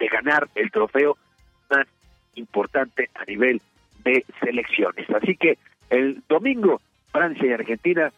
de 0.00 0.08
ganar 0.08 0.48
el 0.56 0.70
trofeo 0.72 1.16
más 1.70 1.86
importante 2.34 3.10
a 3.14 3.24
nivel 3.24 3.62
de 4.02 4.24
selecciones. 4.40 5.08
Así 5.10 5.36
que 5.36 5.58
el 5.90 6.22
domingo 6.28 6.80
Francia 7.12 7.46
y 7.46 7.52
Argentina 7.52 8.12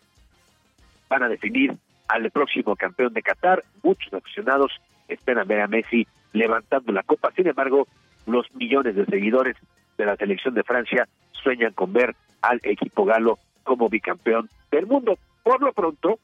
van 1.08 1.24
a 1.24 1.28
definir 1.28 1.76
al 2.08 2.30
próximo 2.30 2.76
campeón 2.76 3.12
de 3.12 3.22
Qatar. 3.22 3.64
Muchos 3.82 4.12
aficionados 4.14 4.72
esperan 5.08 5.48
ver 5.48 5.60
a 5.60 5.66
Messi 5.66 6.06
levantando 6.32 6.92
la 6.92 7.02
copa. 7.02 7.32
Sin 7.34 7.46
embargo, 7.46 7.86
los 8.26 8.46
millones 8.54 8.94
de 8.94 9.04
seguidores 9.06 9.56
de 9.98 10.06
la 10.06 10.16
selección 10.16 10.54
de 10.54 10.62
Francia 10.62 11.08
sueñan 11.32 11.72
con 11.72 11.92
ver 11.92 12.14
al 12.40 12.60
equipo 12.62 13.04
galo 13.04 13.38
como 13.64 13.88
bicampeón 13.88 14.48
del 14.70 14.86
mundo. 14.86 15.18
Por 15.42 15.60
lo 15.60 15.72
pronto, 15.72 16.18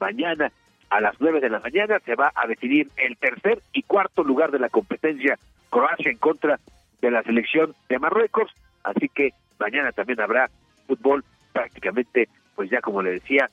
mañana 0.00 0.50
a 0.94 1.00
las 1.00 1.16
nueve 1.18 1.40
de 1.40 1.50
la 1.50 1.58
mañana 1.58 1.98
se 2.04 2.14
va 2.14 2.30
a 2.36 2.46
decidir 2.46 2.88
el 2.96 3.16
tercer 3.16 3.60
y 3.72 3.82
cuarto 3.82 4.22
lugar 4.22 4.52
de 4.52 4.60
la 4.60 4.68
competencia 4.68 5.40
Croacia 5.68 6.08
en 6.08 6.18
contra 6.18 6.60
de 7.02 7.10
la 7.10 7.24
selección 7.24 7.74
de 7.88 7.98
Marruecos. 7.98 8.48
Así 8.84 9.08
que 9.08 9.30
mañana 9.58 9.90
también 9.90 10.20
habrá 10.20 10.48
fútbol 10.86 11.24
prácticamente, 11.52 12.28
pues 12.54 12.70
ya 12.70 12.80
como 12.80 13.02
le 13.02 13.10
decía, 13.10 13.50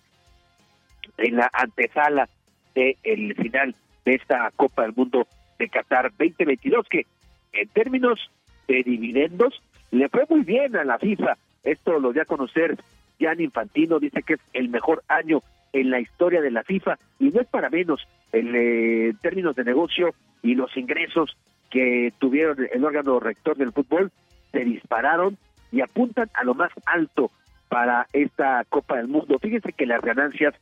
en 1.17 1.37
la 1.37 1.49
antesala 1.51 2.29
del 2.75 3.33
final 3.33 3.73
de 4.05 4.13
esta 4.13 4.51
Copa 4.55 4.83
del 4.83 4.93
Mundo 4.93 5.25
de 5.57 5.67
Qatar 5.67 6.11
2022, 6.11 6.87
que 6.89 7.07
en 7.53 7.67
términos 7.69 8.19
de 8.67 8.83
dividendos 8.83 9.63
le 9.89 10.09
fue 10.09 10.27
muy 10.29 10.41
bien 10.41 10.75
a 10.75 10.83
la 10.83 10.99
FIFA. 10.99 11.37
Esto 11.63 11.99
lo 11.99 12.13
dio 12.13 12.21
a 12.21 12.25
conocer 12.25 12.77
Jan 13.19 13.41
Infantino, 13.41 13.99
dice 13.99 14.21
que 14.21 14.35
es 14.35 14.41
el 14.53 14.69
mejor 14.69 15.01
año 15.07 15.41
en 15.73 15.89
la 15.89 15.99
historia 15.99 16.41
de 16.41 16.51
la 16.51 16.63
FIFA 16.63 16.97
y 17.19 17.29
no 17.29 17.41
es 17.41 17.47
para 17.47 17.69
menos 17.69 18.07
en 18.31 18.53
eh, 18.55 19.13
términos 19.21 19.55
de 19.55 19.63
negocio 19.63 20.13
y 20.41 20.55
los 20.55 20.75
ingresos 20.75 21.37
que 21.69 22.13
tuvieron 22.19 22.57
el 22.71 22.83
órgano 22.83 23.19
rector 23.19 23.57
del 23.57 23.71
fútbol 23.71 24.11
se 24.51 24.59
dispararon 24.65 25.37
y 25.71 25.81
apuntan 25.81 26.29
a 26.33 26.43
lo 26.43 26.53
más 26.53 26.71
alto 26.85 27.31
para 27.69 28.07
esta 28.11 28.65
Copa 28.67 28.97
del 28.97 29.07
Mundo. 29.07 29.39
Fíjense 29.39 29.71
que 29.71 29.85
las 29.85 30.01
ganancias 30.01 30.53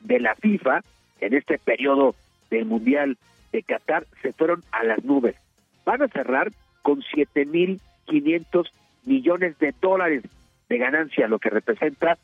de 0.00 0.18
la 0.18 0.34
FIFA 0.34 0.80
en 1.20 1.34
este 1.34 1.58
periodo 1.58 2.14
del 2.50 2.64
Mundial 2.64 3.16
de 3.52 3.62
Qatar 3.62 4.06
se 4.22 4.32
fueron 4.32 4.64
a 4.72 4.82
las 4.84 5.04
nubes. 5.04 5.36
Van 5.84 6.02
a 6.02 6.08
cerrar 6.08 6.50
con 6.82 7.02
7.500 7.02 8.68
millones 9.04 9.58
de 9.58 9.72
dólares 9.80 10.24
de 10.68 10.78
ganancia, 10.78 11.28
lo 11.28 11.38
que 11.38 11.50
representa 11.50 12.18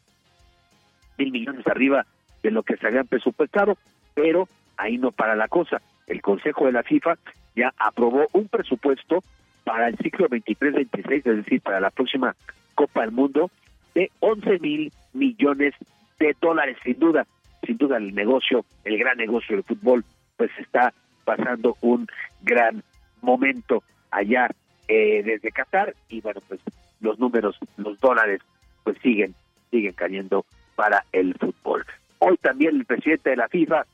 mil 1.16 1.30
millones 1.30 1.66
arriba 1.66 2.06
de 2.42 2.50
lo 2.50 2.62
que 2.62 2.76
se 2.76 2.86
habían 2.86 3.06
presupuestado, 3.06 3.76
pero 4.14 4.48
ahí 4.76 4.98
no 4.98 5.12
para 5.12 5.36
la 5.36 5.48
cosa. 5.48 5.80
El 6.06 6.20
Consejo 6.20 6.66
de 6.66 6.72
la 6.72 6.82
FIFA 6.82 7.16
ya 7.54 7.72
aprobó 7.78 8.26
un 8.32 8.48
presupuesto 8.48 9.22
para 9.64 9.88
el 9.88 9.96
ciclo 9.98 10.28
23-26, 10.28 11.16
es 11.16 11.24
decir, 11.24 11.60
para 11.60 11.80
la 11.80 11.90
próxima 11.90 12.34
Copa 12.74 13.02
del 13.02 13.12
Mundo, 13.12 13.50
de 13.94 14.10
11 14.20 14.58
mil 14.58 14.92
millones 15.12 15.74
de 16.18 16.34
dólares. 16.40 16.76
Sin 16.82 16.98
duda, 16.98 17.26
sin 17.64 17.76
duda 17.76 17.98
el 17.98 18.14
negocio, 18.14 18.64
el 18.84 18.98
gran 18.98 19.18
negocio 19.18 19.56
del 19.56 19.64
fútbol, 19.64 20.04
pues 20.36 20.50
está 20.58 20.92
pasando 21.24 21.76
un 21.80 22.08
gran 22.42 22.82
momento 23.20 23.82
allá 24.10 24.48
eh, 24.88 25.22
desde 25.22 25.52
Qatar 25.52 25.94
y 26.08 26.20
bueno, 26.20 26.40
pues 26.48 26.60
los 27.00 27.18
números, 27.18 27.56
los 27.76 27.98
dólares, 28.00 28.40
pues 28.84 28.96
siguen, 29.02 29.34
siguen 29.70 29.92
cayendo 29.92 30.44
para 30.74 31.04
el 31.12 31.34
fútbol. 31.34 31.84
Hoy 32.24 32.36
también 32.36 32.76
el 32.76 32.84
presidente 32.84 33.30
de 33.30 33.36
la 33.36 33.48
FIFA, 33.48 33.84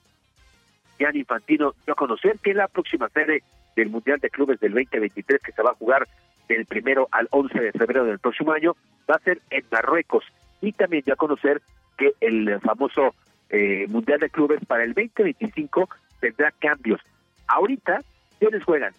Gianni 0.99 1.21
Infantino, 1.21 1.73
dio 1.87 1.95
a 1.95 1.97
conocer 1.97 2.39
que 2.39 2.53
la 2.53 2.69
próxima 2.69 3.09
sede 3.09 3.43
del 3.75 3.89
Mundial 3.89 4.19
de 4.21 4.29
Clubes 4.29 4.61
del 4.61 4.75
2023, 4.75 5.41
que 5.41 5.53
se 5.53 5.63
va 5.63 5.71
a 5.71 5.77
jugar 5.77 6.07
del 6.47 6.67
primero 6.67 7.09
al 7.11 7.27
11 7.31 7.59
de 7.59 7.73
febrero 7.73 8.05
del 8.05 8.19
próximo 8.19 8.53
año, 8.53 8.77
va 9.11 9.15
a 9.15 9.21
ser 9.21 9.41
en 9.49 9.65
Marruecos. 9.73 10.27
Y 10.61 10.73
también 10.73 11.05
dio 11.07 11.15
a 11.15 11.17
conocer 11.17 11.63
que 11.97 12.13
el 12.21 12.61
famoso 12.61 13.15
eh, 13.49 13.87
Mundial 13.89 14.21
de 14.21 14.29
Clubes 14.29 14.61
para 14.67 14.85
el 14.85 14.93
2025 14.93 15.89
tendrá 16.21 16.51
cambios. 16.51 17.01
Ahorita, 17.47 18.03
¿quiénes 18.39 18.63
juegan? 18.63 18.93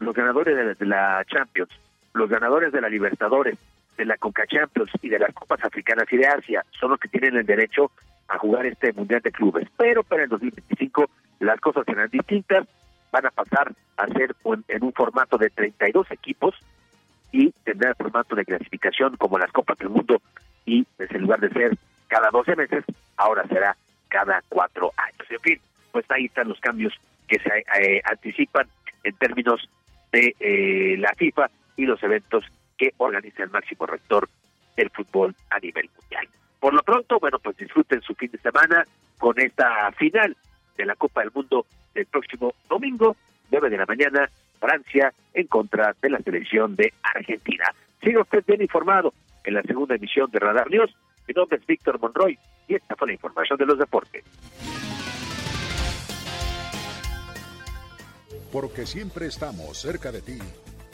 Los 0.00 0.12
ganadores 0.12 0.76
de 0.76 0.86
la 0.86 1.24
Champions, 1.28 1.70
los 2.14 2.28
ganadores 2.28 2.72
de 2.72 2.80
la 2.80 2.88
Libertadores, 2.88 3.56
de 3.96 4.06
la 4.06 4.16
Conca 4.16 4.44
Champions 4.48 4.90
y 5.02 5.08
de 5.08 5.20
las 5.20 5.32
Copas 5.34 5.62
Africanas 5.62 6.06
y 6.10 6.16
de 6.16 6.26
Asia 6.26 6.64
son 6.80 6.90
los 6.90 6.98
que 6.98 7.06
tienen 7.06 7.36
el 7.36 7.46
derecho 7.46 7.92
a 8.32 8.38
jugar 8.38 8.66
este 8.66 8.92
Mundial 8.92 9.20
de 9.20 9.30
Clubes. 9.30 9.68
Pero 9.76 10.02
para 10.02 10.24
el 10.24 10.30
2025 10.30 11.08
las 11.40 11.60
cosas 11.60 11.84
serán 11.84 12.08
distintas, 12.08 12.66
van 13.10 13.26
a 13.26 13.30
pasar 13.30 13.72
a 13.98 14.06
ser 14.08 14.34
en 14.68 14.84
un 14.84 14.92
formato 14.92 15.36
de 15.36 15.50
32 15.50 16.10
equipos 16.10 16.54
y 17.30 17.50
tendrá 17.64 17.94
formato 17.94 18.34
de 18.34 18.44
clasificación 18.44 19.16
como 19.16 19.38
las 19.38 19.52
Copas 19.52 19.78
del 19.78 19.90
Mundo 19.90 20.20
y 20.64 20.86
en 20.98 21.20
lugar 21.20 21.40
de 21.40 21.50
ser 21.50 21.76
cada 22.08 22.30
12 22.30 22.56
meses, 22.56 22.84
ahora 23.16 23.46
será 23.48 23.76
cada 24.08 24.42
cuatro 24.48 24.92
años. 24.96 25.30
En 25.30 25.40
fin, 25.40 25.60
pues 25.90 26.04
ahí 26.10 26.26
están 26.26 26.48
los 26.48 26.60
cambios 26.60 26.94
que 27.28 27.38
se 27.38 27.48
eh, 27.80 28.02
anticipan 28.04 28.66
en 29.04 29.14
términos 29.16 29.68
de 30.12 30.34
eh, 30.40 30.96
la 30.98 31.12
FIFA 31.16 31.50
y 31.76 31.86
los 31.86 32.02
eventos 32.02 32.44
que 32.78 32.92
organiza 32.98 33.42
el 33.42 33.50
máximo 33.50 33.86
rector 33.86 34.28
del 34.76 34.90
fútbol 34.90 35.34
a 35.50 35.58
nivel 35.58 35.88
mundial. 35.98 36.28
Por 36.62 36.74
lo 36.74 36.82
pronto, 36.84 37.18
bueno, 37.18 37.40
pues 37.40 37.56
disfruten 37.56 38.00
su 38.02 38.14
fin 38.14 38.30
de 38.30 38.38
semana 38.38 38.86
con 39.18 39.36
esta 39.40 39.90
final 39.98 40.36
de 40.76 40.86
la 40.86 40.94
Copa 40.94 41.22
del 41.22 41.32
Mundo 41.34 41.66
del 41.92 42.06
próximo 42.06 42.54
domingo, 42.68 43.16
9 43.50 43.68
de 43.68 43.76
la 43.78 43.84
mañana, 43.84 44.30
Francia 44.60 45.12
en 45.34 45.48
contra 45.48 45.92
de 46.00 46.10
la 46.10 46.20
selección 46.20 46.76
de 46.76 46.92
Argentina. 47.02 47.64
Siga 48.00 48.20
usted 48.20 48.44
bien 48.46 48.62
informado 48.62 49.12
en 49.42 49.54
la 49.54 49.62
segunda 49.62 49.96
emisión 49.96 50.30
de 50.30 50.38
Radar 50.38 50.70
News. 50.70 50.94
Mi 51.26 51.34
nombre 51.34 51.58
es 51.58 51.66
Víctor 51.66 51.98
Monroy 51.98 52.38
y 52.68 52.76
esta 52.76 52.94
fue 52.94 53.08
la 53.08 53.14
información 53.14 53.58
de 53.58 53.66
los 53.66 53.78
deportes. 53.80 54.22
Porque 58.52 58.86
siempre 58.86 59.26
estamos 59.26 59.78
cerca 59.78 60.12
de 60.12 60.22
ti. 60.22 60.38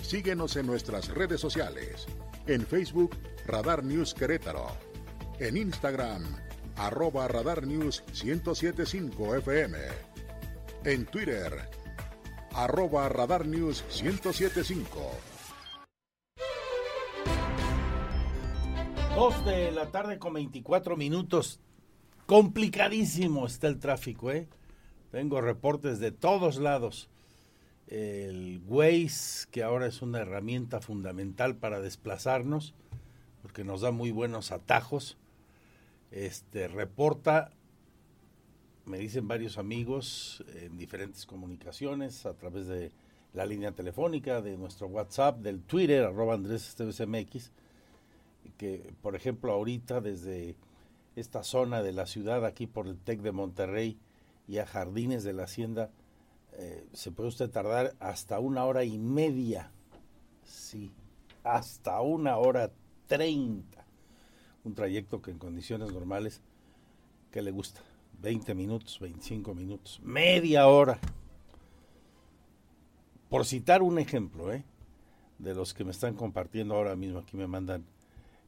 Síguenos 0.00 0.56
en 0.56 0.66
nuestras 0.66 1.14
redes 1.14 1.42
sociales. 1.42 2.06
En 2.46 2.64
Facebook, 2.66 3.14
Radar 3.46 3.84
News 3.84 4.14
Querétaro. 4.14 4.88
En 5.41 5.57
Instagram, 5.57 6.24
arroba 6.74 7.28
Radar 7.28 7.64
News 7.64 8.03
1075 8.24 9.36
FM. 9.36 9.78
En 10.84 11.07
Twitter, 11.07 11.53
arroba 12.55 13.09
Radar 13.09 13.47
News 13.47 13.84
1075. 14.03 14.89
Dos 19.14 19.45
de 19.45 19.70
la 19.70 19.93
tarde 19.93 20.18
con 20.18 20.32
24 20.32 20.97
minutos. 20.97 21.61
Complicadísimo 22.26 23.47
está 23.47 23.68
el 23.68 23.78
tráfico, 23.78 24.32
¿eh? 24.32 24.49
Tengo 25.12 25.41
reportes 25.41 26.01
de 26.01 26.11
todos 26.11 26.59
lados 26.59 27.11
el 27.86 28.61
Waze, 28.66 29.47
que 29.53 29.62
ahora 29.62 29.86
es 29.86 30.03
una 30.03 30.18
herramienta 30.18 30.80
fundamental 30.80 31.55
para 31.55 31.80
desplazarnos, 31.80 32.74
porque 33.41 33.62
nos 33.62 33.82
da 33.82 33.93
muy 33.93 34.11
buenos 34.11 34.51
atajos. 34.51 35.16
Este 36.11 36.68
reporta, 36.68 37.52
me 38.86 38.98
dicen 38.98 39.28
varios 39.28 39.59
amigos 39.59 40.42
en 40.54 40.78
diferentes 40.78 41.26
comunicaciones, 41.26 42.24
a 42.24 42.34
través 42.34 42.66
de 42.66 42.92
la 43.34 43.44
línea 43.44 43.72
telefónica, 43.72 44.40
de 44.40 44.56
nuestro 44.56 44.86
WhatsApp, 44.86 45.38
del 45.40 45.62
Twitter, 45.62 46.04
arroba 46.04 46.34
Andrés 46.34 46.76
MX, 47.06 47.50
que 48.56 48.94
por 49.02 49.14
ejemplo 49.14 49.52
ahorita 49.52 50.00
desde 50.00 50.56
esta 51.14 51.42
zona 51.42 51.82
de 51.82 51.92
la 51.92 52.06
ciudad, 52.06 52.44
aquí 52.46 52.66
por 52.66 52.86
el 52.86 52.98
TEC 52.98 53.20
de 53.20 53.32
Monterrey 53.32 53.98
y 54.46 54.59
a 54.59 54.66
Jardines 54.66 55.24
de 55.24 55.34
la 55.34 55.44
Hacienda, 55.44 55.90
eh, 56.52 56.86
se 56.92 57.11
puede 57.12 57.28
usted 57.28 57.50
tardar 57.50 57.94
hasta 58.00 58.38
una 58.38 58.64
hora 58.64 58.84
y 58.84 58.98
media. 58.98 59.70
Sí, 60.44 60.92
hasta 61.44 62.00
una 62.00 62.38
hora 62.38 62.70
treinta. 63.06 63.77
Un 64.64 64.74
trayecto 64.74 65.22
que 65.22 65.30
en 65.30 65.38
condiciones 65.38 65.92
normales, 65.92 66.40
que 67.30 67.42
le 67.42 67.50
gusta? 67.50 67.80
20 68.20 68.54
minutos, 68.54 68.98
25 69.00 69.54
minutos, 69.54 70.00
media 70.02 70.66
hora. 70.66 70.98
Por 73.28 73.44
citar 73.44 73.82
un 73.82 73.98
ejemplo, 73.98 74.52
¿eh? 74.52 74.64
De 75.38 75.54
los 75.54 75.72
que 75.72 75.84
me 75.84 75.92
están 75.92 76.14
compartiendo 76.14 76.74
ahora 76.74 76.96
mismo, 76.96 77.20
aquí 77.20 77.36
me 77.36 77.46
mandan 77.46 77.84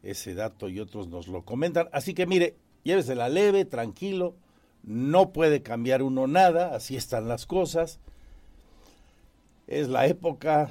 ese 0.02 0.34
dato 0.34 0.68
y 0.68 0.80
otros 0.80 1.08
nos 1.08 1.28
lo 1.28 1.44
comentan. 1.44 1.88
Así 1.92 2.14
que 2.14 2.26
mire, 2.26 2.56
llévesela 2.82 3.28
leve, 3.28 3.64
tranquilo 3.64 4.34
no 4.82 5.32
puede 5.32 5.62
cambiar 5.62 6.02
uno 6.02 6.26
nada, 6.26 6.74
así 6.74 6.96
están 6.96 7.28
las 7.28 7.46
cosas. 7.46 7.98
Es 9.66 9.88
la 9.88 10.06
época, 10.06 10.70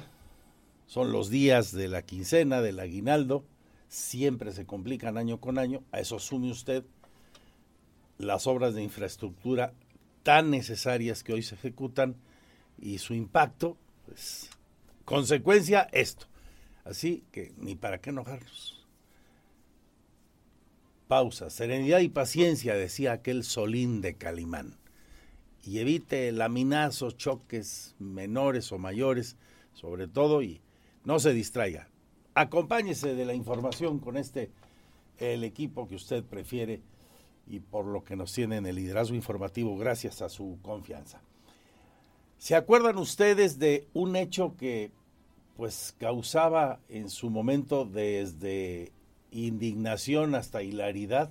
son 0.86 1.12
los 1.12 1.30
días 1.30 1.72
de 1.72 1.88
la 1.88 2.02
quincena, 2.02 2.60
del 2.60 2.80
aguinaldo, 2.80 3.44
siempre 3.90 4.52
se 4.52 4.64
complican 4.64 5.18
año 5.18 5.38
con 5.38 5.58
año, 5.58 5.84
a 5.92 6.00
eso 6.00 6.18
sume 6.18 6.50
usted 6.50 6.84
las 8.16 8.46
obras 8.46 8.74
de 8.74 8.82
infraestructura 8.82 9.74
tan 10.22 10.50
necesarias 10.50 11.22
que 11.22 11.34
hoy 11.34 11.42
se 11.42 11.56
ejecutan 11.56 12.16
y 12.78 12.96
su 12.98 13.12
impacto, 13.12 13.76
pues, 14.06 14.48
consecuencia 15.04 15.88
esto. 15.92 16.26
Así 16.84 17.24
que 17.30 17.52
ni 17.58 17.74
para 17.74 18.00
qué 18.00 18.08
enojarnos 18.08 18.80
pausa, 21.10 21.50
serenidad 21.50 21.98
y 21.98 22.08
paciencia, 22.08 22.76
decía 22.76 23.10
aquel 23.10 23.42
Solín 23.42 24.00
de 24.00 24.14
Calimán. 24.14 24.76
Y 25.64 25.80
evite 25.80 26.30
laminazos, 26.30 27.16
choques 27.16 27.96
menores 27.98 28.70
o 28.70 28.78
mayores, 28.78 29.36
sobre 29.74 30.06
todo, 30.06 30.40
y 30.40 30.60
no 31.04 31.18
se 31.18 31.32
distraiga. 31.32 31.88
Acompáñese 32.34 33.14
de 33.14 33.24
la 33.24 33.34
información 33.34 33.98
con 33.98 34.16
este, 34.16 34.50
el 35.18 35.44
equipo 35.44 35.88
que 35.88 35.96
usted 35.96 36.24
prefiere 36.24 36.80
y 37.46 37.60
por 37.60 37.84
lo 37.84 38.04
que 38.04 38.16
nos 38.16 38.32
tiene 38.32 38.56
en 38.56 38.66
el 38.66 38.76
liderazgo 38.76 39.16
informativo, 39.16 39.76
gracias 39.76 40.22
a 40.22 40.28
su 40.28 40.58
confianza. 40.62 41.20
¿Se 42.38 42.54
acuerdan 42.54 42.96
ustedes 42.98 43.58
de 43.58 43.88
un 43.92 44.16
hecho 44.16 44.56
que 44.56 44.92
pues 45.56 45.94
causaba 45.98 46.80
en 46.88 47.10
su 47.10 47.28
momento 47.28 47.84
desde 47.84 48.92
indignación 49.30 50.34
hasta 50.34 50.62
hilaridad, 50.62 51.30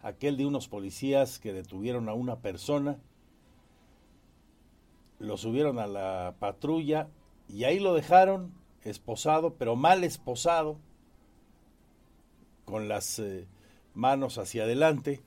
aquel 0.00 0.36
de 0.36 0.46
unos 0.46 0.68
policías 0.68 1.38
que 1.40 1.52
detuvieron 1.52 2.08
a 2.08 2.14
una 2.14 2.36
persona 2.36 2.98
lo 5.18 5.36
subieron 5.36 5.78
a 5.78 5.86
la 5.86 6.34
patrulla 6.38 7.08
y 7.48 7.64
ahí 7.64 7.78
lo 7.78 7.94
dejaron 7.94 8.52
esposado, 8.84 9.54
pero 9.54 9.76
mal 9.76 10.04
esposado, 10.04 10.78
con 12.64 12.88
las 12.88 13.18
eh, 13.18 13.46
manos 13.94 14.38
hacia 14.38 14.64
adelante, 14.64 15.22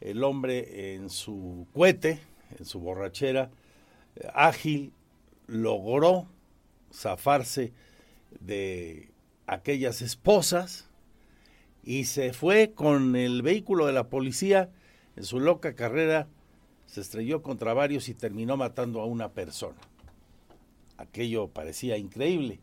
el 0.00 0.24
hombre 0.24 0.94
en 0.94 1.10
su 1.10 1.66
cohete, 1.72 2.20
en 2.58 2.64
su 2.64 2.80
borrachera, 2.80 3.50
eh, 4.16 4.28
ágil, 4.34 4.92
logró 5.46 6.26
zafarse 6.92 7.72
de 8.40 9.10
aquellas 9.46 10.02
esposas 10.02 10.88
y 11.82 12.04
se 12.04 12.32
fue 12.32 12.72
con 12.72 13.16
el 13.16 13.42
vehículo 13.42 13.86
de 13.86 13.92
la 13.92 14.08
policía 14.08 14.70
en 15.16 15.24
su 15.24 15.40
loca 15.40 15.74
carrera, 15.74 16.28
se 16.86 17.00
estrelló 17.00 17.42
contra 17.42 17.74
varios 17.74 18.08
y 18.08 18.14
terminó 18.14 18.56
matando 18.56 19.00
a 19.00 19.06
una 19.06 19.30
persona. 19.32 19.78
Aquello 20.96 21.48
parecía 21.48 21.96
increíble. 21.96 22.60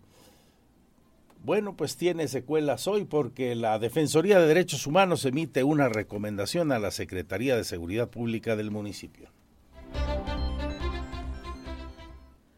Bueno, 1.47 1.77
pues 1.77 1.95
tiene 1.95 2.27
secuelas 2.27 2.89
hoy 2.89 3.05
porque 3.05 3.55
la 3.55 3.79
Defensoría 3.79 4.37
de 4.37 4.47
Derechos 4.47 4.85
Humanos 4.85 5.23
emite 5.23 5.63
una 5.63 5.87
recomendación 5.87 6.73
a 6.73 6.77
la 6.77 6.91
Secretaría 6.91 7.55
de 7.55 7.63
Seguridad 7.63 8.09
Pública 8.09 8.57
del 8.57 8.69
municipio. 8.69 9.29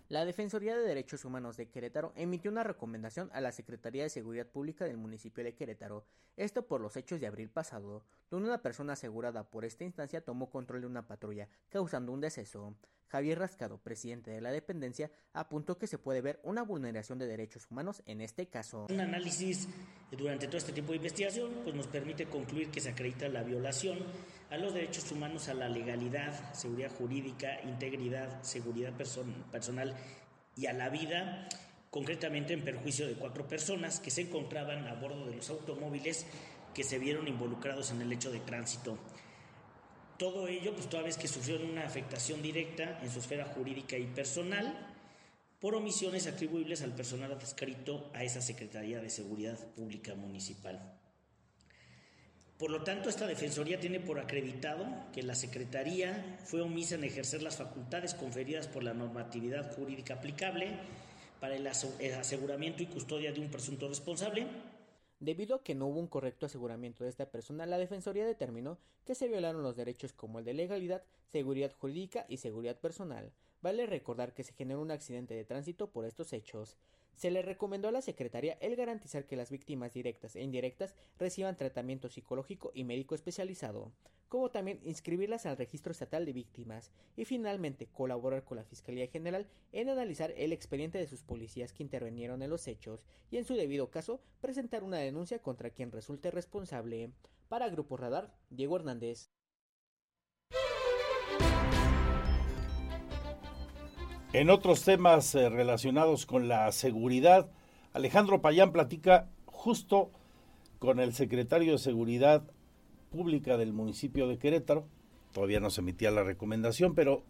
La 0.10 0.26
Defensoría 0.26 0.76
de 0.76 0.88
Derechos 0.88 1.24
Humanos 1.24 1.56
de 1.56 1.70
Querétaro 1.70 2.14
emitió 2.16 2.50
una 2.50 2.64
recomendación 2.64 3.30
a 3.32 3.42
la 3.42 3.52
Secretaría 3.52 4.02
de 4.02 4.10
Seguridad 4.10 4.48
Pública 4.48 4.86
del 4.86 4.98
municipio 4.98 5.44
de 5.44 5.54
Querétaro, 5.54 6.04
esto 6.36 6.66
por 6.66 6.82
los 6.82 6.98
hechos 6.98 7.20
de 7.20 7.28
abril 7.28 7.52
pasado, 7.52 8.04
donde 8.32 8.48
una 8.48 8.64
persona 8.64 8.94
asegurada 8.94 9.52
por 9.52 9.66
esta 9.66 9.84
instancia 9.84 10.26
tomó 10.26 10.50
control 10.50 10.82
de 10.82 10.88
una 10.88 11.06
patrulla, 11.06 11.48
causando 11.70 12.12
un 12.12 12.22
deceso. 12.22 12.76
Javier 13.06 13.38
Rascado, 13.38 13.78
presidente 13.78 14.32
de 14.32 14.42
la 14.42 14.52
dependencia, 14.52 15.12
apuntó 15.32 15.78
que 15.78 15.86
se 15.86 16.00
puede 16.00 16.22
ver 16.22 16.40
una 16.42 16.64
vulneración 16.64 17.20
de 17.20 17.28
derechos 17.28 17.70
humanos 17.70 18.02
en 18.08 18.22
este 18.22 18.48
caso. 18.48 18.88
Un 18.90 19.02
análisis 19.02 19.68
durante 20.10 20.48
todo 20.48 20.58
este 20.58 20.72
tipo 20.72 20.90
de 20.90 20.98
investigación 20.98 21.52
pues 21.64 21.76
nos 21.76 21.86
permite 21.86 22.26
concluir 22.26 22.72
que 22.72 22.82
se 22.82 22.90
acredita 22.90 23.28
la 23.28 23.44
violación 23.44 24.00
a 24.50 24.58
los 24.58 24.74
derechos 24.74 25.12
humanos, 25.12 25.48
a 25.48 25.54
la 25.54 25.70
legalidad, 25.70 26.54
seguridad 26.54 26.92
jurídica, 26.98 27.62
integridad, 27.64 28.42
seguridad 28.42 28.94
personal 28.94 29.96
y 30.56 30.66
a 30.66 30.74
la 30.74 30.90
vida, 30.90 31.48
concretamente 31.90 32.54
en 32.54 32.64
perjuicio 32.64 33.08
de 33.08 33.14
cuatro 33.14 33.48
personas 33.48 34.00
que 34.00 34.12
se 34.12 34.22
encontraban 34.22 34.88
a 34.88 34.96
bordo 34.96 35.28
de 35.28 35.36
los 35.36 35.50
automóviles 35.50 36.26
que 36.74 36.84
se 36.84 37.00
vieron 37.00 37.28
involucrados 37.28 37.92
en 37.92 38.02
el 38.02 38.12
hecho 38.12 38.32
de 38.32 38.40
tránsito. 38.40 38.98
Todo 40.18 40.48
ello, 40.48 40.74
pues 40.74 40.90
toda 40.90 41.04
vez 41.04 41.18
que 41.18 41.28
sufrieron 41.28 41.70
una 41.70 41.86
afectación 41.86 42.42
directa 42.42 43.00
en 43.02 43.10
su 43.10 43.20
esfera 43.20 43.46
jurídica 43.46 43.98
y 43.98 44.06
personal 44.06 44.96
por 45.60 45.76
omisiones 45.76 46.28
atribuibles 46.28 46.82
al 46.82 46.94
personal 46.94 47.32
adscrito 47.32 48.10
a 48.14 48.24
esa 48.24 48.42
Secretaría 48.42 49.02
de 49.02 49.10
Seguridad 49.10 49.58
Pública 49.76 50.16
Municipal. 50.16 50.99
Por 52.60 52.72
lo 52.72 52.84
tanto, 52.84 53.08
esta 53.08 53.26
Defensoría 53.26 53.80
tiene 53.80 54.02
por 54.02 54.20
acreditado 54.20 54.86
que 55.14 55.24
la 55.24 55.34
Secretaría 55.34 56.38
fue 56.44 56.60
omisa 56.60 56.96
en 56.96 57.06
ejercer 57.06 57.42
las 57.42 57.56
facultades 57.56 58.14
conferidas 58.14 58.68
por 58.68 58.84
la 58.84 58.94
normatividad 58.94 59.74
jurídica 59.74 60.16
aplicable 60.16 60.78
para 61.40 61.56
el 61.56 61.66
aseguramiento 61.66 62.84
y 62.84 62.88
custodia 62.88 63.32
de 63.32 63.40
un 63.40 63.50
presunto 63.50 63.88
responsable. 63.88 64.46
Debido 65.22 65.56
a 65.56 65.64
que 65.64 65.74
no 65.74 65.88
hubo 65.88 66.02
un 66.02 66.08
correcto 66.08 66.48
aseguramiento 66.48 67.06
de 67.06 67.10
esta 67.12 67.32
persona, 67.32 67.66
la 67.66 67.78
Defensoría 67.78 68.26
determinó 68.26 68.78
que 69.06 69.16
se 69.16 69.30
violaron 69.30 69.64
los 69.64 69.78
derechos 69.78 70.12
como 70.12 70.40
el 70.40 70.46
de 70.46 70.54
legalidad, 70.54 71.04
seguridad 71.32 71.72
jurídica 71.80 72.26
y 72.28 72.38
seguridad 72.38 72.78
personal. 72.78 73.32
Vale 73.62 73.86
recordar 73.86 74.34
que 74.34 74.44
se 74.44 74.52
generó 74.52 74.82
un 74.82 74.92
accidente 74.92 75.34
de 75.34 75.46
tránsito 75.46 75.92
por 75.92 76.04
estos 76.04 76.34
hechos. 76.34 76.76
Se 77.16 77.32
le 77.32 77.42
recomendó 77.42 77.90
a 77.90 77.92
la 77.92 78.02
Secretaría 78.02 78.58
el 78.62 78.76
garantizar 78.76 79.26
que 79.26 79.36
las 79.36 79.52
víctimas 79.52 79.94
directas 79.94 80.36
e 80.36 80.42
indirectas 80.42 80.96
reciban 81.18 81.58
tratamiento 81.58 82.10
psicológico 82.10 82.72
y 82.74 82.84
médico 82.84 83.16
especializado, 83.16 83.92
como 84.30 84.52
también 84.52 84.80
inscribirlas 84.84 85.46
al 85.46 85.58
Registro 85.58 85.92
Estatal 85.92 86.26
de 86.26 86.34
Víctimas 86.34 86.92
y 87.18 87.26
finalmente 87.26 87.88
colaborar 87.88 88.46
con 88.46 88.58
la 88.58 88.64
Fiscalía 88.64 89.08
General 89.08 89.48
en 89.72 89.90
analizar 89.90 90.34
el 90.38 90.54
expediente 90.54 90.98
de 90.98 91.08
sus 91.08 91.24
policías 91.24 91.74
que 91.74 91.84
intervinieron 91.84 92.42
en 92.42 92.50
los 92.52 92.68
hechos 92.68 93.06
y 93.32 93.38
en 93.38 93.46
su 93.46 93.56
debido 93.56 93.90
caso 93.90 94.22
presentar 94.40 94.84
una 94.84 94.98
denuncia 94.98 95.40
contra 95.40 95.72
quien 95.72 95.92
resulte 95.92 96.32
responsable. 96.32 97.12
Para 97.50 97.70
Grupo 97.70 97.98
Radar, 97.98 98.34
Diego 98.52 98.76
Hernández. 98.76 99.32
En 104.32 104.52
otros 104.52 104.84
temas 104.84 105.34
eh, 105.34 105.50
relacionados 105.50 106.28
con 106.28 106.48
la 106.48 106.72
seguridad, 106.72 107.50
Alejandro 107.94 108.42
Payán 108.42 108.72
platica 108.72 109.28
justo 109.48 110.12
con 110.78 111.00
el 111.00 111.16
secretario 111.16 111.72
de 111.72 111.78
Seguridad 111.80 112.44
Pública 113.10 113.58
del 113.58 113.74
municipio 113.74 114.28
de 114.28 114.38
Querétaro. 114.38 114.86
Todavía 115.34 115.60
no 115.60 115.72
se 115.72 115.82
emitía 115.82 116.12
la 116.12 116.24
recomendación, 116.24 116.94
pero 116.94 117.24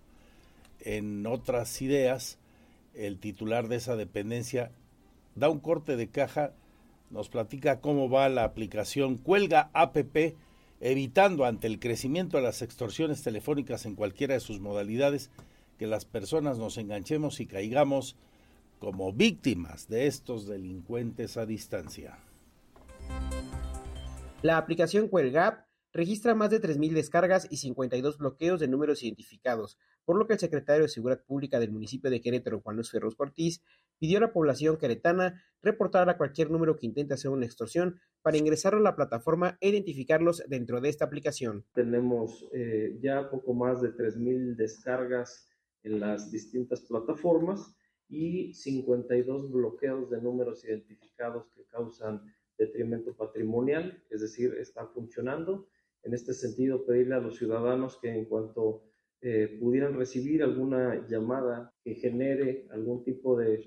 en 0.81 1.25
otras 1.25 1.81
ideas, 1.81 2.37
el 2.93 3.17
titular 3.17 3.69
de 3.69 3.77
esa 3.77 3.95
dependencia 3.95 4.73
da 5.35 5.47
un 5.47 5.61
corte 5.61 5.95
de 5.95 6.09
caja, 6.09 6.51
nos 7.11 7.29
platica 7.29 7.79
cómo 7.79 8.09
va 8.09 8.27
la 8.27 8.43
aplicación 8.43 9.15
Cuelga 9.15 9.69
APP, 9.71 10.35
evitando 10.81 11.45
ante 11.45 11.67
el 11.67 11.79
crecimiento 11.79 12.35
de 12.35 12.43
las 12.43 12.61
extorsiones 12.61 13.23
telefónicas 13.23 13.85
en 13.85 13.95
cualquiera 13.95 14.33
de 14.33 14.41
sus 14.41 14.59
modalidades 14.59 15.31
que 15.79 15.87
las 15.87 16.05
personas 16.05 16.59
nos 16.59 16.77
enganchemos 16.77 17.39
y 17.39 17.47
caigamos 17.47 18.17
como 18.79 19.13
víctimas 19.13 19.87
de 19.87 20.07
estos 20.07 20.45
delincuentes 20.45 21.37
a 21.37 21.45
distancia. 21.45 22.19
La 24.41 24.57
aplicación 24.57 25.07
Cuelgap 25.07 25.65
registra 25.91 26.35
más 26.35 26.49
de 26.49 26.61
3.000 26.61 26.93
descargas 26.93 27.47
y 27.49 27.57
52 27.57 28.17
bloqueos 28.17 28.59
de 28.59 28.67
números 28.67 29.03
identificados, 29.03 29.77
por 30.05 30.17
lo 30.17 30.27
que 30.27 30.33
el 30.33 30.39
secretario 30.39 30.83
de 30.83 30.89
Seguridad 30.89 31.23
Pública 31.25 31.59
del 31.59 31.71
municipio 31.71 32.09
de 32.09 32.21
Querétaro, 32.21 32.61
Juan 32.61 32.75
Luis 32.75 32.91
Ferros 32.91 33.15
Cortiz, 33.15 33.61
pidió 33.99 34.17
a 34.17 34.21
la 34.21 34.33
población 34.33 34.77
queretana 34.77 35.41
reportar 35.61 36.09
a 36.09 36.17
cualquier 36.17 36.51
número 36.51 36.77
que 36.77 36.85
intente 36.85 37.13
hacer 37.13 37.31
una 37.31 37.45
extorsión 37.45 37.99
para 38.21 38.37
ingresar 38.37 38.75
a 38.75 38.79
la 38.79 38.95
plataforma 38.95 39.57
e 39.61 39.69
identificarlos 39.69 40.43
dentro 40.47 40.81
de 40.81 40.89
esta 40.89 41.05
aplicación. 41.05 41.65
Tenemos 41.73 42.45
eh, 42.53 42.97
ya 43.01 43.29
poco 43.29 43.53
más 43.53 43.81
de 43.81 43.89
3.000 43.93 44.55
descargas 44.55 45.48
en 45.83 45.99
las 45.99 46.31
distintas 46.31 46.81
plataformas 46.81 47.75
y 48.07 48.53
52 48.53 49.51
bloqueos 49.51 50.09
de 50.09 50.21
números 50.21 50.65
identificados 50.65 51.49
que 51.55 51.65
causan 51.65 52.23
detrimento 52.57 53.15
patrimonial, 53.15 54.03
es 54.09 54.21
decir, 54.21 54.55
está 54.59 54.85
funcionando. 54.87 55.67
En 56.03 56.13
este 56.13 56.33
sentido, 56.33 56.85
pedirle 56.85 57.15
a 57.15 57.19
los 57.19 57.37
ciudadanos 57.37 57.97
que 58.01 58.09
en 58.09 58.25
cuanto 58.25 58.83
eh, 59.21 59.57
pudieran 59.59 59.95
recibir 59.95 60.43
alguna 60.43 61.07
llamada 61.07 61.73
que 61.83 61.95
genere 61.95 62.67
algún 62.71 63.03
tipo 63.03 63.37
de, 63.37 63.65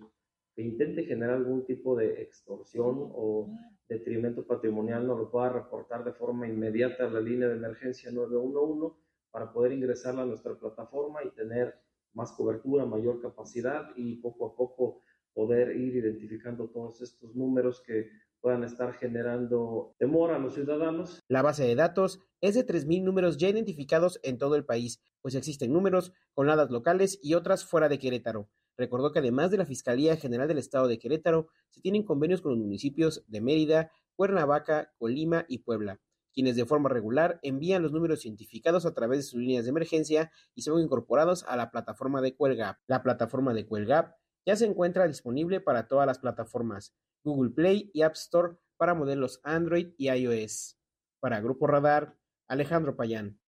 que 0.54 0.62
intente 0.62 1.04
generar 1.04 1.36
algún 1.36 1.64
tipo 1.64 1.96
de 1.96 2.22
extorsión 2.22 2.96
o 3.14 3.50
detrimento 3.88 4.46
patrimonial, 4.46 5.06
nos 5.06 5.18
lo 5.18 5.30
pueda 5.30 5.52
reportar 5.52 6.04
de 6.04 6.12
forma 6.12 6.48
inmediata 6.48 7.06
a 7.06 7.10
la 7.10 7.20
línea 7.20 7.48
de 7.48 7.56
emergencia 7.56 8.10
911 8.10 8.96
para 9.30 9.52
poder 9.52 9.72
ingresarla 9.72 10.22
a 10.22 10.26
nuestra 10.26 10.54
plataforma 10.54 11.22
y 11.24 11.30
tener 11.30 11.74
más 12.14 12.32
cobertura, 12.32 12.86
mayor 12.86 13.20
capacidad 13.20 13.90
y 13.96 14.16
poco 14.16 14.46
a 14.46 14.56
poco 14.56 15.02
poder 15.34 15.76
ir 15.76 15.96
identificando 15.96 16.68
todos 16.68 17.00
estos 17.00 17.34
números 17.34 17.82
que 17.86 18.10
puedan 18.40 18.64
estar 18.64 18.92
generando 18.94 19.94
temor 19.98 20.32
a 20.32 20.38
los 20.38 20.54
ciudadanos. 20.54 21.20
La 21.28 21.42
base 21.42 21.64
de 21.64 21.74
datos 21.74 22.20
es 22.40 22.54
de 22.54 22.66
3.000 22.66 23.02
números 23.02 23.36
ya 23.36 23.48
identificados 23.48 24.18
en 24.22 24.36
todo 24.36 24.56
el 24.56 24.64
país, 24.64 25.00
pues 25.20 25.34
existen 25.34 25.72
números 25.72 26.12
con 26.34 26.46
ladas 26.46 26.70
locales 26.70 27.18
y 27.22 27.34
otras 27.34 27.64
fuera 27.64 27.88
de 27.88 27.98
Querétaro. 27.98 28.48
Recordó 28.76 29.12
que 29.12 29.20
además 29.20 29.50
de 29.50 29.58
la 29.58 29.66
Fiscalía 29.66 30.16
General 30.16 30.48
del 30.48 30.58
Estado 30.58 30.88
de 30.88 30.98
Querétaro, 30.98 31.48
se 31.70 31.80
tienen 31.80 32.04
convenios 32.04 32.42
con 32.42 32.52
los 32.52 32.60
municipios 32.60 33.24
de 33.28 33.40
Mérida, 33.40 33.92
Cuernavaca, 34.16 34.92
Colima 34.98 35.44
y 35.48 35.58
Puebla 35.58 36.00
quienes 36.32 36.56
de 36.56 36.66
forma 36.66 36.88
regular 36.88 37.38
envían 37.42 37.82
los 37.82 37.92
números 37.92 38.24
identificados 38.24 38.86
a 38.86 38.94
través 38.94 39.18
de 39.18 39.22
sus 39.24 39.40
líneas 39.40 39.64
de 39.64 39.70
emergencia 39.70 40.32
y 40.54 40.62
son 40.62 40.80
incorporados 40.80 41.44
a 41.44 41.56
la 41.56 41.70
plataforma 41.70 42.20
de 42.20 42.34
Cuelgap. 42.34 42.78
La 42.86 43.02
plataforma 43.02 43.54
de 43.54 43.66
Cuelgap 43.66 44.16
ya 44.44 44.56
se 44.56 44.66
encuentra 44.66 45.06
disponible 45.06 45.60
para 45.60 45.86
todas 45.86 46.06
las 46.06 46.18
plataformas 46.18 46.94
Google 47.24 47.50
Play 47.50 47.90
y 47.94 48.02
App 48.02 48.14
Store 48.14 48.56
para 48.76 48.94
modelos 48.94 49.40
Android 49.44 49.92
y 49.96 50.10
iOS. 50.10 50.78
Para 51.20 51.40
Grupo 51.40 51.66
Radar, 51.66 52.16
Alejandro 52.48 52.96
Payán. 52.96 53.38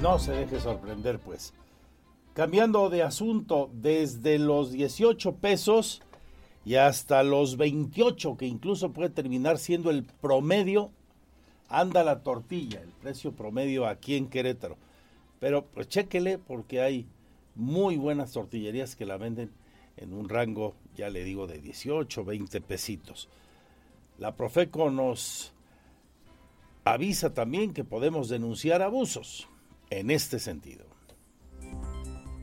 No 0.00 0.18
se 0.18 0.32
deje 0.32 0.60
sorprender, 0.60 1.18
pues. 1.18 1.52
Cambiando 2.32 2.90
de 2.90 3.02
asunto, 3.02 3.70
desde 3.72 4.38
los 4.38 4.70
18 4.70 5.36
pesos 5.36 6.02
y 6.66 6.74
hasta 6.74 7.22
los 7.22 7.56
28, 7.58 8.36
que 8.36 8.46
incluso 8.46 8.92
puede 8.92 9.08
terminar 9.10 9.56
siendo 9.56 9.88
el 9.88 10.02
promedio, 10.02 10.90
anda 11.68 12.02
la 12.02 12.24
tortilla, 12.24 12.80
el 12.82 12.88
precio 12.88 13.30
promedio 13.30 13.86
aquí 13.86 14.16
en 14.16 14.26
Querétaro. 14.26 14.76
Pero 15.38 15.64
pues 15.64 15.88
chéquele 15.88 16.38
porque 16.38 16.80
hay 16.80 17.06
muy 17.54 17.96
buenas 17.96 18.32
tortillerías 18.32 18.96
que 18.96 19.06
la 19.06 19.16
venden 19.16 19.52
en 19.96 20.12
un 20.12 20.28
rango, 20.28 20.74
ya 20.96 21.08
le 21.08 21.22
digo, 21.22 21.46
de 21.46 21.60
18, 21.60 22.24
20 22.24 22.60
pesitos. 22.62 23.28
La 24.18 24.34
Profeco 24.34 24.90
nos 24.90 25.52
avisa 26.84 27.32
también 27.32 27.74
que 27.74 27.84
podemos 27.84 28.28
denunciar 28.28 28.82
abusos 28.82 29.46
en 29.90 30.10
este 30.10 30.40
sentido. 30.40 30.84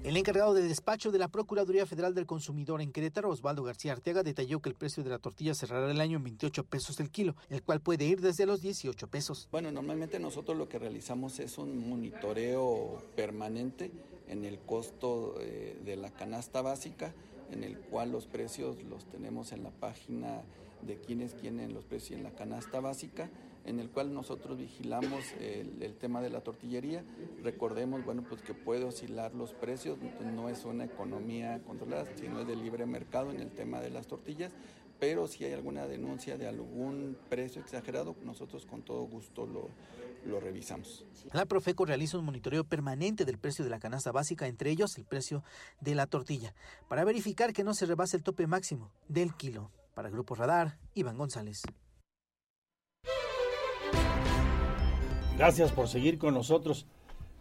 El 0.03 0.17
encargado 0.17 0.53
de 0.53 0.63
despacho 0.63 1.13
de 1.13 1.17
la 1.17 1.29
Procuraduría 1.29 1.85
Federal 1.85 2.13
del 2.13 2.25
Consumidor 2.25 2.81
en 2.81 2.91
Querétaro, 2.91 3.29
Osvaldo 3.29 3.63
García 3.63 3.93
Arteaga, 3.93 4.21
detalló 4.21 4.59
que 4.59 4.67
el 4.67 4.75
precio 4.75 5.01
de 5.01 5.09
la 5.09 5.17
tortilla 5.17 5.53
cerrará 5.53 5.89
el 5.89 6.01
año 6.01 6.17
en 6.17 6.25
28 6.25 6.65
pesos 6.65 6.99
el 6.99 7.09
kilo, 7.09 7.37
el 7.49 7.63
cual 7.63 7.79
puede 7.79 8.03
ir 8.03 8.19
desde 8.19 8.45
los 8.45 8.61
18 8.61 9.07
pesos. 9.07 9.47
Bueno, 9.49 9.71
normalmente 9.71 10.19
nosotros 10.19 10.57
lo 10.57 10.67
que 10.67 10.77
realizamos 10.77 11.39
es 11.39 11.57
un 11.57 11.89
monitoreo 11.89 13.01
permanente 13.15 13.91
en 14.27 14.43
el 14.43 14.59
costo 14.59 15.35
eh, 15.39 15.79
de 15.85 15.95
la 15.95 16.11
canasta 16.11 16.61
básica, 16.61 17.13
en 17.53 17.63
el 17.63 17.79
cual 17.79 18.11
los 18.11 18.25
precios 18.25 18.83
los 18.83 19.05
tenemos 19.05 19.53
en 19.53 19.63
la 19.63 19.71
página 19.71 20.41
de 20.81 20.97
quienes 20.97 21.33
tienen 21.33 21.73
los 21.73 21.85
precios 21.85 22.17
en 22.17 22.25
la 22.25 22.31
canasta 22.31 22.81
básica 22.81 23.29
en 23.65 23.79
el 23.79 23.89
cual 23.89 24.13
nosotros 24.13 24.57
vigilamos 24.57 25.23
el, 25.39 25.95
tema 25.95 26.21
de 26.21 26.29
la 26.29 26.41
tortillería. 26.41 27.03
Recordemos, 27.43 28.03
bueno, 28.03 28.23
pues 28.27 28.41
que 28.41 28.53
puede 28.53 28.83
oscilar 28.83 29.33
los 29.33 29.53
precios, 29.53 29.97
no 30.35 30.49
es 30.49 30.65
una 30.65 30.85
economía 30.85 31.61
controlada, 31.65 32.05
sino 32.15 32.41
es 32.41 32.47
de 32.47 32.55
libre 32.55 32.85
mercado 32.85 33.31
en 33.31 33.39
el 33.39 33.51
tema 33.51 33.79
de 33.79 33.89
las 33.89 34.07
tortillas, 34.07 34.51
pero 34.99 35.27
si 35.27 35.45
hay 35.45 35.53
alguna 35.53 35.87
denuncia 35.87 36.37
de 36.37 36.47
algún 36.47 37.17
precio 37.29 37.61
exagerado, 37.61 38.15
nosotros 38.23 38.65
con 38.65 38.83
todo 38.83 39.03
gusto 39.03 39.45
lo, 39.45 39.69
lo 40.25 40.39
revisamos. 40.39 41.05
La 41.33 41.45
Profeco 41.45 41.85
realiza 41.85 42.17
un 42.17 42.25
monitoreo 42.25 42.63
permanente 42.63 43.25
del 43.25 43.37
precio 43.37 43.63
de 43.63 43.71
la 43.71 43.79
canasta 43.79 44.11
básica, 44.11 44.47
entre 44.47 44.71
ellos 44.71 44.97
el 44.97 45.05
precio 45.05 45.43
de 45.81 45.95
la 45.95 46.07
tortilla, 46.07 46.53
para 46.87 47.03
verificar 47.03 47.53
que 47.53 47.63
no 47.63 47.73
se 47.73 47.85
rebase 47.85 48.17
el 48.17 48.23
tope 48.23 48.47
máximo 48.47 48.91
del 49.07 49.35
kilo. 49.35 49.71
Para 49.93 50.09
Grupo 50.09 50.35
Radar, 50.35 50.77
Iván 50.95 51.17
González. 51.17 51.61
Gracias 55.37 55.71
por 55.71 55.87
seguir 55.87 56.19
con 56.19 56.35
nosotros. 56.35 56.85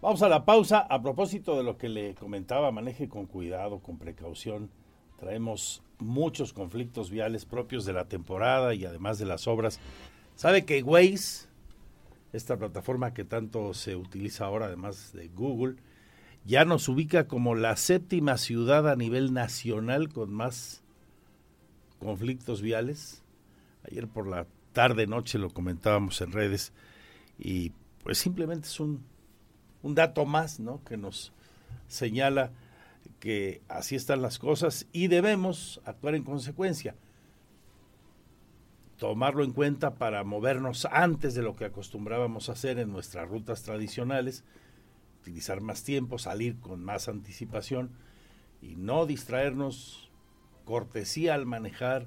Vamos 0.00 0.22
a 0.22 0.28
la 0.28 0.46
pausa. 0.46 0.78
A 0.78 1.02
propósito 1.02 1.58
de 1.58 1.62
lo 1.62 1.76
que 1.76 1.90
le 1.90 2.14
comentaba, 2.14 2.72
maneje 2.72 3.06
con 3.06 3.26
cuidado, 3.26 3.80
con 3.80 3.98
precaución. 3.98 4.70
Traemos 5.18 5.82
muchos 5.98 6.54
conflictos 6.54 7.10
viales 7.10 7.44
propios 7.44 7.84
de 7.84 7.92
la 7.92 8.06
temporada 8.06 8.74
y 8.74 8.86
además 8.86 9.18
de 9.18 9.26
las 9.26 9.46
obras. 9.46 9.78
¿Sabe 10.36 10.64
que 10.64 10.82
Waze, 10.82 11.48
esta 12.32 12.56
plataforma 12.56 13.12
que 13.12 13.24
tanto 13.24 13.74
se 13.74 13.94
utiliza 13.94 14.46
ahora, 14.46 14.66
además 14.66 15.12
de 15.12 15.28
Google, 15.28 15.76
ya 16.46 16.64
nos 16.64 16.88
ubica 16.88 17.28
como 17.28 17.54
la 17.54 17.76
séptima 17.76 18.38
ciudad 18.38 18.88
a 18.88 18.96
nivel 18.96 19.34
nacional 19.34 20.08
con 20.08 20.32
más 20.32 20.82
conflictos 21.98 22.62
viales? 22.62 23.22
Ayer 23.84 24.08
por 24.08 24.26
la 24.26 24.46
tarde, 24.72 25.06
noche 25.06 25.38
lo 25.38 25.50
comentábamos 25.50 26.20
en 26.22 26.32
redes 26.32 26.72
y 27.38 27.72
pues 28.02 28.18
simplemente 28.18 28.68
es 28.68 28.80
un, 28.80 29.04
un 29.82 29.94
dato 29.94 30.24
más, 30.24 30.60
¿no? 30.60 30.82
Que 30.84 30.96
nos 30.96 31.32
señala 31.88 32.50
que 33.20 33.62
así 33.68 33.94
están 33.94 34.22
las 34.22 34.38
cosas 34.38 34.86
y 34.92 35.08
debemos 35.08 35.80
actuar 35.84 36.14
en 36.14 36.24
consecuencia. 36.24 36.96
Tomarlo 38.96 39.44
en 39.44 39.52
cuenta 39.52 39.94
para 39.94 40.24
movernos 40.24 40.86
antes 40.90 41.34
de 41.34 41.42
lo 41.42 41.56
que 41.56 41.64
acostumbrábamos 41.64 42.48
a 42.48 42.52
hacer 42.52 42.78
en 42.78 42.92
nuestras 42.92 43.28
rutas 43.28 43.62
tradicionales, 43.62 44.44
utilizar 45.20 45.60
más 45.60 45.82
tiempo, 45.82 46.18
salir 46.18 46.58
con 46.58 46.84
más 46.84 47.08
anticipación 47.08 47.90
y 48.60 48.76
no 48.76 49.06
distraernos, 49.06 50.10
cortesía 50.64 51.34
al 51.34 51.46
manejar 51.46 52.06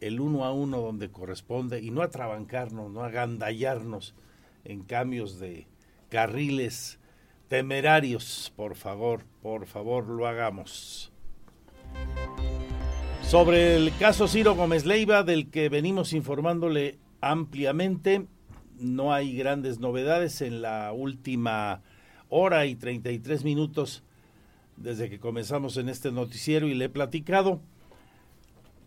el 0.00 0.20
uno 0.20 0.44
a 0.44 0.52
uno 0.52 0.80
donde 0.80 1.10
corresponde 1.10 1.80
y 1.80 1.90
no 1.90 2.02
atrabancarnos, 2.02 2.90
no 2.90 3.02
agandallarnos 3.02 4.14
en 4.64 4.82
cambios 4.82 5.38
de 5.38 5.66
carriles 6.08 6.98
temerarios. 7.48 8.52
Por 8.56 8.74
favor, 8.76 9.24
por 9.42 9.66
favor, 9.66 10.06
lo 10.08 10.26
hagamos. 10.26 11.12
Sobre 13.22 13.76
el 13.76 13.96
caso 13.96 14.28
Ciro 14.28 14.54
Gómez 14.54 14.84
Leiva, 14.84 15.22
del 15.22 15.50
que 15.50 15.68
venimos 15.68 16.12
informándole 16.12 16.98
ampliamente, 17.20 18.26
no 18.78 19.12
hay 19.12 19.36
grandes 19.36 19.80
novedades 19.80 20.40
en 20.40 20.62
la 20.62 20.92
última 20.92 21.82
hora 22.28 22.66
y 22.66 22.74
33 22.74 23.44
minutos 23.44 24.02
desde 24.76 25.08
que 25.08 25.20
comenzamos 25.20 25.76
en 25.76 25.88
este 25.88 26.10
noticiero 26.10 26.66
y 26.68 26.74
le 26.74 26.86
he 26.86 26.88
platicado, 26.88 27.60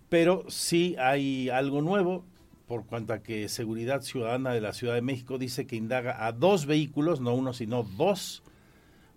pero 0.10 0.46
sí 0.50 0.96
hay 1.00 1.50
algo 1.50 1.82
nuevo 1.82 2.24
por 2.68 2.86
cuanto 2.86 3.14
a 3.14 3.20
que 3.20 3.48
Seguridad 3.48 4.02
Ciudadana 4.02 4.52
de 4.52 4.62
la 4.62 4.74
Ciudad 4.74 4.94
de 4.96 5.02
México 5.02 5.38
dice 5.38 5.66
que 5.66 5.78
indaga 5.78 6.26
a 6.26 6.34
dos 6.34 6.66
vehículos, 6.66 7.22
no 7.22 7.34
uno, 7.34 7.54
sino 7.54 7.84
dos, 7.84 8.44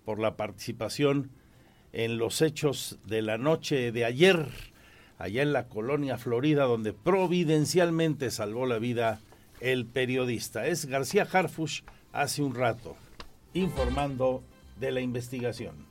por 0.05 0.20
la 0.20 0.36
participación 0.36 1.30
en 1.92 2.16
los 2.16 2.42
hechos 2.42 2.98
de 3.05 3.22
la 3.22 3.38
noche 3.38 3.90
de 3.90 4.05
ayer, 4.05 4.46
allá 5.18 5.42
en 5.42 5.53
la 5.53 5.66
colonia 5.66 6.16
Florida, 6.16 6.64
donde 6.64 6.92
providencialmente 6.92 8.30
salvó 8.30 8.66
la 8.66 8.78
vida 8.78 9.20
el 9.61 9.84
periodista. 9.84 10.66
Es 10.66 10.86
García 10.86 11.26
Harfush 11.30 11.82
hace 12.12 12.42
un 12.42 12.55
rato, 12.55 12.96
informando 13.53 14.44
de 14.78 14.92
la 14.92 15.01
investigación. 15.01 15.90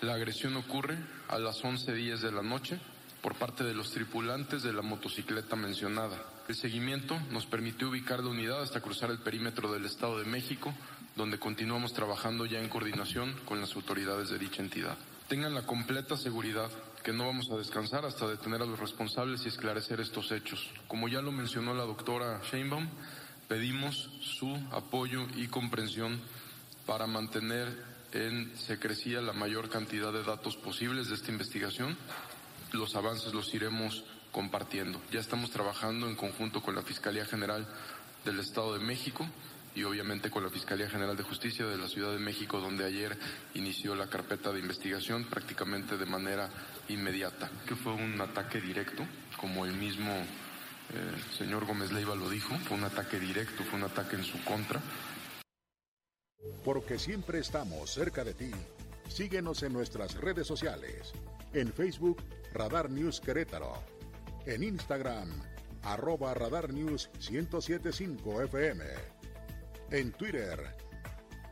La 0.00 0.14
agresión 0.14 0.56
ocurre 0.56 0.98
a 1.28 1.38
las 1.38 1.62
11.10 1.62 2.18
de 2.18 2.32
la 2.32 2.42
noche 2.42 2.78
por 3.26 3.34
parte 3.34 3.64
de 3.64 3.74
los 3.74 3.90
tripulantes 3.90 4.62
de 4.62 4.72
la 4.72 4.82
motocicleta 4.82 5.56
mencionada. 5.56 6.16
El 6.46 6.54
seguimiento 6.54 7.18
nos 7.32 7.44
permitió 7.44 7.88
ubicar 7.88 8.20
la 8.20 8.30
unidad 8.30 8.62
hasta 8.62 8.80
cruzar 8.80 9.10
el 9.10 9.18
perímetro 9.18 9.72
del 9.72 9.84
Estado 9.84 10.20
de 10.20 10.26
México, 10.26 10.72
donde 11.16 11.36
continuamos 11.36 11.92
trabajando 11.92 12.46
ya 12.46 12.60
en 12.60 12.68
coordinación 12.68 13.34
con 13.44 13.60
las 13.60 13.74
autoridades 13.74 14.28
de 14.30 14.38
dicha 14.38 14.62
entidad. 14.62 14.96
Tengan 15.26 15.54
la 15.54 15.66
completa 15.66 16.16
seguridad 16.16 16.70
que 17.02 17.12
no 17.12 17.26
vamos 17.26 17.50
a 17.50 17.56
descansar 17.56 18.04
hasta 18.04 18.28
detener 18.28 18.62
a 18.62 18.66
los 18.66 18.78
responsables 18.78 19.44
y 19.44 19.48
esclarecer 19.48 19.98
estos 20.00 20.30
hechos. 20.30 20.70
Como 20.86 21.08
ya 21.08 21.20
lo 21.20 21.32
mencionó 21.32 21.74
la 21.74 21.82
doctora 21.82 22.40
Sheinbaum, 22.48 22.88
pedimos 23.48 24.08
su 24.20 24.56
apoyo 24.70 25.26
y 25.34 25.48
comprensión 25.48 26.20
para 26.86 27.08
mantener 27.08 27.76
en 28.12 28.56
secrecía 28.56 29.20
la 29.20 29.32
mayor 29.32 29.68
cantidad 29.68 30.12
de 30.12 30.22
datos 30.22 30.56
posibles 30.56 31.08
de 31.08 31.16
esta 31.16 31.32
investigación 31.32 31.96
los 32.76 32.94
avances 32.94 33.34
los 33.34 33.52
iremos 33.54 34.04
compartiendo. 34.32 35.00
Ya 35.10 35.20
estamos 35.20 35.50
trabajando 35.50 36.08
en 36.08 36.16
conjunto 36.16 36.62
con 36.62 36.74
la 36.74 36.82
Fiscalía 36.82 37.24
General 37.24 37.66
del 38.24 38.38
Estado 38.40 38.78
de 38.78 38.84
México 38.84 39.26
y 39.74 39.82
obviamente 39.84 40.30
con 40.30 40.42
la 40.42 40.50
Fiscalía 40.50 40.88
General 40.88 41.16
de 41.16 41.22
Justicia 41.22 41.66
de 41.66 41.76
la 41.76 41.88
Ciudad 41.88 42.12
de 42.12 42.18
México, 42.18 42.60
donde 42.60 42.84
ayer 42.84 43.16
inició 43.54 43.94
la 43.94 44.08
carpeta 44.08 44.52
de 44.52 44.60
investigación 44.60 45.24
prácticamente 45.24 45.98
de 45.98 46.06
manera 46.06 46.48
inmediata. 46.88 47.50
Que 47.66 47.76
fue 47.76 47.92
un 47.92 48.18
ataque 48.20 48.60
directo, 48.60 49.06
como 49.38 49.66
el 49.66 49.74
mismo 49.74 50.10
eh, 50.12 51.34
señor 51.36 51.66
Gómez 51.66 51.92
Leiva 51.92 52.14
lo 52.14 52.30
dijo, 52.30 52.56
fue 52.60 52.78
un 52.78 52.84
ataque 52.84 53.20
directo, 53.20 53.64
fue 53.64 53.78
un 53.78 53.84
ataque 53.84 54.16
en 54.16 54.24
su 54.24 54.42
contra. 54.44 54.80
Porque 56.64 56.98
siempre 56.98 57.38
estamos 57.38 57.90
cerca 57.90 58.24
de 58.24 58.34
ti. 58.34 58.50
Síguenos 59.08 59.62
en 59.62 59.72
nuestras 59.72 60.14
redes 60.14 60.46
sociales. 60.46 61.12
En 61.52 61.72
Facebook, 61.72 62.22
Radar 62.56 62.90
News 62.90 63.20
Querétaro. 63.20 63.74
En 64.46 64.62
Instagram, 64.62 65.28
arroba 65.82 66.32
Radar 66.32 66.72
News 66.72 67.10
1075 67.30 68.42
FM. 68.44 68.84
En 69.90 70.12
Twitter, 70.12 70.58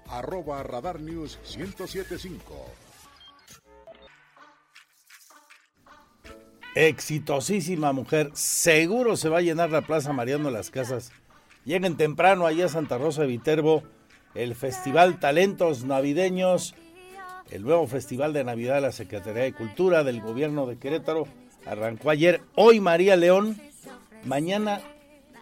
arroba 0.09 0.63
Radar 0.63 1.01
News 1.01 1.39
1075. 1.57 2.65
Exitosísima 6.75 7.93
mujer. 7.93 8.31
Seguro 8.33 9.17
se 9.17 9.29
va 9.29 9.39
a 9.39 9.43
llenar 9.43 9.71
la 9.71 9.83
Plaza 9.83 10.15
Mariano 10.15 10.51
Las 10.51 10.71
Casas. 10.71 11.13
Lleguen 11.67 11.99
temprano 11.99 12.47
allá 12.47 12.65
a 12.67 12.69
Santa 12.71 12.97
Rosa 12.97 13.23
de 13.23 13.29
Viterbo. 13.29 13.83
El 14.35 14.55
Festival 14.55 15.21
Talentos 15.21 15.85
Navideños 15.85 16.75
el 17.51 17.63
nuevo 17.63 17.87
Festival 17.87 18.33
de 18.33 18.45
Navidad 18.45 18.77
de 18.77 18.81
la 18.81 18.93
Secretaría 18.93 19.43
de 19.43 19.53
Cultura 19.53 20.05
del 20.05 20.21
Gobierno 20.21 20.67
de 20.67 20.79
Querétaro 20.79 21.27
arrancó 21.67 22.11
ayer. 22.11 22.41
Hoy 22.55 22.81
María 22.81 23.17
León. 23.17 23.61
Mañana 24.25 24.81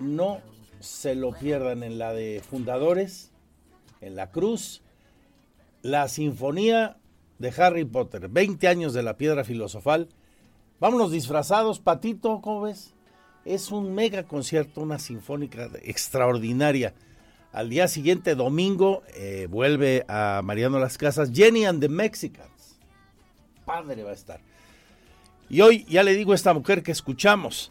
no 0.00 0.40
se 0.80 1.14
lo 1.14 1.32
pierdan 1.32 1.82
en 1.82 1.98
la 1.98 2.12
de 2.12 2.42
Fundadores, 2.48 3.30
en 4.00 4.16
la 4.16 4.30
Cruz. 4.30 4.82
La 5.82 6.08
Sinfonía 6.08 6.96
de 7.38 7.52
Harry 7.56 7.84
Potter, 7.84 8.28
20 8.28 8.68
años 8.68 8.94
de 8.94 9.02
la 9.02 9.16
Piedra 9.16 9.44
Filosofal. 9.44 10.08
Vámonos 10.80 11.10
disfrazados, 11.12 11.80
Patito, 11.80 12.40
¿cómo 12.40 12.62
ves? 12.62 12.94
Es 13.44 13.72
un 13.72 13.94
mega 13.94 14.24
concierto, 14.24 14.80
una 14.80 14.98
sinfónica 14.98 15.68
extraordinaria. 15.82 16.94
Al 17.52 17.68
día 17.68 17.86
siguiente, 17.86 18.34
domingo, 18.34 19.02
eh, 19.14 19.46
vuelve 19.50 20.06
a 20.08 20.40
Mariano 20.42 20.78
Las 20.78 20.96
Casas 20.96 21.30
Jenny 21.34 21.66
and 21.66 21.82
the 21.82 21.88
Mexicans. 21.88 22.78
Padre 23.66 24.02
va 24.02 24.10
a 24.10 24.14
estar. 24.14 24.40
Y 25.50 25.60
hoy 25.60 25.84
ya 25.84 26.02
le 26.02 26.14
digo 26.14 26.32
a 26.32 26.34
esta 26.34 26.54
mujer 26.54 26.82
que 26.82 26.92
escuchamos 26.92 27.70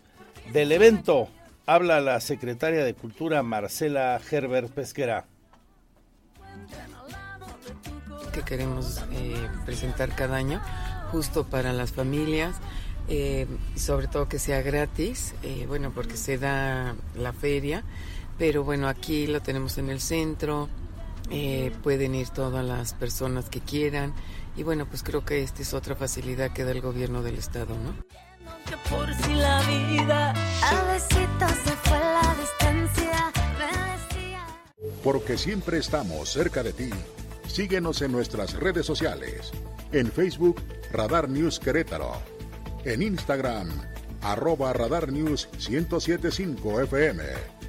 del 0.53 0.71
evento, 0.71 1.29
habla 1.65 1.99
la 1.99 2.19
secretaria 2.19 2.84
de 2.84 2.93
Cultura 2.93 3.41
Marcela 3.41 4.21
Herbert 4.29 4.69
Pesquera. 4.69 5.25
Que 8.34 8.43
queremos 8.43 9.03
eh, 9.13 9.47
presentar 9.65 10.13
cada 10.15 10.38
año, 10.38 10.61
justo 11.11 11.47
para 11.47 11.73
las 11.73 11.91
familias, 11.91 12.55
eh, 13.07 13.47
sobre 13.75 14.07
todo 14.07 14.29
que 14.29 14.38
sea 14.38 14.61
gratis, 14.61 15.34
bueno, 15.67 15.91
porque 15.91 16.17
se 16.17 16.38
da 16.38 16.95
la 17.15 17.34
feria, 17.34 17.84
pero 18.42 18.64
bueno, 18.64 18.88
aquí 18.88 19.28
lo 19.28 19.39
tenemos 19.39 19.78
en 19.78 19.92
el 19.92 20.02
centro, 20.02 20.68
eh, 21.30 21.72
pueden 21.84 22.16
ir 22.16 22.30
todas 22.30 22.66
las 22.66 22.96
personas 22.96 23.52
que 23.52 23.60
quieran, 23.60 24.16
y 24.58 24.64
bueno, 24.64 24.88
pues 24.88 25.04
creo 25.04 25.24
que 25.24 25.44
esta 25.44 25.62
es 25.62 25.76
otra 25.76 25.96
facilidad 25.96 26.52
que 26.52 26.64
da 26.64 26.72
el 26.72 26.82
gobierno 26.82 27.22
del 27.22 27.36
estado, 27.38 27.76
¿no? 27.78 27.94
Porque 35.04 35.38
siempre 35.38 35.78
estamos 35.78 36.30
cerca 36.30 36.64
de 36.64 36.74
ti. 36.74 36.89
Síguenos 37.48 38.02
en 38.02 38.12
nuestras 38.12 38.56
redes 38.56 38.88
sociales. 38.88 39.52
En 39.92 40.12
Facebook, 40.12 40.60
Radar 40.92 41.30
News 41.30 41.60
Querétaro. 41.60 42.14
En 42.86 43.04
Instagram, 43.04 43.70
arroba 44.24 44.74
Radar 44.74 45.12
News 45.12 45.48
1075 45.70 46.82
FM. 46.82 47.61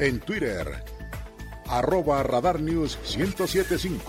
En 0.00 0.18
Twitter, 0.18 0.82
arroba 1.66 2.22
Radar 2.22 2.58
News 2.58 2.98
1075. 3.18 4.00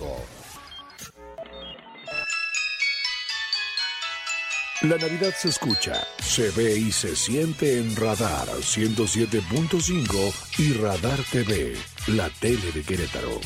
La 4.84 4.96
Navidad 4.96 5.34
se 5.38 5.50
escucha, 5.50 6.02
se 6.24 6.50
ve 6.52 6.78
y 6.78 6.94
se 6.94 7.14
siente 7.18 7.78
en 7.78 7.94
Radar 7.98 8.48
107.5 8.48 10.34
y 10.60 10.72
Radar 10.76 11.20
TV, 11.30 11.76
la 12.08 12.30
tele 12.40 12.72
de 12.72 12.84
Querétaro. 12.84 13.42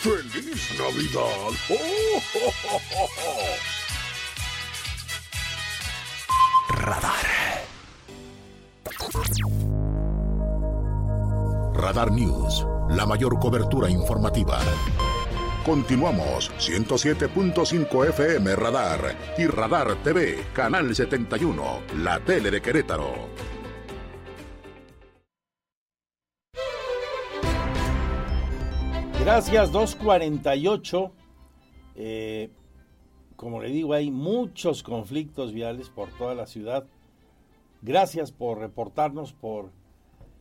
¡Feliz 0.00 0.78
Navidad! 0.78 1.54
¡Oh, 1.70 2.22
oh, 2.34 2.52
oh, 2.70 2.80
oh, 2.96 3.08
oh! 6.68 6.74
Radar. 6.80 7.26
Radar 11.76 12.10
News, 12.10 12.66
la 12.88 13.04
mayor 13.04 13.38
cobertura 13.38 13.90
informativa. 13.90 14.58
Continuamos 15.62 16.50
107.5 16.58 18.08
FM 18.08 18.56
Radar 18.56 19.14
y 19.36 19.46
Radar 19.46 20.02
TV, 20.02 20.42
Canal 20.54 20.94
71, 20.94 21.62
la 21.98 22.18
tele 22.20 22.50
de 22.50 22.62
Querétaro. 22.62 23.12
Gracias, 29.20 29.70
248. 29.70 31.12
Eh, 31.96 32.50
como 33.36 33.60
le 33.60 33.68
digo, 33.68 33.92
hay 33.92 34.10
muchos 34.10 34.82
conflictos 34.82 35.52
viales 35.52 35.90
por 35.90 36.08
toda 36.16 36.34
la 36.34 36.46
ciudad. 36.46 36.86
Gracias 37.82 38.32
por 38.32 38.60
reportarnos, 38.60 39.34
por 39.34 39.72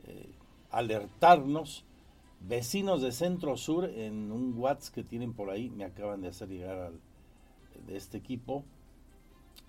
eh, 0.06 0.35
alertarnos. 0.76 1.86
Vecinos 2.42 3.02
de 3.02 3.12
Centro 3.12 3.58
Sur, 3.58 3.86
en 3.86 4.32
un 4.32 4.54
WhatsApp 4.58 4.94
que 4.94 5.04
tienen 5.04 5.34
por 5.34 5.50
ahí, 5.50 5.70
me 5.70 5.86
acaban 5.86 6.22
de 6.22 6.28
hacer 6.28 6.50
llegar 6.50 6.78
al, 6.78 7.00
de 7.88 7.96
este 7.96 8.18
equipo. 8.18 8.64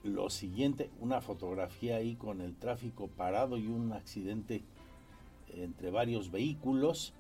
Lo 0.03 0.29
siguiente, 0.31 0.91
una 1.01 1.21
fotografía 1.21 1.97
ahí 1.97 2.17
con 2.17 2.41
el 2.41 2.55
tráfico 2.57 3.09
parado 3.09 3.57
y 3.57 3.69
un 3.69 3.93
accidente 3.93 4.63
entre 5.49 5.91
varios 5.91 6.31
vehículos. 6.31 7.15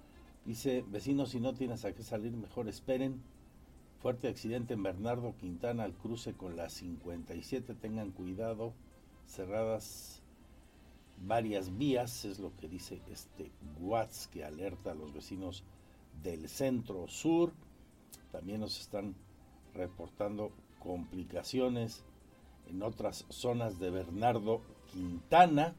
Dice, 0.45 0.84
vecinos, 0.89 1.30
si 1.30 1.41
no 1.41 1.55
tienes 1.55 1.84
a 1.84 1.95
qué 1.95 2.03
salir, 2.03 2.32
mejor 2.32 2.68
esperen. 2.68 3.22
Fuerte 4.03 4.28
accidente 4.28 4.74
en 4.74 4.82
Bernardo 4.82 5.34
Quintana 5.41 5.84
al 5.84 5.95
cruce 5.95 6.34
con 6.34 6.57
la 6.57 6.68
57. 6.68 7.74
Tengan 7.74 8.11
cuidado. 8.11 8.72
Cerradas 9.26 10.15
varias 11.18 11.76
vías, 11.76 12.24
es 12.24 12.38
lo 12.38 12.54
que 12.56 12.68
dice 12.68 13.00
este 13.10 13.50
WhatsApp 13.80 14.32
que 14.32 14.44
alerta 14.44 14.92
a 14.92 14.94
los 14.94 15.12
vecinos 15.12 15.64
del 16.22 16.48
centro 16.48 17.08
sur. 17.08 17.52
También 18.32 18.60
nos 18.60 18.80
están 18.80 19.14
reportando 19.74 20.52
complicaciones 20.78 22.04
en 22.68 22.82
otras 22.82 23.24
zonas 23.28 23.78
de 23.78 23.90
Bernardo 23.90 24.60
Quintana. 24.92 25.74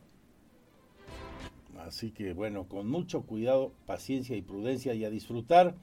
Así 1.79 2.11
que 2.11 2.33
bueno, 2.33 2.67
con 2.67 2.89
mucho 2.89 3.21
cuidado, 3.21 3.71
paciencia 3.85 4.35
y 4.35 4.41
prudencia 4.41 4.93
y 4.93 5.05
a 5.05 5.09
disfrutar 5.09 5.75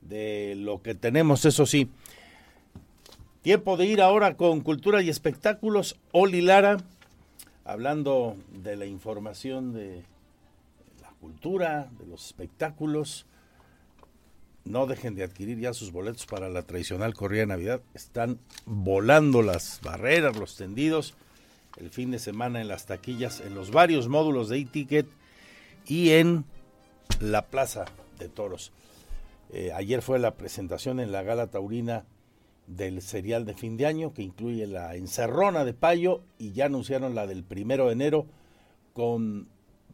de 0.00 0.54
lo 0.56 0.82
que 0.82 0.94
tenemos, 0.94 1.44
eso 1.44 1.66
sí. 1.66 1.90
Tiempo 3.42 3.76
de 3.76 3.86
ir 3.86 4.00
ahora 4.00 4.36
con 4.36 4.60
cultura 4.60 5.02
y 5.02 5.08
espectáculos. 5.08 6.00
Oli 6.12 6.40
Lara, 6.40 6.78
hablando 7.66 8.36
de 8.62 8.76
la 8.76 8.86
información 8.86 9.72
de 9.72 10.02
la 11.02 11.10
cultura, 11.20 11.90
de 11.98 12.06
los 12.06 12.26
espectáculos. 12.26 13.26
No 14.64 14.86
dejen 14.86 15.14
de 15.14 15.24
adquirir 15.24 15.58
ya 15.58 15.72
sus 15.74 15.92
boletos 15.92 16.26
para 16.26 16.48
la 16.48 16.62
tradicional 16.62 17.14
corrida 17.14 17.40
de 17.40 17.46
Navidad. 17.46 17.80
Están 17.94 18.38
volando 18.64 19.42
las 19.42 19.80
barreras, 19.82 20.36
los 20.36 20.56
tendidos. 20.56 21.14
El 21.76 21.90
fin 21.90 22.10
de 22.10 22.18
semana 22.18 22.60
en 22.60 22.68
las 22.68 22.86
taquillas, 22.86 23.40
en 23.40 23.54
los 23.54 23.70
varios 23.70 24.08
módulos 24.08 24.48
de 24.48 24.58
e-ticket 24.58 25.06
y 25.86 26.10
en 26.10 26.44
la 27.20 27.46
Plaza 27.46 27.84
de 28.18 28.28
Toros. 28.28 28.72
Eh, 29.52 29.72
ayer 29.72 30.02
fue 30.02 30.18
la 30.18 30.34
presentación 30.34 31.00
en 31.00 31.12
la 31.12 31.22
gala 31.22 31.48
taurina 31.48 32.04
del 32.66 33.00
serial 33.02 33.44
de 33.44 33.54
fin 33.54 33.76
de 33.76 33.86
año 33.86 34.12
que 34.12 34.22
incluye 34.22 34.66
la 34.66 34.96
encerrona 34.96 35.64
de 35.64 35.74
Payo 35.74 36.22
y 36.38 36.52
ya 36.52 36.66
anunciaron 36.66 37.14
la 37.14 37.26
del 37.26 37.44
primero 37.44 37.86
de 37.86 37.92
enero 37.92 38.26
con 38.92 39.48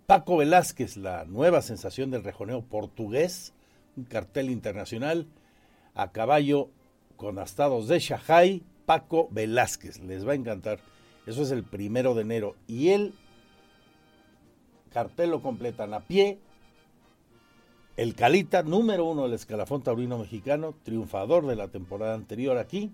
Paco 0.07 0.37
Velázquez, 0.37 0.97
la 0.97 1.25
nueva 1.25 1.62
sensación 1.62 2.11
del 2.11 2.25
rejoneo 2.25 2.62
portugués, 2.62 3.53
un 3.97 4.05
cartel 4.05 4.51
internacional 4.51 5.27
a 5.95 6.12
caballo 6.12 6.70
con 7.16 7.39
astados 7.39 7.89
de 7.89 7.99
Shahai, 7.99 8.62
Paco 8.86 9.28
Velázquez, 9.31 10.01
les 10.01 10.27
va 10.27 10.32
a 10.32 10.36
encantar. 10.36 10.81
Eso 11.27 11.43
es 11.43 11.51
el 11.51 11.62
primero 11.62 12.15
de 12.15 12.23
enero 12.23 12.57
y 12.66 12.89
el 12.89 13.15
cartel 14.93 15.31
lo 15.31 15.43
completan 15.43 15.94
a 15.94 16.01
pie, 16.01 16.39
el 17.97 18.14
Calita, 18.14 18.62
número 18.62 19.05
uno 19.05 19.24
del 19.24 19.35
escalafón 19.35 19.82
taurino 19.82 20.19
mexicano, 20.19 20.74
triunfador 20.82 21.47
de 21.47 21.56
la 21.56 21.69
temporada 21.69 22.14
anterior 22.14 22.56
aquí, 22.56 22.90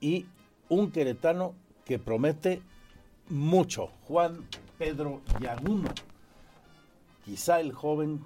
y 0.00 0.26
un 0.68 0.90
queretano 0.90 1.54
que 1.84 1.98
promete 1.98 2.62
mucho, 3.28 3.88
Juan 4.08 4.44
Pedro 4.78 5.20
Yaguno, 5.40 5.90
quizá 7.24 7.60
el 7.60 7.72
joven 7.72 8.22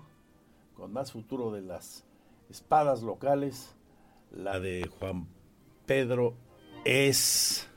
con 0.77 0.93
más 0.93 1.12
futuro 1.12 1.51
de 1.51 1.62
las 1.62 2.05
espadas 2.49 3.03
locales, 3.03 3.75
la 4.31 4.61
de 4.61 4.89
Juan 4.99 5.27
Pedro 5.87 6.35
es 6.85 7.69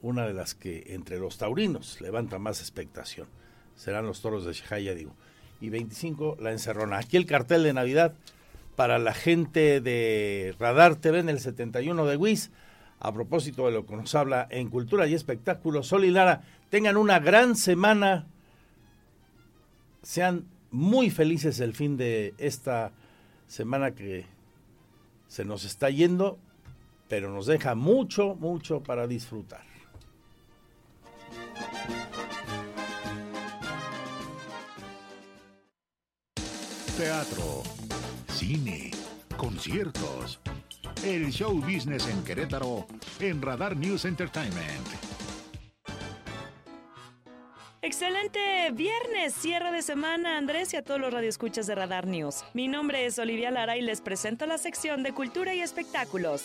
una 0.00 0.26
de 0.26 0.34
las 0.34 0.54
que 0.54 0.84
entre 0.94 1.18
los 1.18 1.38
taurinos 1.38 2.00
levanta 2.00 2.38
más 2.38 2.60
expectación. 2.60 3.28
Serán 3.74 4.06
los 4.06 4.22
toros 4.22 4.46
de 4.46 4.54
Shahaya, 4.54 4.94
digo 4.94 5.14
y 5.60 5.70
25 5.70 6.36
la 6.40 6.52
encerrona. 6.52 6.98
Aquí 6.98 7.16
el 7.16 7.26
cartel 7.26 7.62
de 7.62 7.72
Navidad 7.72 8.14
para 8.76 8.98
la 8.98 9.14
gente 9.14 9.80
de 9.80 10.54
Radar 10.58 10.96
TV 10.96 11.20
en 11.20 11.28
el 11.28 11.40
71 11.40 12.06
de 12.06 12.16
WIS. 12.16 12.50
A 12.98 13.12
propósito 13.12 13.66
de 13.66 13.72
lo 13.72 13.84
que 13.86 13.96
nos 13.96 14.14
habla 14.14 14.46
en 14.50 14.70
Cultura 14.70 15.06
y 15.06 15.14
Espectáculos, 15.14 15.88
Sol 15.88 16.04
y 16.04 16.10
Lara, 16.10 16.42
tengan 16.70 16.96
una 16.96 17.18
gran 17.18 17.56
semana. 17.56 18.26
Sean 20.02 20.44
muy 20.70 21.10
felices 21.10 21.60
el 21.60 21.74
fin 21.74 21.96
de 21.96 22.34
esta 22.38 22.92
semana 23.46 23.94
que 23.94 24.26
se 25.28 25.44
nos 25.44 25.64
está 25.64 25.90
yendo, 25.90 26.38
pero 27.08 27.30
nos 27.30 27.46
deja 27.46 27.74
mucho, 27.74 28.34
mucho 28.36 28.82
para 28.82 29.06
disfrutar. 29.06 29.75
Teatro, 36.96 37.62
cine, 38.28 38.90
conciertos. 39.36 40.40
El 41.04 41.30
show 41.30 41.52
business 41.60 42.08
en 42.08 42.24
Querétaro 42.24 42.86
en 43.20 43.42
Radar 43.42 43.76
News 43.76 44.06
Entertainment. 44.06 44.86
Excelente 47.82 48.70
viernes, 48.72 49.34
cierre 49.34 49.72
de 49.72 49.82
semana, 49.82 50.38
Andrés 50.38 50.72
y 50.72 50.78
a 50.78 50.82
todos 50.82 50.98
los 50.98 51.12
radioescuchas 51.12 51.66
de 51.66 51.74
Radar 51.74 52.06
News. 52.06 52.44
Mi 52.54 52.66
nombre 52.66 53.04
es 53.04 53.18
Olivia 53.18 53.50
Lara 53.50 53.76
y 53.76 53.82
les 53.82 54.00
presento 54.00 54.46
la 54.46 54.56
sección 54.56 55.02
de 55.02 55.12
Cultura 55.12 55.54
y 55.54 55.60
Espectáculos. 55.60 56.44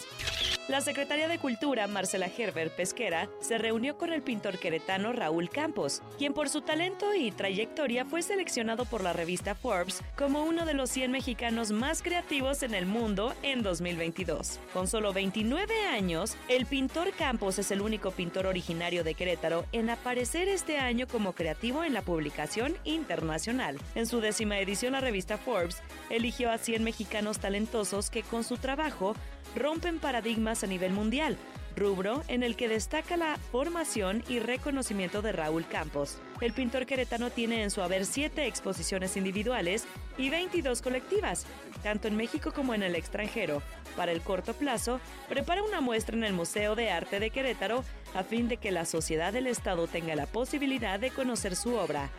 La 0.71 0.79
Secretaría 0.79 1.27
de 1.27 1.37
Cultura, 1.37 1.85
Marcela 1.87 2.29
Gerber 2.29 2.73
Pesquera, 2.73 3.27
se 3.41 3.57
reunió 3.57 3.97
con 3.97 4.13
el 4.13 4.21
pintor 4.21 4.57
queretano 4.57 5.11
Raúl 5.11 5.49
Campos, 5.49 6.01
quien 6.17 6.33
por 6.33 6.47
su 6.47 6.61
talento 6.61 7.13
y 7.13 7.29
trayectoria 7.31 8.05
fue 8.05 8.21
seleccionado 8.21 8.85
por 8.85 9.03
la 9.03 9.11
revista 9.11 9.53
Forbes 9.53 10.01
como 10.15 10.45
uno 10.45 10.63
de 10.63 10.73
los 10.73 10.89
100 10.89 11.11
mexicanos 11.11 11.71
más 11.71 12.01
creativos 12.01 12.63
en 12.63 12.73
el 12.73 12.85
mundo 12.85 13.33
en 13.43 13.63
2022. 13.63 14.61
Con 14.71 14.87
solo 14.87 15.11
29 15.11 15.87
años, 15.87 16.37
el 16.47 16.65
pintor 16.65 17.11
Campos 17.17 17.59
es 17.59 17.69
el 17.71 17.81
único 17.81 18.11
pintor 18.11 18.45
originario 18.45 19.03
de 19.03 19.13
Querétaro 19.13 19.65
en 19.73 19.89
aparecer 19.89 20.47
este 20.47 20.77
año 20.77 21.05
como 21.05 21.33
creativo 21.33 21.83
en 21.83 21.93
la 21.93 22.01
publicación 22.01 22.77
internacional. 22.85 23.77
En 23.93 24.07
su 24.07 24.21
décima 24.21 24.57
edición, 24.57 24.93
la 24.93 25.01
revista 25.01 25.37
Forbes 25.37 25.83
eligió 26.09 26.49
a 26.49 26.57
100 26.57 26.81
mexicanos 26.81 27.39
talentosos 27.39 28.09
que 28.09 28.23
con 28.23 28.45
su 28.45 28.55
trabajo 28.55 29.17
rompen 29.55 29.99
paradigmas 29.99 30.63
a 30.63 30.67
nivel 30.67 30.93
mundial, 30.93 31.37
rubro 31.75 32.23
en 32.27 32.43
el 32.43 32.55
que 32.55 32.67
destaca 32.67 33.17
la 33.17 33.37
formación 33.51 34.23
y 34.27 34.39
reconocimiento 34.39 35.21
de 35.21 35.31
Raúl 35.31 35.65
Campos. 35.67 36.19
El 36.41 36.53
pintor 36.53 36.85
queretano 36.85 37.29
tiene 37.29 37.63
en 37.63 37.71
su 37.71 37.81
haber 37.81 38.05
siete 38.05 38.47
exposiciones 38.47 39.15
individuales 39.17 39.85
y 40.17 40.29
22 40.29 40.81
colectivas, 40.81 41.45
tanto 41.83 42.07
en 42.07 42.15
México 42.15 42.51
como 42.53 42.73
en 42.73 42.83
el 42.83 42.95
extranjero. 42.95 43.61
Para 43.95 44.11
el 44.11 44.21
corto 44.21 44.53
plazo, 44.53 44.99
prepara 45.29 45.63
una 45.63 45.81
muestra 45.81 46.15
en 46.15 46.23
el 46.23 46.33
Museo 46.33 46.75
de 46.75 46.89
Arte 46.91 47.19
de 47.19 47.29
Querétaro 47.29 47.83
a 48.13 48.23
fin 48.23 48.47
de 48.47 48.57
que 48.57 48.71
la 48.71 48.85
sociedad 48.85 49.33
del 49.33 49.47
Estado 49.47 49.87
tenga 49.87 50.15
la 50.15 50.25
posibilidad 50.25 50.99
de 50.99 51.11
conocer 51.11 51.55
su 51.55 51.75
obra. 51.75 52.09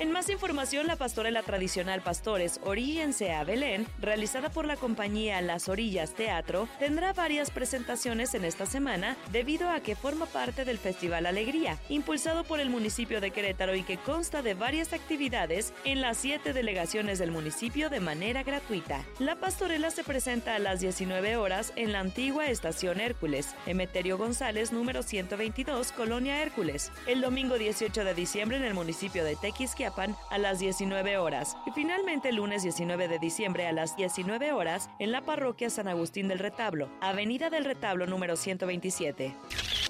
En 0.00 0.12
más 0.12 0.30
información, 0.30 0.86
la 0.86 0.96
pastorela 0.96 1.42
tradicional 1.42 2.00
Pastores 2.00 2.58
Oríllense 2.64 3.34
a 3.34 3.44
Belén, 3.44 3.86
realizada 4.00 4.48
por 4.48 4.64
la 4.64 4.76
compañía 4.76 5.42
Las 5.42 5.68
Orillas 5.68 6.14
Teatro, 6.14 6.70
tendrá 6.78 7.12
varias 7.12 7.50
presentaciones 7.50 8.32
en 8.32 8.46
esta 8.46 8.64
semana 8.64 9.18
debido 9.30 9.68
a 9.68 9.80
que 9.80 9.96
forma 9.96 10.24
parte 10.24 10.64
del 10.64 10.78
Festival 10.78 11.26
Alegría, 11.26 11.78
impulsado 11.90 12.44
por 12.44 12.60
el 12.60 12.70
municipio 12.70 13.20
de 13.20 13.30
Querétaro 13.30 13.74
y 13.76 13.82
que 13.82 13.98
consta 13.98 14.40
de 14.40 14.54
varias 14.54 14.94
actividades 14.94 15.74
en 15.84 16.00
las 16.00 16.16
siete 16.16 16.54
delegaciones 16.54 17.18
del 17.18 17.30
municipio 17.30 17.90
de 17.90 18.00
manera 18.00 18.42
gratuita. 18.42 19.04
La 19.18 19.36
pastorela 19.36 19.90
se 19.90 20.02
presenta 20.02 20.54
a 20.54 20.60
las 20.60 20.80
19 20.80 21.36
horas 21.36 21.74
en 21.76 21.92
la 21.92 22.00
antigua 22.00 22.46
estación 22.46 23.00
Hércules, 23.00 23.54
Emeterio 23.66 24.16
González, 24.16 24.72
número 24.72 25.02
122, 25.02 25.92
Colonia 25.92 26.40
Hércules. 26.40 26.90
El 27.06 27.20
domingo 27.20 27.58
18 27.58 28.02
de 28.02 28.14
diciembre 28.14 28.56
en 28.56 28.64
el 28.64 28.72
municipio 28.72 29.24
de 29.24 29.36
Tequisquiapan 29.36 29.89
a 30.30 30.38
las 30.38 30.60
19 30.60 31.18
horas 31.18 31.56
y 31.66 31.72
finalmente 31.72 32.32
lunes 32.32 32.62
19 32.62 33.08
de 33.08 33.18
diciembre 33.18 33.66
a 33.66 33.72
las 33.72 33.96
19 33.96 34.52
horas 34.52 34.88
en 34.98 35.10
la 35.10 35.22
parroquia 35.22 35.68
San 35.68 35.88
Agustín 35.88 36.28
del 36.28 36.38
Retablo, 36.38 36.88
Avenida 37.00 37.50
del 37.50 37.64
Retablo 37.64 38.06
número 38.06 38.36
127. 38.36 39.34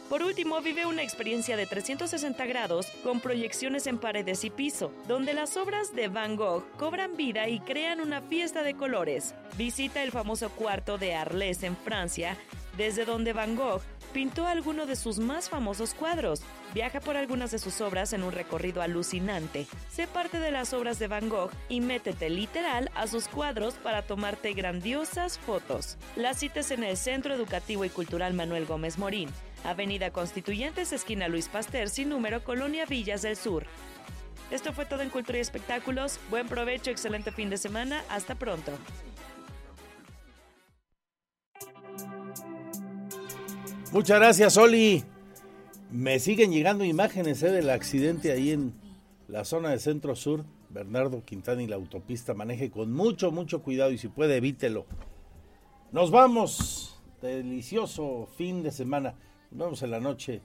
Por 0.09 0.22
último, 0.22 0.60
vive 0.60 0.86
una 0.86 1.02
experiencia 1.02 1.56
de 1.56 1.66
360 1.66 2.44
grados 2.47 2.86
con 3.05 3.20
proyecciones 3.20 3.86
en 3.86 3.98
paredes 3.98 4.43
y 4.43 4.51
piso, 4.51 4.93
donde 5.06 5.35
las 5.35 5.56
obras 5.56 5.94
de 5.94 6.09
Van 6.09 6.35
Gogh 6.35 6.64
cobran 6.78 7.16
vida 7.16 7.48
y 7.48 7.60
crean 7.60 8.01
una 8.01 8.20
fiesta 8.20 8.64
de 8.64 8.74
colores. 8.74 9.35
Visita 9.56 10.02
el 10.02 10.10
famoso 10.10 10.51
cuarto 10.51 10.98
de 10.98 11.14
Arles 11.14 11.62
en 11.62 11.77
Francia, 11.77 12.36
desde 12.77 13.05
donde 13.05 13.32
Van 13.32 13.55
Gogh 13.55 13.82
pintó 14.12 14.47
algunos 14.47 14.89
de 14.89 14.97
sus 14.97 15.20
más 15.20 15.48
famosos 15.48 15.94
cuadros. 15.94 16.43
Viaja 16.73 17.01
por 17.01 17.17
algunas 17.17 17.51
de 17.51 17.59
sus 17.59 17.81
obras 17.81 18.13
en 18.13 18.23
un 18.23 18.33
recorrido 18.33 18.81
alucinante. 18.81 19.67
Sé 19.91 20.07
parte 20.07 20.39
de 20.39 20.53
las 20.53 20.73
obras 20.73 20.99
de 21.01 21.09
Van 21.09 21.29
Gogh 21.29 21.51
y 21.69 21.81
métete 21.81 22.31
literal 22.31 22.91
a 22.95 23.09
sus 23.09 23.27
cuadros 23.27 23.75
para 23.75 24.03
tomarte 24.03 24.53
grandiosas 24.53 25.39
fotos. 25.39 25.97
Las 26.15 26.39
citas 26.39 26.71
en 26.71 26.85
el 26.85 26.97
Centro 26.97 27.35
Educativo 27.35 27.85
y 27.85 27.91
Cultural 27.91 28.35
Manuel 28.35 28.67
Gómez 28.67 28.99
Morín, 28.99 29.31
Avenida 29.65 30.11
Constituyentes, 30.13 30.93
esquina 30.93 31.27
Luis 31.29 31.49
Pasteur, 31.49 31.89
sin 31.89 32.09
número, 32.09 32.45
Colonia 32.45 32.87
Villas 32.87 33.23
del 33.23 33.37
Sur. 33.37 33.65
Esto 34.53 34.73
fue 34.73 34.85
todo 34.85 35.03
en 35.03 35.11
Cultura 35.11 35.39
y 35.39 35.41
Espectáculos. 35.41 36.19
Buen 36.31 36.49
provecho, 36.49 36.91
excelente 36.91 37.33
fin 37.33 37.51
de 37.51 37.57
semana. 37.57 38.03
Hasta 38.09 38.35
pronto. 38.37 38.73
Muchas 43.93 44.19
gracias, 44.19 44.57
Oli. 44.57 45.05
Me 45.93 46.21
siguen 46.21 46.53
llegando 46.53 46.85
imágenes 46.85 47.43
eh, 47.43 47.51
del 47.51 47.69
accidente 47.69 48.31
ahí 48.31 48.53
en 48.53 48.75
la 49.27 49.45
zona 49.45 49.71
de 49.71 49.79
Centro 49.81 50.15
Sur. 50.15 50.45
Bernardo 50.69 51.25
Quintana 51.25 51.62
y 51.62 51.67
la 51.67 51.75
autopista 51.75 52.33
maneje 52.33 52.71
con 52.71 52.93
mucho, 52.93 53.33
mucho 53.33 53.61
cuidado 53.61 53.91
y 53.91 53.99
si 53.99 54.07
puede 54.07 54.37
evítelo. 54.37 54.87
Nos 55.91 56.12
vamos. 56.12 56.97
Delicioso 57.21 58.29
fin 58.37 58.62
de 58.62 58.71
semana. 58.71 59.15
Nos 59.51 59.59
vemos 59.59 59.83
en 59.83 59.91
la 59.91 59.99
noche. 59.99 60.43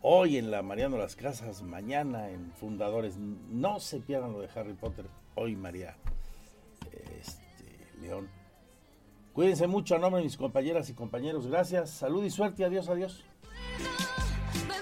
Hoy 0.00 0.38
en 0.38 0.50
la 0.50 0.62
Mariano 0.62 0.96
Las 0.96 1.16
Casas, 1.16 1.62
mañana 1.62 2.30
en 2.30 2.50
Fundadores. 2.52 3.18
No 3.18 3.78
se 3.78 4.00
pierdan 4.00 4.32
lo 4.32 4.40
de 4.40 4.48
Harry 4.54 4.72
Potter. 4.72 5.04
Hoy 5.34 5.54
María 5.54 5.96
este, 7.20 8.00
León. 8.00 8.28
Cuídense 9.34 9.66
mucho 9.66 9.96
a 9.96 9.98
nombre 9.98 10.20
de 10.20 10.24
mis 10.24 10.38
compañeras 10.38 10.88
y 10.88 10.94
compañeros. 10.94 11.46
Gracias. 11.46 11.90
Salud 11.90 12.24
y 12.24 12.30
suerte. 12.30 12.64
Adiós, 12.64 12.88
adiós. 12.88 13.22
But 14.54 14.81